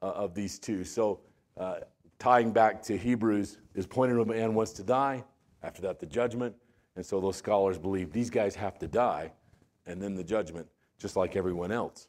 uh, 0.00 0.06
of 0.06 0.34
these 0.34 0.58
two. 0.58 0.84
So, 0.84 1.20
uh, 1.56 1.80
tying 2.18 2.52
back 2.52 2.82
to 2.84 2.96
Hebrews, 2.96 3.58
is 3.74 3.86
pointing 3.86 4.16
to 4.16 4.22
a 4.22 4.26
man 4.26 4.54
wants 4.54 4.72
to 4.74 4.82
die. 4.82 5.24
After 5.62 5.82
that, 5.82 5.98
the 5.98 6.06
judgment. 6.06 6.54
And 6.96 7.04
so 7.04 7.20
those 7.20 7.36
scholars 7.36 7.78
believe 7.78 8.12
these 8.12 8.30
guys 8.30 8.54
have 8.54 8.78
to 8.78 8.88
die, 8.88 9.32
and 9.86 10.00
then 10.00 10.14
the 10.14 10.24
judgment, 10.24 10.66
just 10.98 11.16
like 11.16 11.36
everyone 11.36 11.72
else. 11.72 12.08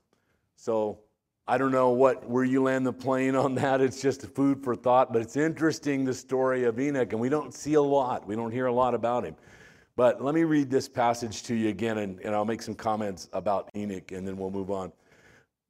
So 0.55 0.99
I 1.45 1.57
don't 1.57 1.71
know 1.71 1.89
what 1.89 2.29
where 2.29 2.45
you 2.45 2.63
land 2.63 2.85
the 2.85 2.93
plane 2.93 3.35
on 3.35 3.55
that. 3.55 3.81
It's 3.81 4.01
just 4.01 4.25
food 4.27 4.63
for 4.63 4.75
thought, 4.75 5.11
but 5.11 5.21
it's 5.21 5.35
interesting 5.35 6.05
the 6.05 6.13
story 6.13 6.63
of 6.63 6.79
Enoch, 6.79 7.11
and 7.11 7.19
we 7.19 7.27
don't 7.27 7.53
see 7.53 7.73
a 7.73 7.81
lot. 7.81 8.25
We 8.25 8.35
don't 8.35 8.51
hear 8.51 8.67
a 8.67 8.73
lot 8.73 8.93
about 8.93 9.25
him. 9.25 9.35
But 9.97 10.23
let 10.23 10.33
me 10.33 10.43
read 10.43 10.71
this 10.71 10.87
passage 10.87 11.43
to 11.43 11.53
you 11.53 11.69
again, 11.69 11.97
and, 11.97 12.19
and 12.21 12.33
I'll 12.33 12.45
make 12.45 12.61
some 12.61 12.75
comments 12.75 13.29
about 13.33 13.69
Enoch, 13.75 14.11
and 14.13 14.25
then 14.25 14.37
we'll 14.37 14.51
move 14.51 14.71
on. 14.71 14.91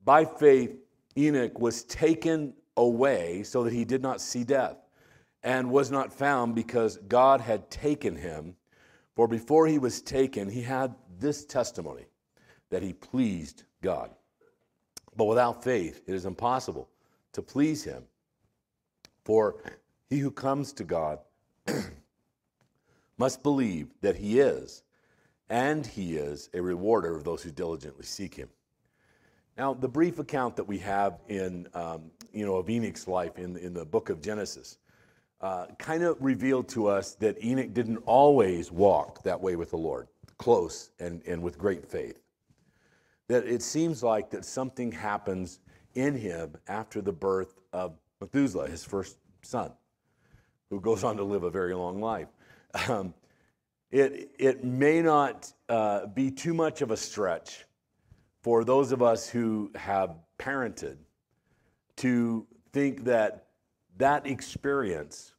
By 0.06 0.26
faith, 0.26 0.78
Enoch 1.18 1.60
was 1.60 1.84
taken 1.86 2.54
away 2.78 3.44
so 3.44 3.64
that 3.64 3.74
he 3.74 3.84
did 3.84 4.02
not 4.02 4.22
see 4.22 4.44
death, 4.44 4.78
and 5.42 5.72
was 5.72 5.90
not 5.90 6.14
found 6.14 6.54
because 6.54 6.98
God 7.08 7.42
had 7.42 7.70
taken 7.72 8.16
him. 8.16 8.56
For 9.16 9.28
before 9.28 9.68
he 9.68 9.80
was 9.80 10.02
taken, 10.02 10.50
he 10.50 10.62
had 10.62 10.96
this 11.20 11.46
testimony 11.46 12.06
that 12.70 12.84
he 12.84 12.94
pleased 12.94 13.64
God. 13.82 14.12
But 15.16 15.26
without 15.26 15.64
faith, 15.64 16.02
it 16.08 16.14
is 16.14 16.26
impossible 16.26 16.90
to 17.34 17.42
please 17.42 17.84
him. 17.84 18.04
For 19.24 19.56
he 20.10 20.20
who 20.20 20.32
comes 20.32 20.74
to 20.74 20.84
God 20.84 21.20
must 23.18 23.44
believe 23.44 23.88
that 24.02 24.16
he 24.16 24.40
is, 24.40 24.84
and 25.50 25.86
he 25.86 26.18
is 26.18 26.50
a 26.54 26.62
rewarder 26.62 27.16
of 27.16 27.24
those 27.24 27.44
who 27.44 27.52
diligently 27.52 28.06
seek 28.06 28.36
him. 28.36 28.50
Now, 29.58 29.74
the 29.74 29.88
brief 29.88 30.18
account 30.18 30.56
that 30.56 30.64
we 30.64 30.80
have 30.80 31.20
in, 31.28 31.68
um, 31.76 32.10
you 32.34 32.46
know, 32.46 32.56
of 32.56 32.70
Enoch's 32.70 33.08
life 33.08 33.38
in, 33.38 33.56
in 33.58 33.74
the 33.74 33.86
book 33.86 34.10
of 34.10 34.20
Genesis 34.22 34.80
uh, 35.42 35.68
kind 35.78 36.04
of 36.04 36.18
revealed 36.20 36.68
to 36.70 36.88
us 36.88 37.14
that 37.16 37.44
Enoch 37.44 37.74
didn't 37.74 37.98
always 38.06 38.72
walk 38.72 39.22
that 39.24 39.40
way 39.40 39.56
with 39.56 39.70
the 39.70 39.78
Lord, 39.78 40.08
close 40.40 40.90
and, 41.00 41.22
and 41.28 41.42
with 41.42 41.58
great 41.58 41.86
faith 41.86 42.23
that 43.28 43.46
it 43.46 43.62
seems 43.62 44.04
like 44.04 44.30
that 44.32 44.46
something 44.46 44.92
happens 44.92 45.60
in 45.96 46.16
him 46.16 46.56
after 46.68 47.02
the 47.02 47.12
birth 47.12 47.60
of 47.72 47.98
Methuselah, 48.20 48.68
his 48.68 48.84
first 48.84 49.18
son, 49.42 49.72
who 50.70 50.80
goes 50.80 51.04
on 51.04 51.18
to 51.18 51.24
live 51.24 51.44
a 51.44 51.50
very 51.50 51.74
long 51.74 52.02
life. 52.02 52.28
Um, 52.88 53.14
it, 53.92 54.32
it 54.40 54.64
may 54.64 55.02
not 55.02 55.54
uh, 55.70 56.08
be 56.08 56.32
too 56.32 56.54
much 56.54 56.82
of 56.82 56.90
a 56.90 56.98
stretch 56.98 57.66
for 58.42 58.64
those 58.64 58.92
of 58.92 59.02
us 59.02 59.30
who 59.30 59.72
have 59.76 60.16
parented 60.40 60.98
to 61.98 62.48
think 62.72 63.04
that 63.04 63.48
that 63.98 64.26
experience 64.26 65.36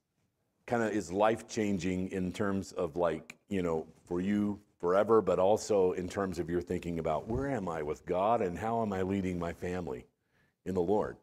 kind 0.67 0.83
of 0.83 0.93
is 0.93 1.13
life 1.13 1.49
changing 1.49 2.11
in 2.13 2.33
terms 2.33 2.73
of 2.73 2.97
like, 2.97 3.37
you 3.49 3.63
know, 3.63 3.87
for 4.07 4.21
you 4.21 4.61
forever, 4.85 5.23
but 5.23 5.39
also 5.39 5.93
in 5.93 6.07
terms 6.07 6.39
of 6.39 6.51
your 6.51 6.61
thinking 6.61 6.99
about 6.99 7.27
where 7.27 7.49
am 7.49 7.71
I 7.71 7.81
with 7.81 8.05
God 8.05 8.43
and 8.43 8.59
how 8.59 8.83
am 8.83 8.93
I 8.93 9.01
leading 9.01 9.39
my 9.39 9.51
family 9.51 10.05
in 10.67 10.75
the 10.75 10.83
Lord. 10.83 11.17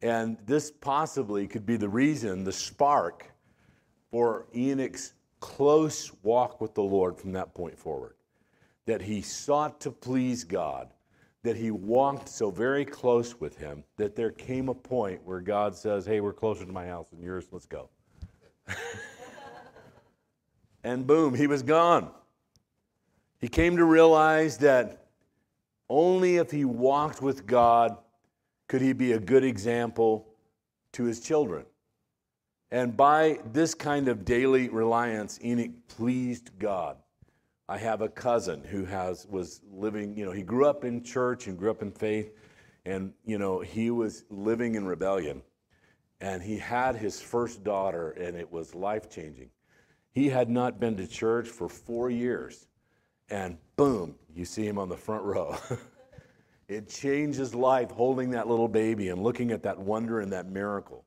And 0.00 0.38
this 0.46 0.70
possibly 0.70 1.48
could 1.48 1.66
be 1.66 1.76
the 1.76 1.88
reason, 1.88 2.44
the 2.44 2.52
spark 2.52 3.26
for 4.12 4.46
Enoch's 4.54 5.14
close 5.40 6.12
walk 6.22 6.60
with 6.60 6.72
the 6.74 6.84
Lord 6.84 7.18
from 7.18 7.32
that 7.32 7.52
point 7.52 7.76
forward. 7.76 8.14
That 8.86 9.02
he 9.02 9.22
sought 9.22 9.80
to 9.80 9.90
please 9.90 10.44
God, 10.44 10.94
that 11.42 11.56
he 11.56 11.72
walked 11.72 12.28
so 12.28 12.52
very 12.52 12.84
close 12.84 13.40
with 13.40 13.58
him 13.58 13.82
that 13.96 14.14
there 14.14 14.30
came 14.30 14.68
a 14.68 14.74
point 14.74 15.20
where 15.24 15.40
God 15.40 15.74
says, 15.74 16.06
Hey, 16.06 16.20
we're 16.20 16.32
closer 16.32 16.64
to 16.64 16.70
my 16.70 16.86
house 16.86 17.08
than 17.10 17.20
yours, 17.20 17.48
let's 17.50 17.66
go. 17.66 17.88
and 20.84 21.08
boom, 21.08 21.34
he 21.34 21.48
was 21.48 21.64
gone. 21.64 22.12
He 23.42 23.48
came 23.48 23.76
to 23.76 23.84
realize 23.84 24.58
that 24.58 25.08
only 25.88 26.36
if 26.36 26.52
he 26.52 26.64
walked 26.64 27.20
with 27.20 27.44
God 27.44 27.98
could 28.68 28.80
he 28.80 28.92
be 28.92 29.12
a 29.12 29.18
good 29.18 29.42
example 29.42 30.28
to 30.92 31.02
his 31.02 31.18
children. 31.18 31.66
And 32.70 32.96
by 32.96 33.40
this 33.52 33.74
kind 33.74 34.06
of 34.06 34.24
daily 34.24 34.68
reliance, 34.68 35.40
Enoch 35.44 35.72
pleased 35.88 36.56
God. 36.60 36.98
I 37.68 37.78
have 37.78 38.00
a 38.00 38.08
cousin 38.08 38.62
who 38.62 38.84
has 38.84 39.26
was 39.26 39.60
living, 39.72 40.16
you 40.16 40.24
know, 40.24 40.30
he 40.30 40.42
grew 40.42 40.66
up 40.66 40.84
in 40.84 41.02
church 41.02 41.48
and 41.48 41.58
grew 41.58 41.72
up 41.72 41.82
in 41.82 41.90
faith, 41.90 42.32
and 42.86 43.12
you 43.24 43.38
know, 43.38 43.58
he 43.58 43.90
was 43.90 44.24
living 44.30 44.76
in 44.76 44.86
rebellion. 44.86 45.42
And 46.20 46.42
he 46.44 46.58
had 46.58 46.94
his 46.94 47.20
first 47.20 47.64
daughter, 47.64 48.12
and 48.12 48.36
it 48.36 48.50
was 48.52 48.72
life 48.72 49.10
changing. 49.10 49.50
He 50.12 50.28
had 50.28 50.48
not 50.48 50.78
been 50.78 50.96
to 50.96 51.08
church 51.08 51.48
for 51.48 51.68
four 51.68 52.08
years, 52.08 52.68
and 53.30 53.56
boom, 53.76 54.14
you 54.34 54.44
see 54.44 54.66
him 54.66 54.78
on 54.78 54.88
the 54.88 54.96
front 54.96 55.24
row. 55.24 55.56
it 56.68 56.88
changed 56.88 57.38
his 57.38 57.54
life 57.54 57.90
holding 57.90 58.30
that 58.30 58.48
little 58.48 58.68
baby 58.68 59.08
and 59.08 59.22
looking 59.22 59.50
at 59.50 59.62
that 59.62 59.78
wonder 59.78 60.20
and 60.20 60.32
that 60.32 60.46
miracle. 60.46 61.04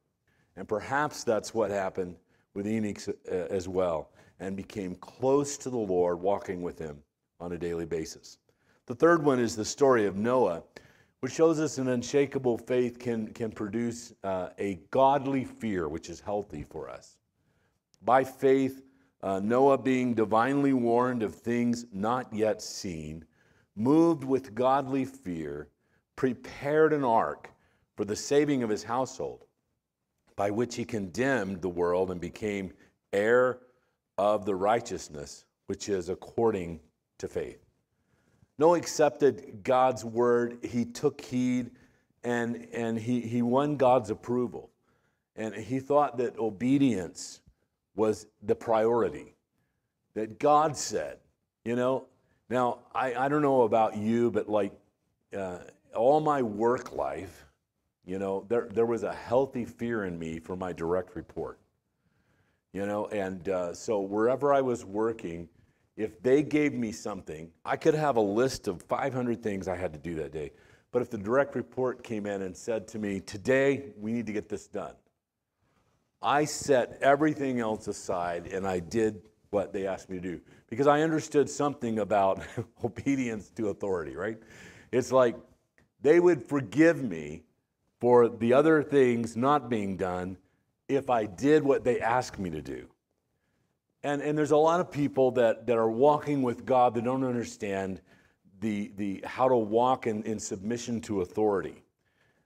And 0.55 0.67
perhaps 0.67 1.23
that's 1.23 1.53
what 1.53 1.71
happened 1.71 2.15
with 2.53 2.67
Enoch 2.67 2.99
uh, 3.07 3.35
as 3.35 3.67
well, 3.67 4.11
and 4.39 4.55
became 4.55 4.95
close 4.95 5.57
to 5.57 5.69
the 5.69 5.77
Lord, 5.77 6.19
walking 6.21 6.61
with 6.61 6.79
him 6.79 6.97
on 7.39 7.51
a 7.51 7.57
daily 7.57 7.85
basis. 7.85 8.37
The 8.85 8.95
third 8.95 9.23
one 9.23 9.39
is 9.39 9.55
the 9.55 9.65
story 9.65 10.05
of 10.05 10.15
Noah, 10.15 10.63
which 11.19 11.33
shows 11.33 11.59
us 11.59 11.77
an 11.79 11.89
unshakable 11.89 12.57
faith 12.57 12.99
can, 12.99 13.27
can 13.33 13.51
produce 13.51 14.13
uh, 14.23 14.49
a 14.59 14.79
godly 14.91 15.43
fear, 15.43 15.89
which 15.89 16.09
is 16.09 16.19
healthy 16.19 16.63
for 16.63 16.89
us. 16.89 17.17
By 18.03 18.23
faith, 18.23 18.84
uh, 19.25 19.39
Noah, 19.39 19.79
being 19.79 20.13
divinely 20.13 20.71
warned 20.71 21.23
of 21.23 21.33
things 21.33 21.87
not 21.91 22.31
yet 22.31 22.61
seen, 22.61 23.25
moved 23.75 24.23
with 24.23 24.53
godly 24.53 25.03
fear, 25.03 25.67
prepared 26.15 26.93
an 26.93 27.03
ark 27.03 27.49
for 27.97 28.05
the 28.05 28.15
saving 28.15 28.61
of 28.61 28.69
his 28.69 28.83
household 28.83 29.45
by 30.35 30.51
which 30.51 30.75
he 30.75 30.85
condemned 30.85 31.59
the 31.59 31.69
world 31.69 32.11
and 32.11 32.21
became 32.21 32.71
heir 33.13 33.61
of 34.19 34.45
the 34.45 34.53
righteousness 34.53 35.45
which 35.65 35.89
is 35.89 36.09
according 36.09 36.79
to 37.17 37.27
faith. 37.27 37.65
Noah 38.59 38.77
accepted 38.77 39.63
God's 39.63 40.05
word, 40.05 40.59
he 40.63 40.85
took 40.85 41.19
heed, 41.19 41.71
and, 42.23 42.67
and 42.71 42.99
he, 42.99 43.21
he 43.21 43.41
won 43.41 43.75
God's 43.75 44.11
approval. 44.11 44.69
And 45.35 45.55
he 45.55 45.79
thought 45.79 46.17
that 46.17 46.37
obedience 46.37 47.41
was 47.95 48.27
the 48.43 48.55
priority, 48.55 49.35
that 50.13 50.39
God 50.39 50.75
said, 50.75 51.17
you 51.63 51.75
know. 51.75 52.07
Now, 52.49 52.79
I, 52.93 53.15
I 53.15 53.27
don't 53.27 53.41
know 53.41 53.63
about 53.63 53.97
you, 53.97 54.29
but 54.29 54.47
like 54.47 54.71
uh, 55.35 55.59
all 55.95 56.19
my 56.19 56.41
work 56.41 56.93
life, 56.93 57.45
you 58.05 58.19
know, 58.19 58.45
there, 58.49 58.67
there 58.71 58.85
was 58.85 59.03
a 59.03 59.13
healthy 59.13 59.65
fear 59.65 60.05
in 60.05 60.19
me 60.19 60.39
for 60.39 60.55
my 60.55 60.71
direct 60.73 61.15
report. 61.15 61.59
You 62.71 62.85
know, 62.85 63.07
and 63.07 63.47
uh, 63.47 63.73
so 63.73 64.01
wherever 64.01 64.53
I 64.53 64.61
was 64.61 64.83
working, 64.83 65.47
if 65.95 66.21
they 66.21 66.43
gave 66.43 66.73
me 66.73 66.91
something, 66.91 67.49
I 67.63 67.77
could 67.77 67.93
have 67.93 68.17
a 68.17 68.21
list 68.21 68.67
of 68.67 68.81
500 68.83 69.41
things 69.41 69.67
I 69.67 69.77
had 69.77 69.93
to 69.93 69.99
do 69.99 70.13
that 70.15 70.33
day. 70.33 70.51
But 70.91 71.01
if 71.01 71.09
the 71.09 71.17
direct 71.17 71.55
report 71.55 72.03
came 72.03 72.25
in 72.25 72.41
and 72.41 72.55
said 72.55 72.87
to 72.89 72.99
me, 72.99 73.21
today 73.21 73.91
we 73.97 74.11
need 74.11 74.25
to 74.25 74.33
get 74.33 74.49
this 74.49 74.67
done, 74.67 74.93
I 76.21 76.45
set 76.45 76.97
everything 77.01 77.59
else 77.59 77.87
aside 77.87 78.47
and 78.47 78.67
I 78.67 78.79
did 78.79 79.21
what 79.51 79.71
they 79.71 79.87
asked 79.87 80.09
me 80.09 80.17
to 80.17 80.21
do 80.21 80.41
because 80.69 80.87
I 80.87 81.01
understood 81.01 81.49
something 81.49 81.99
about 81.99 82.41
obedience 82.83 83.49
to 83.51 83.69
authority, 83.69 84.15
right? 84.15 84.37
It's 84.91 85.11
like 85.11 85.35
they 86.01 86.19
would 86.19 86.43
forgive 86.43 87.03
me 87.03 87.43
for 87.99 88.27
the 88.27 88.53
other 88.53 88.83
things 88.83 89.35
not 89.35 89.69
being 89.69 89.97
done 89.97 90.37
if 90.87 91.09
I 91.09 91.25
did 91.25 91.63
what 91.63 91.83
they 91.83 91.99
asked 91.99 92.39
me 92.39 92.49
to 92.51 92.61
do. 92.61 92.87
And, 94.03 94.21
and 94.21 94.37
there's 94.37 94.51
a 94.51 94.57
lot 94.57 94.79
of 94.79 94.91
people 94.91 95.31
that, 95.31 95.65
that 95.65 95.77
are 95.77 95.89
walking 95.89 96.43
with 96.43 96.65
God 96.65 96.93
that 96.93 97.03
don't 97.03 97.23
understand 97.23 98.01
the, 98.59 98.91
the, 98.97 99.23
how 99.25 99.47
to 99.49 99.55
walk 99.55 100.05
in, 100.05 100.21
in 100.23 100.39
submission 100.39 101.01
to 101.01 101.21
authority. 101.21 101.83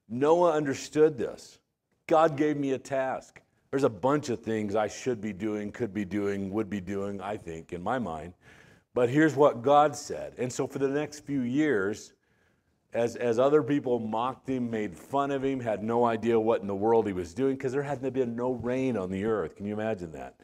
Noah 0.07 0.53
understood 0.53 1.17
this. 1.17 1.59
God 2.07 2.37
gave 2.37 2.55
me 2.55 2.71
a 2.71 2.77
task. 2.77 3.41
There's 3.71 3.83
a 3.83 3.89
bunch 3.89 4.29
of 4.29 4.41
things 4.41 4.75
I 4.75 4.87
should 4.87 5.21
be 5.21 5.33
doing, 5.33 5.71
could 5.71 5.93
be 5.93 6.05
doing, 6.05 6.51
would 6.51 6.69
be 6.69 6.81
doing, 6.81 7.21
I 7.21 7.37
think, 7.37 7.71
in 7.71 7.83
my 7.83 7.99
mind. 7.99 8.33
But 8.95 9.09
here's 9.09 9.35
what 9.35 9.61
God 9.61 9.95
said. 9.95 10.33
And 10.37 10.51
so 10.51 10.65
for 10.65 10.79
the 10.79 10.87
next 10.87 11.19
few 11.19 11.41
years, 11.41 12.13
as, 12.93 13.15
as 13.15 13.37
other 13.37 13.61
people 13.61 13.99
mocked 13.99 14.49
him, 14.49 14.71
made 14.71 14.97
fun 14.97 15.29
of 15.29 15.43
him, 15.43 15.59
had 15.59 15.83
no 15.83 16.05
idea 16.05 16.39
what 16.39 16.61
in 16.61 16.67
the 16.67 16.73
world 16.75 17.05
he 17.05 17.13
was 17.13 17.35
doing, 17.35 17.55
because 17.55 17.71
there 17.71 17.83
hadn't 17.83 18.11
been 18.13 18.35
no 18.35 18.53
rain 18.53 18.97
on 18.97 19.11
the 19.11 19.23
earth. 19.25 19.55
Can 19.55 19.67
you 19.67 19.73
imagine 19.73 20.11
that? 20.13 20.39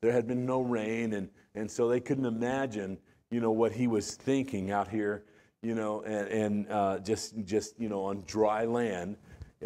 There 0.00 0.10
had 0.10 0.26
been 0.26 0.46
no 0.46 0.62
rain, 0.62 1.12
and, 1.12 1.28
and 1.54 1.70
so 1.70 1.88
they 1.88 2.00
couldn't 2.00 2.24
imagine, 2.24 2.96
you 3.30 3.40
know, 3.40 3.50
what 3.50 3.72
he 3.72 3.86
was 3.86 4.14
thinking 4.14 4.70
out 4.70 4.88
here, 4.88 5.24
you 5.60 5.74
know, 5.74 6.00
and, 6.02 6.28
and 6.28 6.70
uh, 6.70 6.98
just, 7.00 7.34
just, 7.44 7.78
you 7.78 7.90
know, 7.90 8.04
on 8.04 8.24
dry 8.26 8.64
land, 8.64 9.16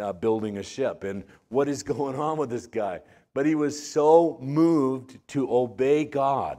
uh, 0.00 0.12
building 0.12 0.58
a 0.58 0.62
ship. 0.62 1.04
And 1.04 1.24
what 1.48 1.68
is 1.68 1.82
going 1.94 2.16
on 2.16 2.36
with 2.38 2.50
this 2.50 2.66
guy? 2.66 3.00
But 3.34 3.46
he 3.46 3.54
was 3.54 3.90
so 3.90 4.38
moved 4.40 5.18
to 5.28 5.52
obey 5.54 6.04
God 6.04 6.58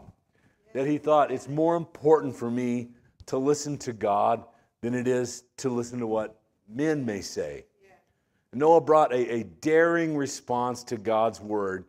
that 0.73 0.85
he 0.85 0.97
thought 0.97 1.31
it's 1.31 1.47
more 1.47 1.75
important 1.75 2.35
for 2.35 2.51
me 2.51 2.89
to 3.25 3.37
listen 3.37 3.77
to 3.79 3.93
God 3.93 4.43
than 4.81 4.93
it 4.93 5.07
is 5.07 5.43
to 5.57 5.69
listen 5.69 5.99
to 5.99 6.07
what 6.07 6.39
men 6.69 7.03
may 7.03 7.21
say. 7.21 7.65
Yeah. 7.83 7.95
Noah 8.53 8.81
brought 8.81 9.11
a, 9.11 9.33
a 9.39 9.43
daring 9.43 10.15
response 10.15 10.83
to 10.85 10.97
God's 10.97 11.41
word 11.41 11.85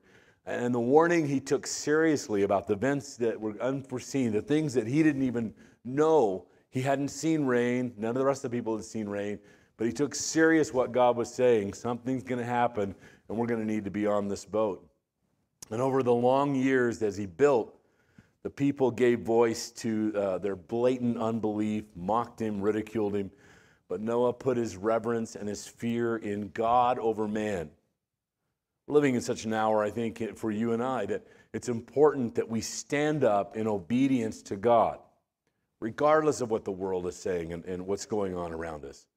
and 0.49 0.75
the 0.75 0.81
warning 0.81 1.27
he 1.27 1.41
took 1.41 1.66
seriously 1.66 2.43
about 2.43 2.66
the 2.66 2.73
events 2.73 3.16
that 3.19 3.39
were 3.39 3.55
unforeseen, 3.61 4.33
the 4.33 4.41
things 4.41 4.73
that 4.73 4.87
he 4.87 5.03
didn't 5.03 5.23
even 5.23 5.53
know. 5.85 6.47
He 6.70 6.81
hadn't 6.81 7.09
seen 7.09 7.45
rain, 7.45 7.93
none 7.99 8.11
of 8.11 8.16
the 8.16 8.25
rest 8.25 8.45
of 8.45 8.51
the 8.51 8.57
people 8.57 8.75
had 8.75 8.85
seen 8.85 9.11
rain, 9.11 9.39
but 9.79 9.87
he 9.87 9.93
took 9.93 10.15
serious 10.15 10.75
what 10.75 10.93
God 10.93 11.17
was 11.17 11.33
saying. 11.33 11.73
Something's 11.73 12.25
going 12.25 12.41
to 12.41 12.45
happen, 12.45 12.95
and 13.29 13.39
we're 13.39 13.47
going 13.47 13.61
to 13.61 13.67
need 13.67 13.85
to 13.85 13.91
be 13.91 14.07
on 14.07 14.29
this 14.29 14.45
boat. 14.45 14.85
And 15.71 15.81
over 15.81 16.03
the 16.03 16.13
long 16.13 16.55
years, 16.55 17.01
as 17.03 17.17
he 17.17 17.27
built, 17.27 17.75
the 18.43 18.51
people 18.51 18.91
gave 18.91 19.21
voice 19.21 19.71
to 19.73 20.13
uh, 20.17 20.39
their 20.39 20.57
blatant 20.57 21.17
unbelief, 21.19 21.85
mocked 21.95 22.41
him, 22.41 22.61
ridiculed 22.61 23.15
him. 23.15 23.31
But 23.89 24.01
Noah 24.01 24.33
put 24.33 24.57
his 24.57 24.77
reverence 24.77 25.37
and 25.37 25.49
his 25.49 25.67
fear 25.67 26.17
in 26.17 26.51
God 26.55 26.99
over 26.99 27.29
man. 27.29 27.71
Living 28.87 29.15
in 29.15 29.21
such 29.21 29.45
an 29.45 29.53
hour, 29.53 29.83
I 29.85 29.91
think, 29.91 30.37
for 30.37 30.51
you 30.51 30.73
and 30.73 30.83
I, 30.83 31.07
that 31.07 31.27
it's 31.53 31.69
important 31.69 32.35
that 32.37 32.49
we 32.49 32.61
stand 32.61 33.23
up 33.23 33.57
in 33.57 33.67
obedience 33.67 34.43
to 34.43 34.57
God, 34.57 34.99
regardless 35.81 36.41
of 36.41 36.51
what 36.51 36.65
the 36.65 36.73
world 36.73 37.07
is 37.07 37.17
saying 37.17 37.53
and, 37.53 37.65
and 37.65 37.87
what's 37.87 38.07
going 38.07 38.35
on 38.35 38.53
around 38.53 38.85
us. 38.85 39.08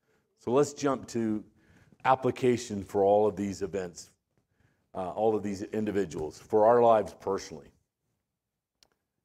So 0.44 0.52
let's 0.52 0.74
jump 0.74 1.08
to 1.10 1.44
application 2.04 2.84
for 2.84 3.04
all 3.04 3.28
of 3.28 3.36
these 3.36 3.62
events, 3.62 4.10
uh, 4.96 5.12
all 5.12 5.36
of 5.36 5.44
these 5.44 5.62
individuals, 5.62 6.40
for 6.40 6.66
our 6.66 6.82
lives 6.82 7.16
personally. 7.20 7.68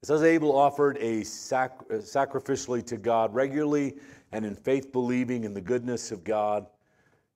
It 0.03 0.07
says 0.07 0.23
Abel 0.23 0.55
offered 0.55 0.99
a 0.99 1.25
sac- 1.25 1.81
uh, 1.91 1.95
sacrificially 1.95 2.85
to 2.87 2.99
God 2.99 3.35
regularly 3.35 3.95
and 4.31 4.45
in 4.45 4.55
faith 4.55 4.93
believing 4.93 5.45
in 5.45 5.55
the 5.55 5.61
goodness 5.61 6.13
of 6.13 6.23
God 6.23 6.67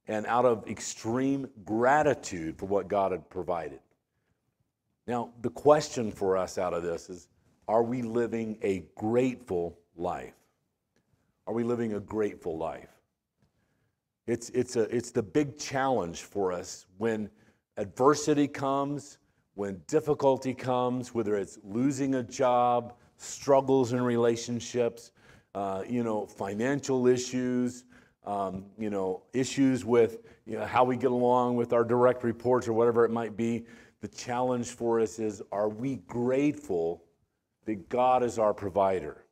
and 0.08 0.26
out 0.26 0.44
of 0.44 0.66
extreme 0.68 1.48
gratitude 1.64 2.58
for 2.58 2.66
what 2.66 2.86
God 2.86 3.12
had 3.12 3.30
provided. 3.30 3.80
Now, 5.06 5.32
the 5.40 5.50
question 5.50 6.12
for 6.12 6.36
us 6.36 6.58
out 6.58 6.74
of 6.74 6.82
this 6.82 7.08
is 7.08 7.28
are 7.66 7.82
we 7.82 8.02
living 8.02 8.58
a 8.60 8.84
grateful 8.94 9.78
life? 9.96 10.34
Are 11.46 11.54
we 11.54 11.64
living 11.64 11.94
a 11.94 12.00
grateful 12.00 12.58
life? 12.58 12.99
It's, 14.30 14.48
it's, 14.50 14.76
a, 14.76 14.82
it's 14.94 15.10
the 15.10 15.24
big 15.24 15.58
challenge 15.58 16.22
for 16.22 16.52
us 16.52 16.86
when 16.98 17.28
adversity 17.76 18.46
comes, 18.46 19.18
when 19.54 19.82
difficulty 19.88 20.54
comes, 20.54 21.12
whether 21.12 21.34
it's 21.34 21.58
losing 21.64 22.14
a 22.14 22.22
job, 22.22 22.94
struggles 23.16 23.92
in 23.92 24.00
relationships, 24.00 25.10
uh, 25.56 25.82
you 25.84 26.04
know, 26.04 26.26
financial 26.26 27.08
issues, 27.08 27.82
um, 28.24 28.66
you 28.78 28.88
know, 28.88 29.22
issues 29.32 29.84
with 29.84 30.18
you 30.46 30.58
know, 30.58 30.64
how 30.64 30.84
we 30.84 30.96
get 30.96 31.10
along 31.10 31.56
with 31.56 31.72
our 31.72 31.82
direct 31.82 32.22
reports 32.22 32.68
or 32.68 32.72
whatever 32.72 33.04
it 33.04 33.10
might 33.10 33.36
be. 33.36 33.66
The 34.00 34.06
challenge 34.06 34.68
for 34.68 35.00
us 35.00 35.18
is 35.18 35.42
are 35.50 35.68
we 35.68 35.96
grateful 36.06 37.02
that 37.64 37.88
God 37.88 38.22
is 38.22 38.38
our 38.38 38.54
provider? 38.54 39.24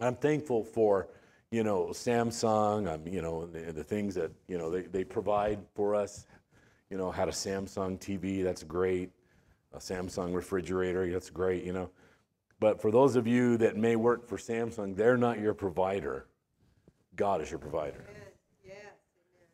I'm 0.00 0.16
thankful 0.16 0.64
for, 0.64 1.08
you 1.50 1.62
know, 1.62 1.86
Samsung, 1.92 2.92
um, 2.92 3.06
you 3.06 3.22
know, 3.22 3.46
the, 3.46 3.72
the 3.72 3.84
things 3.84 4.14
that, 4.16 4.32
you 4.48 4.58
know, 4.58 4.70
they, 4.70 4.82
they 4.82 5.04
provide 5.04 5.60
for 5.74 5.94
us. 5.94 6.26
You 6.90 6.96
know, 6.96 7.10
had 7.10 7.28
a 7.28 7.32
Samsung 7.32 7.98
TV, 7.98 8.44
that's 8.44 8.62
great. 8.62 9.10
A 9.72 9.78
Samsung 9.78 10.34
refrigerator, 10.34 11.10
that's 11.10 11.30
great, 11.30 11.64
you 11.64 11.72
know. 11.72 11.90
But 12.58 12.80
for 12.80 12.90
those 12.90 13.16
of 13.16 13.26
you 13.26 13.56
that 13.58 13.76
may 13.76 13.96
work 13.96 14.26
for 14.26 14.38
Samsung, 14.38 14.96
they're 14.96 15.18
not 15.18 15.40
your 15.40 15.52
provider. 15.52 16.26
God 17.14 17.42
is 17.42 17.50
your 17.50 17.58
provider. 17.58 18.04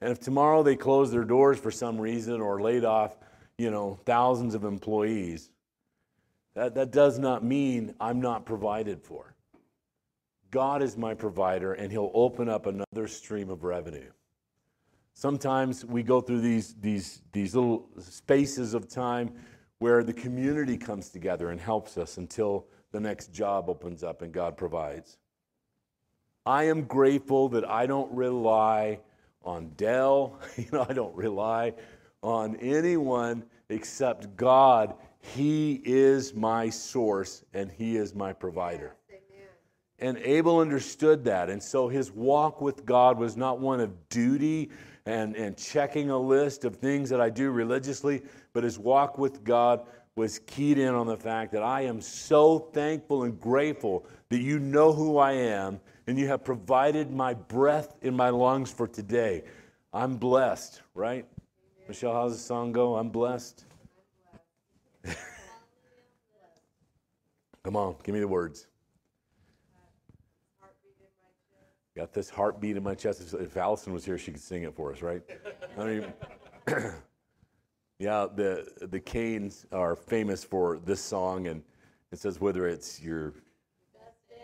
And 0.01 0.10
if 0.10 0.20
tomorrow 0.20 0.62
they 0.62 0.77
close 0.77 1.10
their 1.10 1.24
doors 1.24 1.59
for 1.59 1.70
some 1.70 2.01
reason 2.01 2.40
or 2.40 2.60
laid 2.60 2.85
off, 2.85 3.16
you 3.56 3.70
know, 3.70 3.98
thousands 4.05 4.55
of 4.55 4.64
employees, 4.64 5.51
that, 6.55 6.74
that 6.74 6.90
does 6.90 7.19
not 7.19 7.44
mean 7.44 7.94
I'm 8.01 8.20
not 8.20 8.44
provided 8.44 9.01
for. 9.01 9.31
God 10.52 10.82
is 10.82 10.96
my 10.98 11.14
provider, 11.14 11.72
and 11.72 11.90
He'll 11.90 12.12
open 12.14 12.48
up 12.48 12.66
another 12.66 13.08
stream 13.08 13.50
of 13.50 13.64
revenue. 13.64 14.10
Sometimes 15.14 15.84
we 15.84 16.02
go 16.02 16.20
through 16.20 16.42
these, 16.42 16.74
these, 16.80 17.22
these 17.32 17.54
little 17.54 17.88
spaces 17.98 18.74
of 18.74 18.86
time 18.88 19.32
where 19.78 20.04
the 20.04 20.12
community 20.12 20.76
comes 20.76 21.08
together 21.08 21.50
and 21.50 21.60
helps 21.60 21.98
us 21.98 22.18
until 22.18 22.66
the 22.92 23.00
next 23.00 23.32
job 23.32 23.68
opens 23.68 24.04
up 24.04 24.22
and 24.22 24.30
God 24.32 24.56
provides. 24.56 25.16
I 26.44 26.64
am 26.64 26.82
grateful 26.82 27.48
that 27.50 27.68
I 27.68 27.86
don't 27.86 28.12
rely 28.12 29.00
on 29.42 29.70
Dell, 29.76 30.38
you 30.56 30.66
know, 30.70 30.86
I 30.88 30.92
don't 30.92 31.14
rely 31.16 31.74
on 32.22 32.56
anyone 32.56 33.44
except 33.70 34.36
God. 34.36 34.94
He 35.18 35.80
is 35.84 36.34
my 36.34 36.68
source 36.68 37.42
and 37.54 37.70
He 37.70 37.96
is 37.96 38.14
my 38.14 38.32
provider. 38.32 38.96
And 40.02 40.18
Abel 40.18 40.58
understood 40.58 41.24
that. 41.26 41.48
And 41.48 41.62
so 41.62 41.86
his 41.86 42.10
walk 42.10 42.60
with 42.60 42.84
God 42.84 43.18
was 43.18 43.36
not 43.36 43.60
one 43.60 43.78
of 43.78 44.08
duty 44.08 44.68
and, 45.06 45.36
and 45.36 45.56
checking 45.56 46.10
a 46.10 46.18
list 46.18 46.64
of 46.64 46.74
things 46.74 47.08
that 47.10 47.20
I 47.20 47.30
do 47.30 47.52
religiously, 47.52 48.22
but 48.52 48.64
his 48.64 48.80
walk 48.80 49.16
with 49.16 49.44
God 49.44 49.86
was 50.16 50.40
keyed 50.40 50.76
in 50.76 50.92
on 50.92 51.06
the 51.06 51.16
fact 51.16 51.52
that 51.52 51.62
I 51.62 51.82
am 51.82 52.00
so 52.00 52.58
thankful 52.58 53.22
and 53.22 53.38
grateful 53.40 54.04
that 54.30 54.40
you 54.40 54.58
know 54.58 54.92
who 54.92 55.18
I 55.18 55.34
am 55.34 55.78
and 56.08 56.18
you 56.18 56.26
have 56.26 56.42
provided 56.42 57.12
my 57.12 57.34
breath 57.34 57.94
in 58.02 58.16
my 58.16 58.30
lungs 58.30 58.72
for 58.72 58.88
today. 58.88 59.44
I'm 59.92 60.16
blessed, 60.16 60.82
right? 60.96 61.26
Michelle, 61.86 62.12
how's 62.12 62.32
the 62.32 62.42
song 62.42 62.72
go? 62.72 62.96
I'm 62.96 63.10
blessed. 63.10 63.66
Come 67.62 67.76
on, 67.76 67.94
give 68.02 68.14
me 68.14 68.20
the 68.20 68.26
words. 68.26 68.66
Got 71.94 72.14
this 72.14 72.31
heartbeat 72.31 72.77
in 72.77 72.82
my 72.82 72.94
chest. 72.94 73.35
If 73.35 73.56
Allison 73.56 73.93
was 73.93 74.05
here, 74.05 74.16
she 74.16 74.32
could 74.32 74.40
sing 74.40 74.62
it 74.62 74.74
for 74.74 74.93
us, 74.93 75.02
right? 75.02 75.23
I 75.78 75.85
mean, 75.85 76.12
yeah, 77.98 78.27
the 78.35 78.66
the 78.81 78.98
Canes 78.98 79.66
are 79.73 79.94
famous 79.94 80.43
for 80.43 80.78
this 80.78 81.02
song, 81.02 81.48
and 81.48 81.62
it 82.10 82.19
says 82.19 82.40
whether 82.40 82.66
it's 82.66 83.02
your 83.02 83.35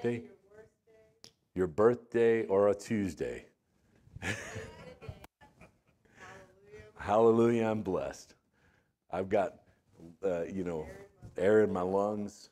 day, 0.03 0.25
your 1.55 1.67
birthday, 1.67 2.45
or 2.47 2.69
a 2.69 2.75
Tuesday. 2.75 3.47
Hallelujah, 6.99 7.65
I'm 7.65 7.81
blessed. 7.81 8.35
I've 9.11 9.31
got, 9.31 9.55
uh, 10.23 10.43
you 10.43 10.65
know, 10.65 10.87
air 11.39 11.65
in 11.65 11.73
my 11.73 11.81
lungs. 11.81 12.51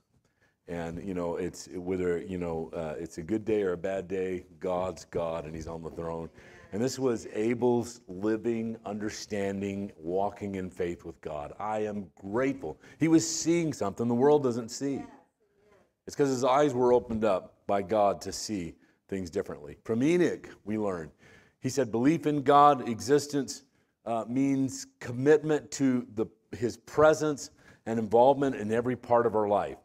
And, 0.69 1.07
you 1.07 1.15
know, 1.15 1.37
it's 1.37 1.69
whether, 1.73 2.19
you 2.19 2.39
know, 2.39 2.71
uh, 2.75 2.95
it's 2.99 3.19
a 3.19 3.23
good 3.23 3.45
day 3.45 3.63
or 3.63 3.73
a 3.73 3.77
bad 3.77 4.09
day, 4.09 4.47
God's 4.59 5.05
God 5.05 5.45
and 5.45 5.55
He's 5.55 5.69
on 5.69 5.83
the 5.83 5.91
throne. 5.91 6.29
And 6.73 6.83
this 6.83 6.99
was 6.99 7.29
Abel's 7.33 8.01
living, 8.09 8.77
understanding, 8.85 9.93
walking 9.97 10.57
in 10.57 10.69
faith 10.69 11.05
with 11.05 11.21
God. 11.21 11.53
I 11.61 11.85
am 11.85 12.11
grateful. 12.21 12.81
He 12.99 13.07
was 13.07 13.29
seeing 13.29 13.73
something 13.73 14.09
the 14.09 14.15
world 14.15 14.43
doesn't 14.43 14.71
see. 14.71 15.03
It's 16.07 16.17
because 16.17 16.31
his 16.31 16.45
eyes 16.45 16.75
were 16.75 16.93
opened 16.93 17.25
up 17.25 17.55
by 17.67 17.83
God 17.83 18.21
to 18.23 18.33
see 18.33 18.75
things 19.09 19.31
differently. 19.31 19.79
From 19.85 20.03
Enoch, 20.03 20.49
we 20.65 20.79
learn. 20.79 21.11
He 21.61 21.69
said, 21.69 21.91
belief 21.91 22.27
in 22.27 22.43
God, 22.43 22.89
existence, 22.89 23.63
uh, 24.05 24.25
means 24.29 24.87
commitment 25.01 25.71
to 25.73 26.07
the, 26.15 26.27
his 26.57 26.77
presence 26.77 27.51
and 27.87 27.99
involvement 27.99 28.57
in 28.57 28.73
every 28.73 28.97
part 28.97 29.27
of 29.27 29.35
our 29.35 29.49
life. 29.49 29.79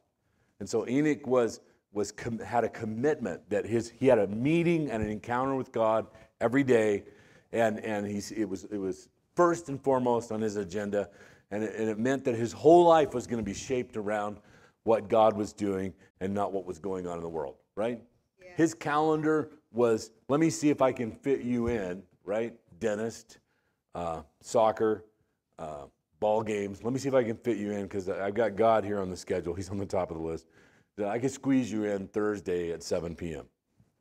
And 0.62 0.70
so 0.70 0.88
Enoch 0.88 1.26
was, 1.26 1.60
was 1.92 2.12
com- 2.12 2.38
had 2.38 2.64
a 2.64 2.70
commitment 2.70 3.42
that 3.50 3.66
his, 3.66 3.90
he 3.90 4.06
had 4.06 4.20
a 4.20 4.28
meeting 4.28 4.92
and 4.92 5.02
an 5.02 5.10
encounter 5.10 5.56
with 5.56 5.72
God 5.72 6.06
every 6.40 6.64
day, 6.64 7.04
and, 7.52 7.80
and 7.80 8.06
he's, 8.06 8.30
it, 8.30 8.46
was, 8.46 8.66
it 8.66 8.78
was 8.78 9.10
first 9.36 9.70
and 9.70 9.82
foremost 9.82 10.32
on 10.32 10.40
his 10.40 10.58
agenda, 10.58 11.10
and 11.50 11.64
it, 11.64 11.76
and 11.76 11.90
it 11.90 11.98
meant 11.98 12.24
that 12.26 12.36
his 12.36 12.54
whole 12.54 12.86
life 12.86 13.12
was 13.16 13.26
going 13.26 13.44
to 13.44 13.44
be 13.44 13.56
shaped 13.56 13.98
around 13.98 14.38
what 14.84 15.10
God 15.10 15.36
was 15.36 15.52
doing 15.52 15.96
and 16.20 16.32
not 16.32 16.54
what 16.54 16.68
was 16.68 16.78
going 16.78 17.08
on 17.08 17.16
in 17.16 17.24
the 17.24 17.30
world, 17.30 17.56
right? 17.76 18.00
Yeah. 18.40 18.52
His 18.56 18.76
calendar 18.76 19.50
was, 19.72 20.12
let 20.30 20.40
me 20.40 20.52
see 20.52 20.70
if 20.70 20.80
I 20.80 20.92
can 20.92 21.12
fit 21.12 21.42
you 21.42 21.70
in, 21.70 22.04
right? 22.24 22.54
Dentist, 22.80 23.40
uh, 23.96 24.22
soccer, 24.42 25.06
uh, 25.58 25.86
ball 26.22 26.42
games. 26.42 26.82
Let 26.84 26.94
me 26.94 27.00
see 27.00 27.10
if 27.10 27.14
I 27.14 27.24
can 27.24 27.36
fit 27.36 27.58
you 27.58 27.72
in 27.72 27.84
because 27.84 28.08
I've 28.08 28.36
got 28.36 28.56
God 28.56 28.86
here 28.86 29.02
on 29.02 29.10
the 29.10 29.18
schedule. 29.18 29.54
He's 29.54 29.70
on 29.70 29.78
the 29.78 29.86
top 29.86 30.10
of 30.12 30.18
the 30.18 30.24
list. 30.24 30.46
I 31.06 31.20
can 31.20 31.30
squeeze 31.30 31.70
you 31.70 31.84
in 31.84 32.08
Thursday 32.08 32.72
at 32.72 32.82
7 32.84 33.16
p.m. 33.16 33.46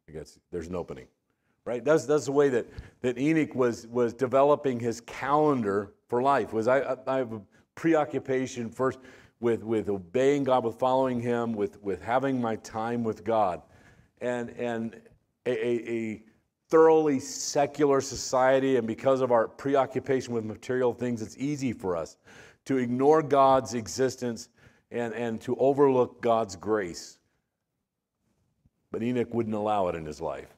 I 0.08 0.12
guess 0.12 0.38
there's 0.52 0.68
an 0.68 0.76
opening, 0.76 1.06
right? 1.64 1.84
That's, 1.84 2.04
that's 2.04 2.26
the 2.26 2.32
way 2.32 2.48
that, 2.50 2.66
that 3.00 3.18
Enoch 3.18 3.54
was, 3.54 3.86
was 3.88 4.12
developing 4.12 4.78
his 4.78 5.00
calendar 5.00 5.94
for 6.08 6.22
life. 6.22 6.52
Was 6.52 6.68
I, 6.68 6.96
I 7.06 7.16
have 7.16 7.32
a 7.32 7.40
preoccupation 7.74 8.68
first 8.68 8.98
with, 9.40 9.64
with 9.64 9.88
obeying 9.88 10.44
God, 10.44 10.64
with 10.64 10.78
following 10.78 11.20
Him, 11.20 11.54
with, 11.54 11.82
with 11.82 12.02
having 12.02 12.40
my 12.40 12.56
time 12.56 13.02
with 13.02 13.24
God, 13.24 13.62
and 14.20 14.50
and 14.50 15.00
a, 15.46 15.50
a, 15.50 15.90
a 15.90 16.22
thoroughly 16.70 17.18
secular 17.18 18.00
society, 18.00 18.76
and 18.76 18.86
because 18.86 19.20
of 19.20 19.32
our 19.32 19.48
preoccupation 19.48 20.32
with 20.32 20.44
material 20.44 20.94
things, 20.94 21.20
it's 21.20 21.36
easy 21.36 21.72
for 21.72 21.96
us 21.96 22.16
to 22.64 22.78
ignore 22.78 23.22
God's 23.22 23.74
existence 23.74 24.48
and, 24.90 25.12
and 25.14 25.40
to 25.42 25.56
overlook 25.56 26.22
God's 26.22 26.56
grace. 26.56 27.18
But 28.92 29.02
Enoch 29.02 29.32
wouldn't 29.34 29.54
allow 29.54 29.88
it 29.88 29.94
in 29.94 30.04
his 30.04 30.20
life. 30.20 30.54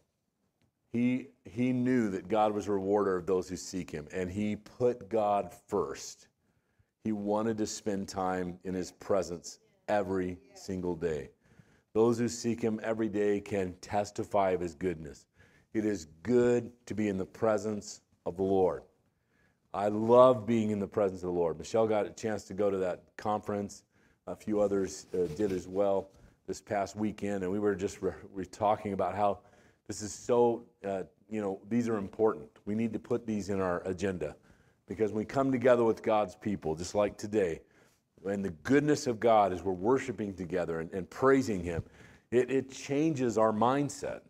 He, 0.92 1.28
he 1.44 1.72
knew 1.72 2.10
that 2.10 2.28
God 2.28 2.52
was 2.52 2.68
a 2.68 2.72
rewarder 2.72 3.16
of 3.16 3.26
those 3.26 3.48
who 3.48 3.56
seek 3.56 3.90
him, 3.90 4.06
and 4.12 4.30
he 4.30 4.56
put 4.56 5.08
God 5.08 5.50
first. 5.66 6.28
He 7.04 7.12
wanted 7.12 7.56
to 7.58 7.66
spend 7.66 8.08
time 8.08 8.58
in 8.64 8.74
his 8.74 8.92
presence 8.92 9.58
every 9.88 10.38
single 10.54 10.94
day. 10.94 11.30
Those 11.94 12.18
who 12.18 12.28
seek 12.28 12.60
him 12.60 12.80
every 12.82 13.08
day 13.08 13.40
can 13.40 13.74
testify 13.80 14.50
of 14.50 14.60
his 14.60 14.74
goodness. 14.74 15.26
It 15.74 15.86
is 15.86 16.06
good 16.22 16.70
to 16.86 16.94
be 16.94 17.08
in 17.08 17.16
the 17.16 17.24
presence 17.24 18.02
of 18.26 18.36
the 18.36 18.42
Lord. 18.42 18.82
I 19.74 19.88
love 19.88 20.46
being 20.46 20.70
in 20.70 20.78
the 20.78 20.86
presence 20.86 21.22
of 21.22 21.28
the 21.28 21.38
Lord. 21.38 21.58
Michelle 21.58 21.86
got 21.86 22.06
a 22.06 22.10
chance 22.10 22.44
to 22.44 22.54
go 22.54 22.70
to 22.70 22.76
that 22.78 23.04
conference. 23.16 23.84
A 24.26 24.36
few 24.36 24.60
others 24.60 25.06
uh, 25.14 25.26
did 25.34 25.50
as 25.50 25.66
well 25.66 26.10
this 26.46 26.60
past 26.60 26.94
weekend, 26.94 27.42
and 27.42 27.50
we 27.50 27.58
were 27.58 27.74
just 27.74 28.02
re- 28.02 28.44
talking 28.50 28.92
about 28.92 29.14
how 29.14 29.38
this 29.86 30.02
is 30.02 30.12
so, 30.12 30.64
uh, 30.84 31.04
you 31.30 31.40
know, 31.40 31.58
these 31.70 31.88
are 31.88 31.96
important. 31.96 32.48
We 32.66 32.74
need 32.74 32.92
to 32.92 32.98
put 32.98 33.26
these 33.26 33.48
in 33.48 33.60
our 33.60 33.80
agenda 33.86 34.36
because 34.86 35.12
when 35.12 35.20
we 35.20 35.24
come 35.24 35.50
together 35.50 35.84
with 35.84 36.02
God's 36.02 36.34
people, 36.34 36.74
just 36.74 36.94
like 36.94 37.16
today, 37.16 37.60
and 38.26 38.44
the 38.44 38.50
goodness 38.62 39.06
of 39.06 39.18
God 39.18 39.52
as 39.52 39.62
we're 39.62 39.72
worshiping 39.72 40.34
together 40.34 40.80
and, 40.80 40.92
and 40.92 41.08
praising 41.08 41.62
Him, 41.62 41.82
it, 42.30 42.50
it 42.50 42.70
changes 42.70 43.38
our 43.38 43.52
mindset. 43.52 44.20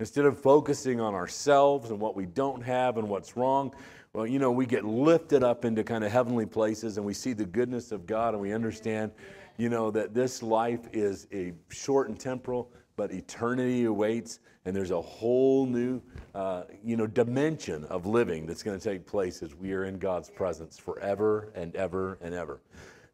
Instead 0.00 0.26
of 0.26 0.38
focusing 0.38 1.00
on 1.00 1.12
ourselves 1.12 1.90
and 1.90 1.98
what 1.98 2.14
we 2.14 2.24
don't 2.24 2.62
have 2.62 2.98
and 2.98 3.08
what's 3.08 3.36
wrong, 3.36 3.74
well, 4.12 4.24
you 4.24 4.38
know, 4.38 4.52
we 4.52 4.64
get 4.64 4.84
lifted 4.84 5.42
up 5.42 5.64
into 5.64 5.82
kind 5.82 6.04
of 6.04 6.12
heavenly 6.12 6.46
places 6.46 6.98
and 6.98 7.04
we 7.04 7.12
see 7.12 7.32
the 7.32 7.44
goodness 7.44 7.90
of 7.90 8.06
God 8.06 8.32
and 8.32 8.40
we 8.40 8.52
understand, 8.52 9.10
you 9.56 9.68
know, 9.68 9.90
that 9.90 10.14
this 10.14 10.40
life 10.40 10.82
is 10.92 11.26
a 11.32 11.52
short 11.68 12.08
and 12.08 12.16
temporal, 12.16 12.70
but 12.94 13.10
eternity 13.10 13.86
awaits 13.86 14.38
and 14.64 14.76
there's 14.76 14.92
a 14.92 15.02
whole 15.02 15.66
new, 15.66 16.00
uh, 16.32 16.62
you 16.84 16.96
know, 16.96 17.08
dimension 17.08 17.82
of 17.86 18.06
living 18.06 18.46
that's 18.46 18.62
going 18.62 18.78
to 18.78 18.84
take 18.84 19.04
place 19.04 19.42
as 19.42 19.56
we 19.56 19.72
are 19.72 19.86
in 19.86 19.98
God's 19.98 20.30
presence 20.30 20.78
forever 20.78 21.50
and 21.56 21.74
ever 21.74 22.18
and 22.20 22.34
ever. 22.34 22.60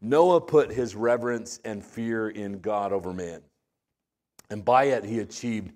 Noah 0.03 0.39
put 0.39 0.71
his 0.71 0.95
reverence 0.95 1.61
and 1.65 1.83
fear 1.83 2.29
in 2.29 2.61
God 2.61 2.93
over 2.93 3.15
man. 3.15 3.41
And 4.51 4.63
by 4.63 4.85
it, 4.85 5.03
he 5.03 5.21
achieved 5.21 5.73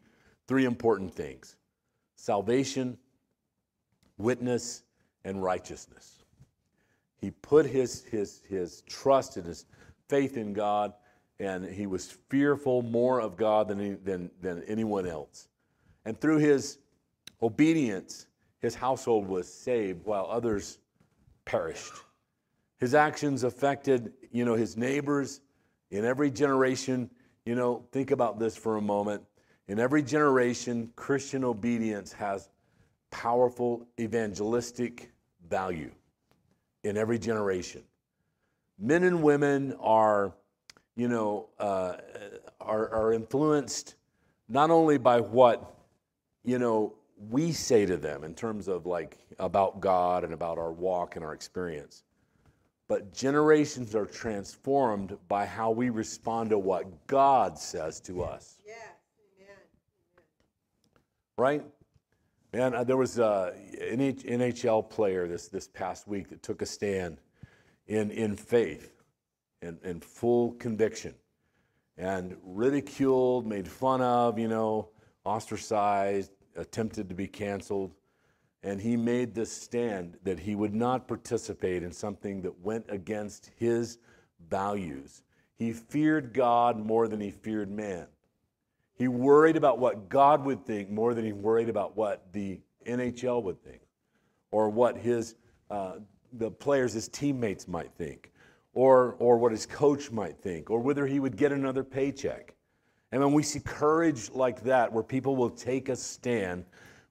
three 0.48 0.64
important 0.64 1.14
things 1.14 1.56
salvation, 2.16 2.98
witness, 4.16 4.82
and 5.24 5.42
righteousness. 5.42 6.24
He 7.20 7.30
put 7.30 7.66
his, 7.66 8.04
his, 8.04 8.42
his 8.48 8.82
trust 8.82 9.36
and 9.36 9.46
his 9.46 9.66
faith 10.08 10.36
in 10.36 10.52
God, 10.52 10.94
and 11.38 11.64
he 11.64 11.86
was 11.86 12.10
fearful 12.28 12.82
more 12.82 13.20
of 13.20 13.36
God 13.36 13.68
than, 13.68 14.02
than, 14.04 14.30
than 14.40 14.62
anyone 14.64 15.06
else. 15.06 15.48
And 16.04 16.20
through 16.20 16.38
his 16.38 16.78
obedience, 17.42 18.26
his 18.60 18.74
household 18.74 19.28
was 19.28 19.52
saved 19.52 20.04
while 20.04 20.26
others 20.30 20.78
perished. 21.44 21.92
His 22.78 22.94
actions 22.94 23.44
affected, 23.44 24.12
you 24.30 24.44
know, 24.44 24.54
his 24.54 24.76
neighbors 24.76 25.40
in 25.90 26.04
every 26.04 26.30
generation. 26.30 27.10
You 27.44 27.54
know, 27.54 27.84
think 27.92 28.10
about 28.10 28.38
this 28.38 28.56
for 28.56 28.76
a 28.76 28.80
moment. 28.80 29.22
In 29.68 29.78
every 29.78 30.02
generation, 30.02 30.90
Christian 30.96 31.44
obedience 31.44 32.12
has 32.12 32.48
powerful 33.10 33.86
evangelistic 34.00 35.10
value 35.48 35.90
in 36.84 36.96
every 36.96 37.18
generation. 37.18 37.82
Men 38.78 39.04
and 39.04 39.22
women 39.22 39.74
are, 39.80 40.32
you 40.96 41.08
know, 41.08 41.48
uh, 41.58 41.96
are, 42.60 42.88
are 42.88 43.12
influenced 43.12 43.96
not 44.48 44.70
only 44.70 44.96
by 44.96 45.20
what, 45.20 45.74
you 46.44 46.58
know, 46.58 46.94
we 47.30 47.52
say 47.52 47.84
to 47.84 47.96
them 47.96 48.24
in 48.24 48.34
terms 48.34 48.68
of 48.68 48.86
like 48.86 49.18
about 49.38 49.80
God 49.80 50.24
and 50.24 50.32
about 50.32 50.56
our 50.56 50.72
walk 50.72 51.16
and 51.16 51.24
our 51.24 51.34
experience, 51.34 52.04
but 52.86 53.12
generations 53.12 53.94
are 53.94 54.06
transformed 54.06 55.18
by 55.28 55.44
how 55.44 55.70
we 55.70 55.90
respond 55.90 56.50
to 56.50 56.58
what 56.58 57.06
God 57.06 57.58
says 57.58 58.00
to 58.00 58.22
us. 58.22 58.57
Right? 61.38 61.64
And 62.52 62.74
uh, 62.74 62.82
there 62.82 62.96
was 62.96 63.18
a 63.20 63.54
NHL 63.80 64.90
player 64.90 65.28
this, 65.28 65.46
this 65.46 65.68
past 65.68 66.08
week 66.08 66.28
that 66.30 66.42
took 66.42 66.62
a 66.62 66.66
stand 66.66 67.20
in, 67.86 68.10
in 68.10 68.34
faith, 68.34 69.02
in, 69.62 69.78
in 69.84 70.00
full 70.00 70.52
conviction, 70.54 71.14
and 71.96 72.36
ridiculed, 72.42 73.46
made 73.46 73.68
fun 73.68 74.02
of, 74.02 74.36
you 74.36 74.48
know, 74.48 74.88
ostracized, 75.24 76.32
attempted 76.56 77.08
to 77.08 77.14
be 77.14 77.28
canceled. 77.28 77.94
And 78.64 78.80
he 78.80 78.96
made 78.96 79.32
this 79.32 79.52
stand 79.52 80.16
that 80.24 80.40
he 80.40 80.56
would 80.56 80.74
not 80.74 81.06
participate 81.06 81.84
in 81.84 81.92
something 81.92 82.42
that 82.42 82.60
went 82.60 82.86
against 82.88 83.52
his 83.56 83.98
values. 84.48 85.22
He 85.54 85.72
feared 85.72 86.34
God 86.34 86.84
more 86.84 87.06
than 87.06 87.20
he 87.20 87.30
feared 87.30 87.70
man. 87.70 88.08
He 88.98 89.06
worried 89.06 89.56
about 89.56 89.78
what 89.78 90.08
God 90.08 90.44
would 90.44 90.66
think 90.66 90.90
more 90.90 91.14
than 91.14 91.24
he 91.24 91.32
worried 91.32 91.68
about 91.68 91.96
what 91.96 92.32
the 92.32 92.60
NHL 92.84 93.42
would 93.44 93.62
think 93.62 93.80
or 94.50 94.68
what 94.68 94.98
his, 94.98 95.36
uh, 95.70 95.94
the 96.32 96.50
players, 96.50 96.94
his 96.94 97.08
teammates 97.08 97.68
might 97.68 97.92
think 97.96 98.32
or, 98.74 99.14
or 99.20 99.38
what 99.38 99.52
his 99.52 99.66
coach 99.66 100.10
might 100.10 100.36
think 100.38 100.68
or 100.68 100.80
whether 100.80 101.06
he 101.06 101.20
would 101.20 101.36
get 101.36 101.52
another 101.52 101.84
paycheck. 101.84 102.54
And 103.12 103.22
when 103.22 103.32
we 103.32 103.44
see 103.44 103.60
courage 103.60 104.30
like 104.32 104.64
that, 104.64 104.92
where 104.92 105.04
people 105.04 105.36
will 105.36 105.50
take 105.50 105.88
a 105.88 105.96
stand 105.96 106.64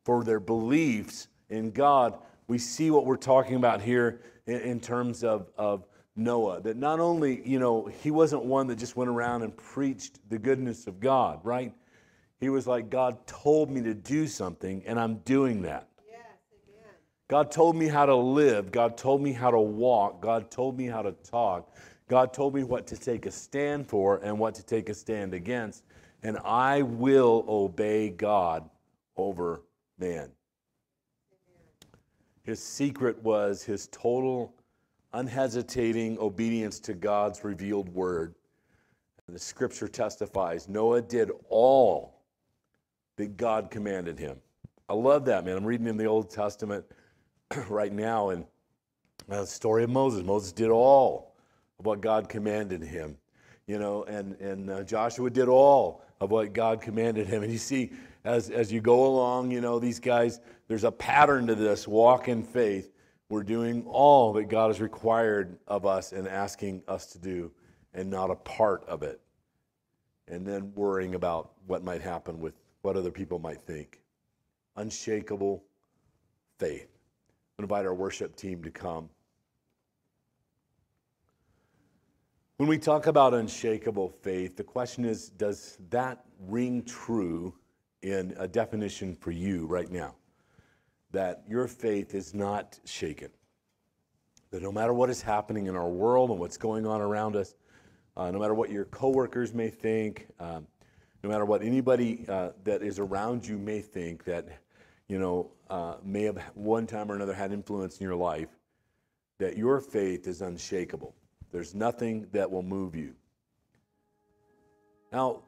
for 0.04 0.26
their 0.26 0.42
beliefs 0.42 1.30
in 1.50 1.72
God, 1.72 2.18
we 2.48 2.58
see 2.58 2.92
what 2.92 3.06
we're 3.06 3.16
talking 3.16 3.56
about 3.56 3.82
here 3.82 4.22
in, 4.46 4.60
in 4.60 4.80
terms 4.82 5.24
of, 5.24 5.48
of 5.58 5.86
Noah. 6.18 6.62
That 6.62 6.76
not 6.76 7.00
only, 7.00 7.48
you 7.48 7.60
know, 7.60 7.86
he 7.86 8.12
wasn't 8.12 8.44
one 8.44 8.68
that 8.68 8.78
just 8.78 8.96
went 8.96 9.10
around 9.10 9.44
and 9.44 9.56
preached 9.56 10.20
the 10.30 10.38
goodness 10.38 10.88
of 10.88 11.00
God, 11.00 11.40
right? 11.44 11.74
He 12.40 12.50
was 12.50 12.68
like, 12.68 12.90
God 12.90 13.26
told 13.26 13.70
me 13.70 13.82
to 13.82 13.94
do 13.94 14.28
something, 14.28 14.84
and 14.86 15.00
I'm 15.00 15.18
doing 15.20 15.62
that. 15.64 15.88
Yes. 16.10 16.20
God 17.28 17.52
told 17.52 17.76
me 17.76 17.88
how 17.88 18.06
to 18.06 18.16
live. 18.16 18.72
God 18.72 18.98
told 18.98 19.22
me 19.22 19.32
how 19.32 19.52
to 19.52 19.60
walk. 19.60 20.22
God 20.22 20.52
told 20.52 20.78
me 20.78 20.86
how 20.86 21.02
to 21.02 21.12
talk. 21.12 21.74
God 22.08 22.34
told 22.34 22.56
me 22.56 22.64
what 22.64 22.88
to 22.88 22.98
take 22.98 23.26
a 23.26 23.32
stand 23.32 23.88
for 23.88 24.18
and 24.24 24.38
what 24.38 24.56
to 24.56 24.64
take 24.64 24.90
a 24.90 24.94
stand 24.94 25.34
against. 25.34 25.84
And 26.24 26.38
I 26.46 26.82
will 26.82 27.46
obey 27.48 28.10
God 28.10 28.70
over 29.18 29.62
man. 29.98 30.30
His 32.44 32.64
secret 32.64 33.22
was 33.22 33.64
his 33.64 33.88
total, 33.88 34.54
unhesitating 35.14 36.18
obedience 36.20 36.80
to 36.82 36.94
God's 36.94 37.44
revealed 37.44 37.90
word. 37.90 38.36
And 39.28 39.36
the 39.36 39.40
scripture 39.40 39.88
testifies 39.88 40.70
Noah 40.70 41.02
did 41.02 41.32
all 41.50 42.22
that 43.18 43.38
God 43.38 43.70
commanded 43.70 44.18
him. 44.18 44.38
I 44.90 44.94
love 44.94 45.26
that, 45.26 45.44
man. 45.44 45.58
I'm 45.58 45.66
reading 45.66 45.88
in 45.88 45.98
the 45.98 46.06
Old 46.06 46.30
Testament 46.30 46.86
right 47.70 47.92
now, 47.92 48.30
and 48.30 48.46
the 49.28 49.46
story 49.46 49.84
of 49.84 49.90
Moses. 49.90 50.24
Moses 50.24 50.52
did 50.52 50.70
all 50.70 51.36
of 51.80 51.86
what 51.86 52.02
God 52.02 52.30
commanded 52.30 52.82
him, 52.82 53.18
you 53.68 53.80
know, 53.80 54.04
and, 54.06 54.40
and 54.40 54.70
uh, 54.70 54.84
Joshua 54.84 55.30
did 55.30 55.50
all 55.50 56.04
of 56.22 56.32
what 56.32 56.54
God 56.54 56.82
commanded 56.82 57.28
him. 57.28 57.44
And 57.44 57.52
you 57.52 57.58
see, 57.58 57.92
as, 58.24 58.50
as 58.50 58.72
you 58.72 58.82
go 58.82 59.06
along, 59.06 59.52
you 59.52 59.62
know, 59.62 59.80
these 59.80 60.00
guys, 60.00 60.40
there's 60.68 60.84
a 60.84 60.92
pattern 60.92 61.48
to 61.48 61.56
this 61.56 61.88
walk 61.88 62.28
in 62.28 62.44
faith. 62.44 62.92
We're 63.30 63.44
doing 63.44 63.84
all 63.86 64.34
that 64.34 64.46
God 64.46 64.68
has 64.68 64.80
required 64.80 65.58
of 65.68 65.86
us 65.86 66.14
and 66.14 66.28
asking 66.28 66.84
us 66.88 67.08
to 67.08 67.20
do, 67.20 67.52
and 67.94 68.10
not 68.10 68.32
a 68.32 68.36
part 68.36 68.86
of 68.88 69.04
it. 69.04 69.20
And 70.28 70.46
then 70.46 70.74
worrying 70.76 71.16
about 71.16 71.52
what 71.66 71.84
might 71.84 72.02
happen 72.02 72.40
with 72.40 72.54
what 72.82 72.96
other 72.96 73.12
people 73.12 73.40
might 73.40 73.62
think. 73.62 74.02
Unshakable 74.76 75.64
faith. 76.58 76.88
I 77.58 77.64
invite 77.64 77.86
our 77.86 77.94
worship 77.94 78.36
team 78.36 78.64
to 78.64 78.72
come. 78.72 79.10
When 82.58 82.70
we 82.70 82.78
talk 82.78 83.08
about 83.08 83.34
unshakable 83.34 84.10
faith, 84.22 84.56
the 84.56 84.64
question 84.64 85.06
is 85.06 85.30
does 85.30 85.78
that 85.90 86.24
ring 86.48 86.84
true 86.84 87.54
in 88.02 88.36
a 88.38 88.48
definition 88.48 89.16
for 89.16 89.32
you 89.32 89.66
right 89.66 89.92
now? 89.92 90.16
That 91.12 91.44
your 91.48 91.68
faith 91.68 92.14
is 92.14 92.34
not 92.34 92.80
shaken. 92.86 93.30
That 94.52 94.62
no 94.62 94.72
matter 94.72 94.94
what 94.94 95.10
is 95.10 95.22
happening 95.22 95.68
in 95.68 95.76
our 95.76 95.90
world 95.90 96.32
and 96.32 96.40
what's 96.40 96.58
going 96.58 96.86
on 96.86 97.02
around 97.02 97.36
us, 97.36 97.56
uh, 98.16 98.32
no 98.32 98.40
matter 98.40 98.54
what 98.54 98.72
your 98.72 98.86
coworkers 98.86 99.54
may 99.54 99.70
think, 99.70 100.28
um, 100.40 100.68
no 101.24 101.30
matter 101.30 101.46
what 101.46 101.62
anybody 101.62 102.26
uh, 102.30 102.50
that 102.64 102.82
is 102.82 103.00
around 103.00 103.46
you 103.46 103.58
may 103.58 103.82
think 103.82 104.24
that, 104.24 104.48
you 105.08 105.20
know, 105.20 105.52
uh, 105.70 105.96
may 106.04 106.24
have 106.24 106.38
one 106.54 106.88
time 106.88 107.12
or 107.12 107.16
another 107.16 107.34
had 107.34 107.52
influence 107.52 107.98
in 107.98 108.04
your 108.04 108.16
life, 108.16 108.50
that 109.38 109.58
your 109.58 109.80
faith 109.80 110.28
is 110.28 110.42
unshakable. 110.42 111.14
There's 111.52 111.76
nothing 111.76 112.28
that 112.32 112.50
will 112.50 112.64
move 112.64 112.96
you. 112.96 113.14
Now, 115.12 115.44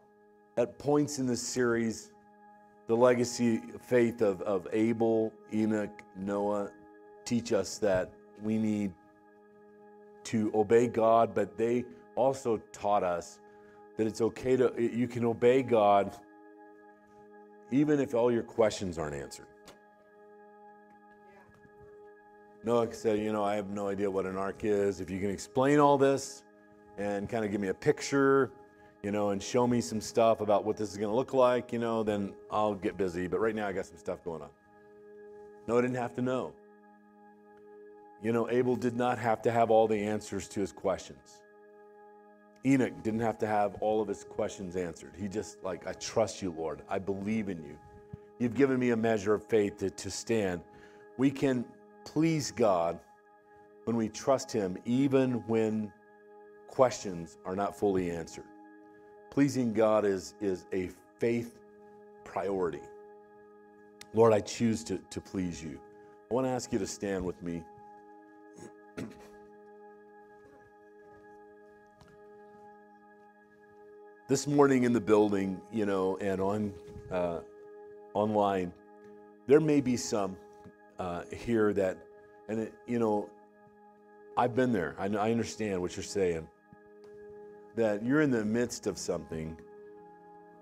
at 0.58 0.78
points 0.78 1.20
in 1.20 1.26
this 1.26 1.42
series, 1.42 2.12
the 2.90 2.98
legacy 2.98 3.62
faith 3.80 4.24
of, 4.24 4.42
of 4.42 4.68
Abel, 4.74 5.32
Enoch, 5.54 6.02
Noah 6.18 6.72
teach 7.24 7.54
us 7.54 7.78
that 7.78 8.12
we 8.42 8.58
need 8.58 8.92
to 10.24 10.52
obey 10.56 10.88
God, 10.88 11.36
but 11.36 11.56
they 11.56 11.86
also 12.16 12.60
taught 12.72 13.04
us 13.04 13.38
that 13.96 14.08
it's 14.08 14.22
okay 14.22 14.58
to, 14.58 14.74
you 14.76 15.08
can 15.08 15.24
obey 15.24 15.62
God 15.62 16.18
even 17.70 18.00
if 18.00 18.16
all 18.16 18.32
your 18.32 18.42
questions 18.42 18.98
aren't 18.98 19.16
answered. 19.16 19.46
Noah 22.64 22.92
said, 22.92 23.20
You 23.20 23.32
know, 23.32 23.44
I 23.44 23.54
have 23.54 23.70
no 23.70 23.88
idea 23.88 24.10
what 24.10 24.26
an 24.26 24.36
ark 24.36 24.64
is. 24.64 25.00
If 25.00 25.12
you 25.12 25.20
can 25.20 25.30
explain 25.30 25.78
all 25.78 26.00
this 26.00 26.44
and 26.98 27.30
kind 27.30 27.46
of 27.46 27.52
give 27.52 27.62
me 27.62 27.68
a 27.68 27.74
picture, 27.74 28.52
you 29.04 29.12
know, 29.12 29.30
and 29.30 29.42
show 29.42 29.66
me 29.66 29.80
some 29.82 30.02
stuff 30.02 30.42
about 30.42 30.66
what 30.66 30.78
this 30.78 30.92
is 30.92 30.98
going 30.98 31.10
to 31.10 31.16
look 31.16 31.34
like, 31.34 31.72
you 31.72 31.80
know, 31.80 32.04
then 32.04 32.34
I'll 32.52 32.76
get 32.76 32.98
busy. 32.98 33.28
But 33.28 33.40
right 33.40 33.56
now 33.56 33.68
I 33.68 33.72
got 33.72 33.86
some 33.86 33.98
stuff 33.98 34.24
going 34.24 34.42
on. 34.42 34.50
No, 35.68 35.78
I 35.78 35.82
didn't 35.82 35.98
have 35.98 36.14
to 36.16 36.22
know. 36.22 36.54
You 38.22 38.34
know, 38.34 38.50
Abel 38.50 38.76
did 38.76 38.98
not 38.98 39.18
have 39.18 39.42
to 39.44 39.52
have 39.52 39.72
all 39.72 39.88
the 39.88 39.98
answers 39.98 40.48
to 40.50 40.60
his 40.60 40.74
questions. 40.74 41.44
Enoch 42.66 42.92
didn't 43.02 43.22
have 43.22 43.38
to 43.38 43.48
have 43.48 43.76
all 43.76 44.02
of 44.02 44.10
his 44.10 44.26
questions 44.26 44.76
answered. 44.76 45.14
He 45.18 45.30
just, 45.30 45.64
like, 45.64 45.88
I 45.88 45.94
trust 45.94 46.42
you, 46.42 46.54
Lord. 46.58 46.82
I 46.90 47.00
believe 47.00 47.48
in 47.48 47.64
you. 47.64 47.78
You've 48.40 48.56
given 48.56 48.78
me 48.78 48.90
a 48.90 48.98
measure 48.98 49.34
of 49.34 49.46
faith 49.46 49.78
to, 49.78 49.90
to 49.90 50.12
stand. 50.12 50.62
We 51.18 51.32
can 51.32 51.64
please 52.04 52.52
God 52.52 53.00
when 53.86 53.96
we 53.96 54.10
trust 54.10 54.52
Him, 54.52 54.78
even 54.86 55.36
when 55.48 55.94
questions 56.68 57.38
are 57.46 57.56
not 57.56 57.78
fully 57.78 58.12
answered. 58.12 58.46
Pleasing 59.40 59.72
God 59.72 60.04
is, 60.04 60.34
is 60.42 60.66
a 60.74 60.90
faith 61.18 61.58
priority. 62.26 62.82
Lord, 64.14 64.34
I 64.34 64.42
choose 64.42 64.84
to, 64.84 64.98
to 64.98 65.22
please 65.22 65.64
you. 65.64 65.80
I 66.30 66.34
want 66.34 66.46
to 66.46 66.50
ask 66.50 66.74
you 66.74 66.80
to 66.80 66.86
stand 66.86 67.24
with 67.24 67.42
me. 67.42 67.64
this 74.28 74.46
morning 74.46 74.84
in 74.84 74.92
the 74.92 75.00
building, 75.00 75.62
you 75.72 75.86
know, 75.86 76.18
and 76.18 76.42
on 76.42 76.74
uh, 77.10 77.40
online, 78.14 78.74
there 79.48 79.62
may 79.62 79.80
be 79.80 79.96
some 79.96 80.36
uh, 81.00 81.22
here 81.32 81.72
that, 81.72 81.98
and 82.50 82.60
it, 82.60 82.74
you 82.88 83.00
know, 83.00 83.30
I've 84.36 84.54
been 84.54 84.74
there. 84.74 84.98
I, 85.00 85.06
I 85.06 85.32
understand 85.32 85.80
what 85.80 85.96
you're 85.96 86.04
saying. 86.04 86.46
That 87.76 88.04
you're 88.04 88.22
in 88.22 88.32
the 88.32 88.44
midst 88.44 88.88
of 88.88 88.98
something, 88.98 89.58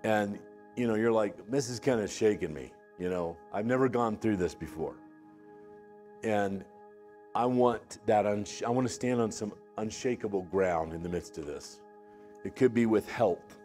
and 0.04 0.38
you 0.76 0.86
know, 0.86 0.94
you're 0.94 1.12
like, 1.12 1.34
this 1.50 1.68
is 1.68 1.80
kind 1.80 2.00
of 2.00 2.10
shaking 2.10 2.54
me. 2.54 2.72
You 2.98 3.10
know, 3.10 3.36
I've 3.52 3.66
never 3.66 3.88
gone 3.88 4.16
through 4.16 4.36
this 4.36 4.54
before. 4.54 4.94
And 6.22 6.64
I 7.34 7.46
want 7.46 7.98
that, 8.06 8.24
unsh- 8.24 8.64
I 8.64 8.70
want 8.70 8.86
to 8.86 8.92
stand 8.92 9.20
on 9.20 9.30
some 9.30 9.52
unshakable 9.76 10.42
ground 10.42 10.92
in 10.92 11.02
the 11.02 11.08
midst 11.08 11.38
of 11.38 11.46
this. 11.46 11.80
It 12.44 12.54
could 12.56 12.72
be 12.72 12.86
with 12.86 13.08
health, 13.10 13.58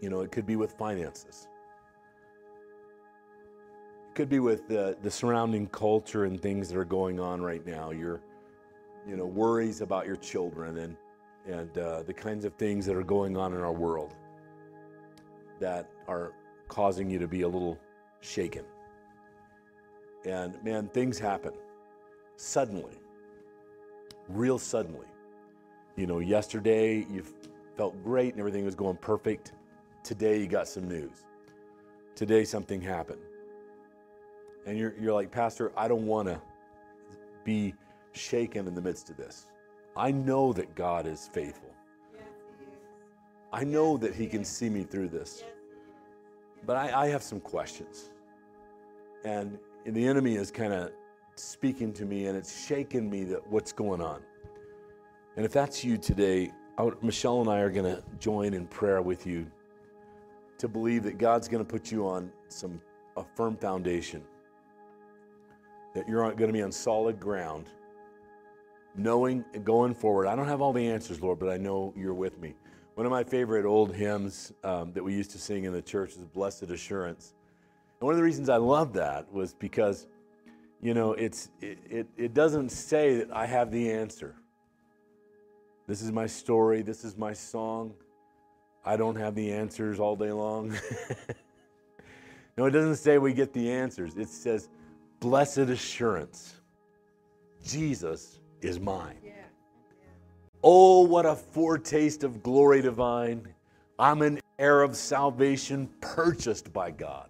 you 0.00 0.10
know, 0.10 0.20
it 0.20 0.32
could 0.32 0.46
be 0.46 0.56
with 0.56 0.72
finances, 0.72 1.48
it 4.08 4.14
could 4.14 4.28
be 4.28 4.40
with 4.40 4.68
the, 4.68 4.96
the 5.02 5.10
surrounding 5.10 5.66
culture 5.68 6.24
and 6.24 6.40
things 6.40 6.68
that 6.68 6.78
are 6.78 6.84
going 6.84 7.20
on 7.20 7.40
right 7.42 7.64
now. 7.66 7.90
Your, 7.90 8.20
you 9.08 9.16
know, 9.16 9.26
worries 9.26 9.80
about 9.80 10.06
your 10.06 10.16
children 10.16 10.78
and, 10.78 10.96
and 11.46 11.76
uh, 11.78 12.02
the 12.02 12.14
kinds 12.14 12.44
of 12.44 12.54
things 12.54 12.86
that 12.86 12.96
are 12.96 13.02
going 13.02 13.36
on 13.36 13.52
in 13.52 13.60
our 13.60 13.72
world 13.72 14.14
that 15.60 15.88
are 16.08 16.32
causing 16.68 17.10
you 17.10 17.18
to 17.18 17.28
be 17.28 17.42
a 17.42 17.48
little 17.48 17.78
shaken. 18.20 18.64
And 20.24 20.62
man, 20.64 20.88
things 20.88 21.18
happen 21.18 21.52
suddenly, 22.36 22.98
real 24.28 24.58
suddenly. 24.58 25.06
You 25.96 26.06
know, 26.06 26.18
yesterday 26.18 27.06
you 27.10 27.24
felt 27.76 28.02
great 28.02 28.32
and 28.32 28.40
everything 28.40 28.64
was 28.64 28.74
going 28.74 28.96
perfect. 28.96 29.52
Today 30.02 30.40
you 30.40 30.46
got 30.46 30.66
some 30.66 30.88
news. 30.88 31.24
Today 32.14 32.44
something 32.44 32.80
happened. 32.80 33.20
And 34.66 34.78
you're, 34.78 34.94
you're 34.98 35.12
like, 35.12 35.30
Pastor, 35.30 35.72
I 35.76 35.88
don't 35.88 36.06
want 36.06 36.28
to 36.28 36.40
be 37.44 37.74
shaken 38.12 38.66
in 38.66 38.74
the 38.74 38.80
midst 38.80 39.10
of 39.10 39.16
this. 39.16 39.46
I 39.96 40.10
know 40.10 40.52
that 40.52 40.74
God 40.74 41.06
is 41.06 41.28
faithful. 41.32 41.70
I 43.52 43.62
know 43.64 43.96
that 43.98 44.14
He 44.14 44.26
can 44.26 44.44
see 44.44 44.68
me 44.68 44.82
through 44.82 45.08
this. 45.08 45.44
But 46.66 46.76
I, 46.76 47.04
I 47.04 47.08
have 47.08 47.22
some 47.22 47.40
questions. 47.40 48.10
And, 49.24 49.58
the 49.86 50.06
enemy 50.06 50.36
is 50.36 50.50
kind 50.50 50.72
of 50.72 50.92
speaking 51.34 51.92
to 51.92 52.06
me 52.06 52.24
and 52.24 52.38
it's 52.38 52.66
shaking 52.66 53.10
me 53.10 53.22
that 53.24 53.46
what's 53.48 53.70
going 53.70 54.00
on. 54.00 54.22
And 55.36 55.44
if 55.44 55.52
that's 55.52 55.84
you 55.84 55.98
today, 55.98 56.52
Michelle 57.02 57.42
and 57.42 57.50
I 57.50 57.58
are 57.60 57.68
going 57.68 57.94
to 57.94 58.02
join 58.18 58.54
in 58.54 58.66
prayer 58.66 59.02
with 59.02 59.26
you 59.26 59.46
to 60.56 60.68
believe 60.68 61.02
that 61.02 61.18
God's 61.18 61.48
going 61.48 61.62
to 61.62 61.70
put 61.70 61.92
you 61.92 62.08
on 62.08 62.32
some 62.48 62.80
a 63.18 63.24
firm 63.36 63.58
foundation. 63.58 64.22
That 65.94 66.08
you're 66.08 66.22
going 66.32 66.48
to 66.48 66.52
be 66.52 66.62
on 66.62 66.72
solid 66.72 67.20
ground, 67.20 67.68
knowing 68.94 69.44
going 69.64 69.94
forward. 69.94 70.26
I 70.26 70.36
don't 70.36 70.46
have 70.46 70.60
all 70.60 70.72
the 70.72 70.86
answers, 70.86 71.20
Lord, 71.20 71.38
but 71.38 71.48
I 71.48 71.56
know 71.56 71.92
you're 71.96 72.14
with 72.14 72.38
me. 72.40 72.54
One 72.94 73.06
of 73.06 73.10
my 73.10 73.24
favorite 73.24 73.66
old 73.66 73.92
hymns 73.92 74.52
um, 74.62 74.92
that 74.92 75.02
we 75.02 75.14
used 75.14 75.32
to 75.32 75.38
sing 75.38 75.64
in 75.64 75.72
the 75.72 75.82
church 75.82 76.10
is 76.10 76.18
Blessed 76.18 76.64
Assurance. 76.64 77.34
And 78.00 78.06
one 78.06 78.12
of 78.12 78.18
the 78.18 78.24
reasons 78.24 78.48
I 78.48 78.56
love 78.56 78.92
that 78.92 79.32
was 79.32 79.52
because, 79.52 80.06
you 80.80 80.94
know, 80.94 81.12
it's, 81.12 81.50
it, 81.60 81.78
it, 81.90 82.06
it 82.16 82.34
doesn't 82.34 82.70
say 82.70 83.16
that 83.16 83.32
I 83.32 83.46
have 83.46 83.72
the 83.72 83.90
answer. 83.90 84.36
This 85.88 86.02
is 86.02 86.12
my 86.12 86.26
story, 86.26 86.82
this 86.82 87.04
is 87.04 87.16
my 87.16 87.32
song. 87.32 87.94
I 88.84 88.96
don't 88.96 89.16
have 89.16 89.34
the 89.34 89.52
answers 89.52 89.98
all 89.98 90.14
day 90.14 90.30
long. 90.30 90.76
no, 92.56 92.66
it 92.66 92.70
doesn't 92.70 92.96
say 92.96 93.18
we 93.18 93.32
get 93.32 93.52
the 93.52 93.70
answers. 93.72 94.16
It 94.16 94.28
says, 94.28 94.68
Blessed 95.20 95.58
Assurance, 95.58 96.54
Jesus 97.64 98.40
is 98.64 98.80
mine. 98.80 99.16
Oh, 100.62 101.02
what 101.02 101.26
a 101.26 101.34
foretaste 101.34 102.24
of 102.24 102.42
glory 102.42 102.80
divine. 102.80 103.46
I'm 103.98 104.22
an 104.22 104.40
heir 104.58 104.82
of 104.82 104.96
salvation 104.96 105.90
purchased 106.00 106.72
by 106.72 106.90
God. 106.90 107.28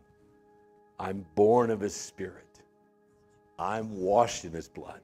I'm 1.01 1.27
born 1.35 1.71
of 1.71 1.81
his 1.81 1.95
spirit. 1.95 2.61
I'm 3.59 3.97
washed 3.97 4.45
in 4.45 4.53
his 4.53 4.69
blood. 4.69 5.01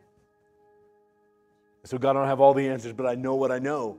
So, 1.85 1.98
God, 1.98 2.11
I 2.11 2.20
don't 2.20 2.28
have 2.28 2.40
all 2.40 2.55
the 2.55 2.69
answers, 2.69 2.93
but 2.93 3.07
I 3.07 3.15
know 3.15 3.35
what 3.35 3.51
I 3.51 3.59
know. 3.59 3.98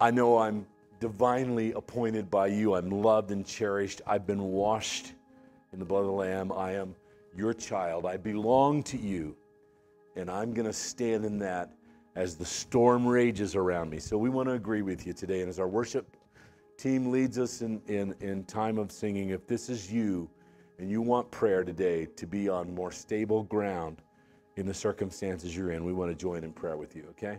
I 0.00 0.12
know 0.12 0.38
I'm 0.38 0.66
divinely 1.00 1.72
appointed 1.72 2.30
by 2.30 2.46
you. 2.48 2.74
I'm 2.74 2.90
loved 2.90 3.30
and 3.32 3.44
cherished. 3.44 4.02
I've 4.06 4.26
been 4.26 4.42
washed 4.42 5.14
in 5.72 5.78
the 5.78 5.84
blood 5.84 6.00
of 6.00 6.06
the 6.06 6.12
Lamb. 6.12 6.52
I 6.52 6.72
am 6.74 6.94
your 7.36 7.54
child. 7.54 8.06
I 8.06 8.16
belong 8.16 8.82
to 8.84 8.96
you. 8.96 9.34
And 10.18 10.30
I'm 10.30 10.52
going 10.52 10.66
to 10.66 10.72
stand 10.72 11.24
in 11.24 11.38
that 11.38 11.70
as 12.16 12.34
the 12.34 12.44
storm 12.44 13.06
rages 13.06 13.54
around 13.54 13.90
me. 13.90 13.98
So 14.00 14.18
we 14.18 14.28
want 14.28 14.48
to 14.48 14.54
agree 14.54 14.82
with 14.82 15.06
you 15.06 15.12
today. 15.12 15.40
And 15.40 15.48
as 15.48 15.60
our 15.60 15.68
worship 15.68 16.16
team 16.76 17.10
leads 17.10 17.38
us 17.38 17.62
in, 17.62 17.80
in, 17.86 18.14
in 18.20 18.44
time 18.44 18.78
of 18.78 18.90
singing, 18.90 19.30
if 19.30 19.46
this 19.46 19.68
is 19.68 19.92
you 19.92 20.28
and 20.78 20.90
you 20.90 21.00
want 21.00 21.30
prayer 21.30 21.62
today 21.62 22.06
to 22.16 22.26
be 22.26 22.48
on 22.48 22.74
more 22.74 22.90
stable 22.90 23.44
ground 23.44 24.02
in 24.56 24.66
the 24.66 24.74
circumstances 24.74 25.56
you're 25.56 25.70
in, 25.70 25.84
we 25.84 25.92
want 25.92 26.10
to 26.10 26.16
join 26.16 26.42
in 26.42 26.52
prayer 26.52 26.76
with 26.76 26.96
you, 26.96 27.04
okay? 27.10 27.38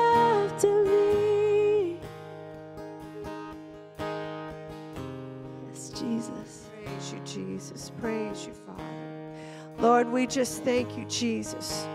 Lord, 10.01 10.13
we 10.13 10.25
just 10.25 10.63
thank 10.63 10.97
you, 10.97 11.05
Jesus. 11.05 11.85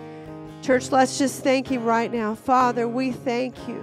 Church, 0.62 0.93
let's 0.93 1.19
just 1.19 1.43
thank 1.43 1.66
him 1.66 1.83
right 1.83 2.12
now. 2.12 2.37
Father, 2.37 2.87
we 2.87 3.11
thank 3.11 3.66
you. 3.66 3.83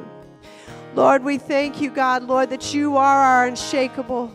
Lord, 0.95 1.26
we 1.26 1.38
thank 1.38 1.82
you, 1.82 1.91
God, 1.91 2.24
Lord, 2.24 2.50
that 2.52 2.74
you 2.74 2.95
are 2.95 3.18
our 3.18 3.48
unshakable. 3.48 4.32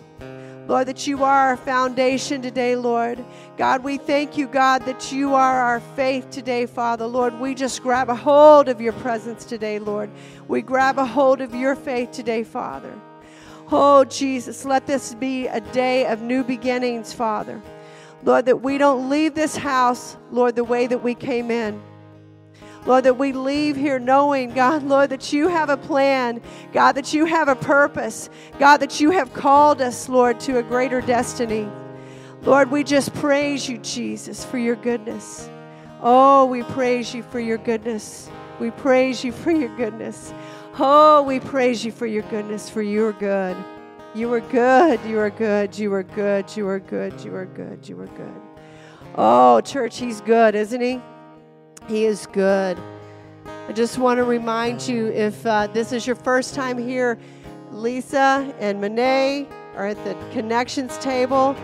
Lord, 0.66 0.88
that 0.88 1.06
you 1.06 1.24
are 1.24 1.48
our 1.48 1.56
foundation 1.56 2.42
today, 2.42 2.76
Lord. 2.76 3.24
God, 3.56 3.82
we 3.82 3.96
thank 3.96 4.36
you, 4.36 4.46
God, 4.46 4.84
that 4.84 5.10
you 5.10 5.32
are 5.32 5.58
our 5.58 5.80
faith 5.80 6.28
today, 6.28 6.66
Father. 6.66 7.06
Lord, 7.06 7.40
we 7.40 7.54
just 7.54 7.82
grab 7.82 8.10
a 8.10 8.14
hold 8.14 8.68
of 8.68 8.82
your 8.82 8.92
presence 8.92 9.46
today, 9.46 9.78
Lord. 9.78 10.10
We 10.48 10.60
grab 10.60 10.98
a 10.98 11.06
hold 11.06 11.40
of 11.40 11.54
your 11.54 11.74
faith 11.74 12.10
today, 12.10 12.44
Father. 12.44 12.92
Oh, 13.72 14.04
Jesus, 14.04 14.66
let 14.66 14.86
this 14.86 15.14
be 15.14 15.46
a 15.46 15.62
day 15.62 16.04
of 16.04 16.20
new 16.20 16.44
beginnings, 16.44 17.14
Father. 17.14 17.62
Lord, 18.22 18.46
that 18.46 18.62
we 18.62 18.78
don't 18.78 19.08
leave 19.08 19.34
this 19.34 19.56
house, 19.56 20.16
Lord, 20.30 20.56
the 20.56 20.64
way 20.64 20.86
that 20.86 21.02
we 21.02 21.14
came 21.14 21.50
in. 21.50 21.80
Lord, 22.86 23.04
that 23.04 23.18
we 23.18 23.32
leave 23.32 23.76
here 23.76 23.98
knowing, 23.98 24.54
God, 24.54 24.82
Lord, 24.82 25.10
that 25.10 25.32
you 25.32 25.48
have 25.48 25.68
a 25.68 25.76
plan, 25.76 26.40
God, 26.72 26.92
that 26.92 27.12
you 27.12 27.26
have 27.26 27.48
a 27.48 27.56
purpose, 27.56 28.30
God, 28.58 28.78
that 28.78 29.00
you 29.00 29.10
have 29.10 29.32
called 29.34 29.82
us, 29.82 30.08
Lord, 30.08 30.40
to 30.40 30.58
a 30.58 30.62
greater 30.62 31.00
destiny. 31.00 31.68
Lord, 32.42 32.70
we 32.70 32.84
just 32.84 33.12
praise 33.14 33.68
you, 33.68 33.78
Jesus, 33.78 34.44
for 34.44 34.58
your 34.58 34.76
goodness. 34.76 35.50
Oh, 36.00 36.46
we 36.46 36.62
praise 36.62 37.12
you 37.14 37.22
for 37.24 37.40
your 37.40 37.58
goodness. 37.58 38.30
We 38.60 38.70
praise 38.70 39.22
you 39.24 39.32
for 39.32 39.50
your 39.50 39.74
goodness. 39.76 40.32
Oh, 40.78 41.22
we 41.22 41.40
praise 41.40 41.84
you 41.84 41.92
for 41.92 42.06
your 42.06 42.22
goodness, 42.22 42.70
for 42.70 42.82
your 42.82 43.12
good. 43.12 43.56
You 44.18 44.32
are 44.32 44.40
good. 44.40 44.98
You 45.04 45.20
are 45.20 45.30
good. 45.30 45.78
You 45.78 45.94
are 45.94 46.02
good. 46.02 46.56
You 46.56 46.66
are 46.66 46.80
good. 46.80 47.24
You 47.24 47.36
are 47.36 47.46
good. 47.46 47.88
You 47.88 48.00
are 48.00 48.06
good. 48.08 48.42
Oh, 49.14 49.60
church, 49.60 49.98
he's 49.98 50.20
good, 50.22 50.56
isn't 50.56 50.80
he? 50.80 51.00
He 51.86 52.04
is 52.04 52.26
good. 52.26 52.76
I 53.46 53.72
just 53.72 53.96
want 53.96 54.18
to 54.18 54.24
remind 54.24 54.88
you 54.88 55.06
if 55.12 55.46
uh, 55.46 55.68
this 55.68 55.92
is 55.92 56.04
your 56.04 56.16
first 56.16 56.56
time 56.56 56.78
here, 56.78 57.16
Lisa 57.70 58.52
and 58.58 58.80
Monet 58.80 59.46
are 59.76 59.86
at 59.86 60.04
the 60.04 60.14
connections 60.32 60.98
table. 60.98 61.54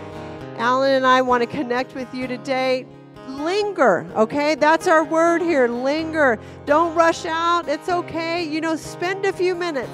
Alan 0.56 0.92
and 0.92 1.04
I 1.04 1.22
want 1.22 1.42
to 1.42 1.48
connect 1.48 1.96
with 1.96 2.14
you 2.14 2.28
today. 2.28 2.86
Linger, 3.26 4.06
okay? 4.14 4.54
That's 4.54 4.86
our 4.86 5.02
word 5.02 5.42
here. 5.42 5.66
Linger. 5.66 6.38
Don't 6.66 6.94
rush 6.94 7.26
out. 7.26 7.68
It's 7.68 7.88
okay. 7.88 8.44
You 8.44 8.60
know, 8.60 8.76
spend 8.76 9.24
a 9.24 9.32
few 9.32 9.56
minutes. 9.56 9.90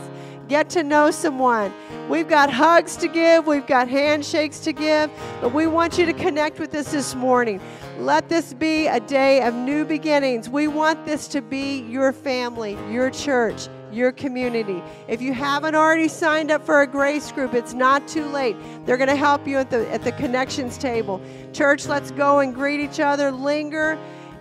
Get 0.47 0.69
to 0.71 0.83
know 0.83 1.11
someone. 1.11 1.73
We've 2.11 2.27
got 2.27 2.51
hugs 2.51 2.97
to 2.97 3.07
give, 3.07 3.47
we've 3.47 3.69
got 3.69 3.87
handshakes 3.87 4.59
to 4.61 4.73
give, 4.73 5.13
but 5.41 5.55
we 5.55 5.69
want 5.69 5.97
you 5.97 6.07
to 6.07 6.13
connect 6.13 6.59
with 6.59 6.75
us 6.75 6.91
this 6.91 7.15
morning. 7.15 7.61
Let 7.99 8.29
this 8.29 8.53
be 8.53 8.89
a 8.89 8.99
day 8.99 9.43
of 9.43 9.55
new 9.55 9.85
beginnings. 9.85 10.49
We 10.49 10.67
want 10.67 11.07
this 11.07 11.29
to 11.29 11.41
be 11.41 11.83
your 11.83 12.13
family, 12.13 12.77
your 12.91 13.11
church, 13.11 13.69
your 13.93 14.11
community. 14.11 14.83
If 15.07 15.23
you 15.23 15.33
haven't 15.33 15.77
already 15.77 16.09
signed 16.09 16.51
up 16.51 16.67
for 16.67 16.83
a 16.83 16.87
grace 16.87 17.31
group, 17.31 17.55
it's 17.55 17.75
not 17.75 18.09
too 18.09 18.27
late. 18.27 18.57
They're 18.87 18.97
going 18.97 19.09
to 19.09 19.15
help 19.15 19.47
you 19.47 19.59
at 19.59 19.71
the 19.71 19.89
at 19.93 20.03
the 20.03 20.11
connections 20.11 20.79
table. 20.79 21.21
Church, 21.53 21.87
let's 21.87 22.11
go 22.11 22.41
and 22.41 22.53
greet 22.53 22.81
each 22.81 22.99
other, 22.99 23.31
linger, 23.31 23.97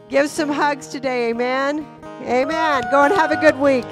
give 0.07 0.31
some 0.31 0.49
hugs 0.49 0.87
today. 0.87 1.29
Amen. 1.29 1.85
Amen. 2.23 2.83
Go 2.89 3.03
and 3.03 3.13
have 3.13 3.31
a 3.31 3.37
good 3.37 3.59
week. 3.59 3.85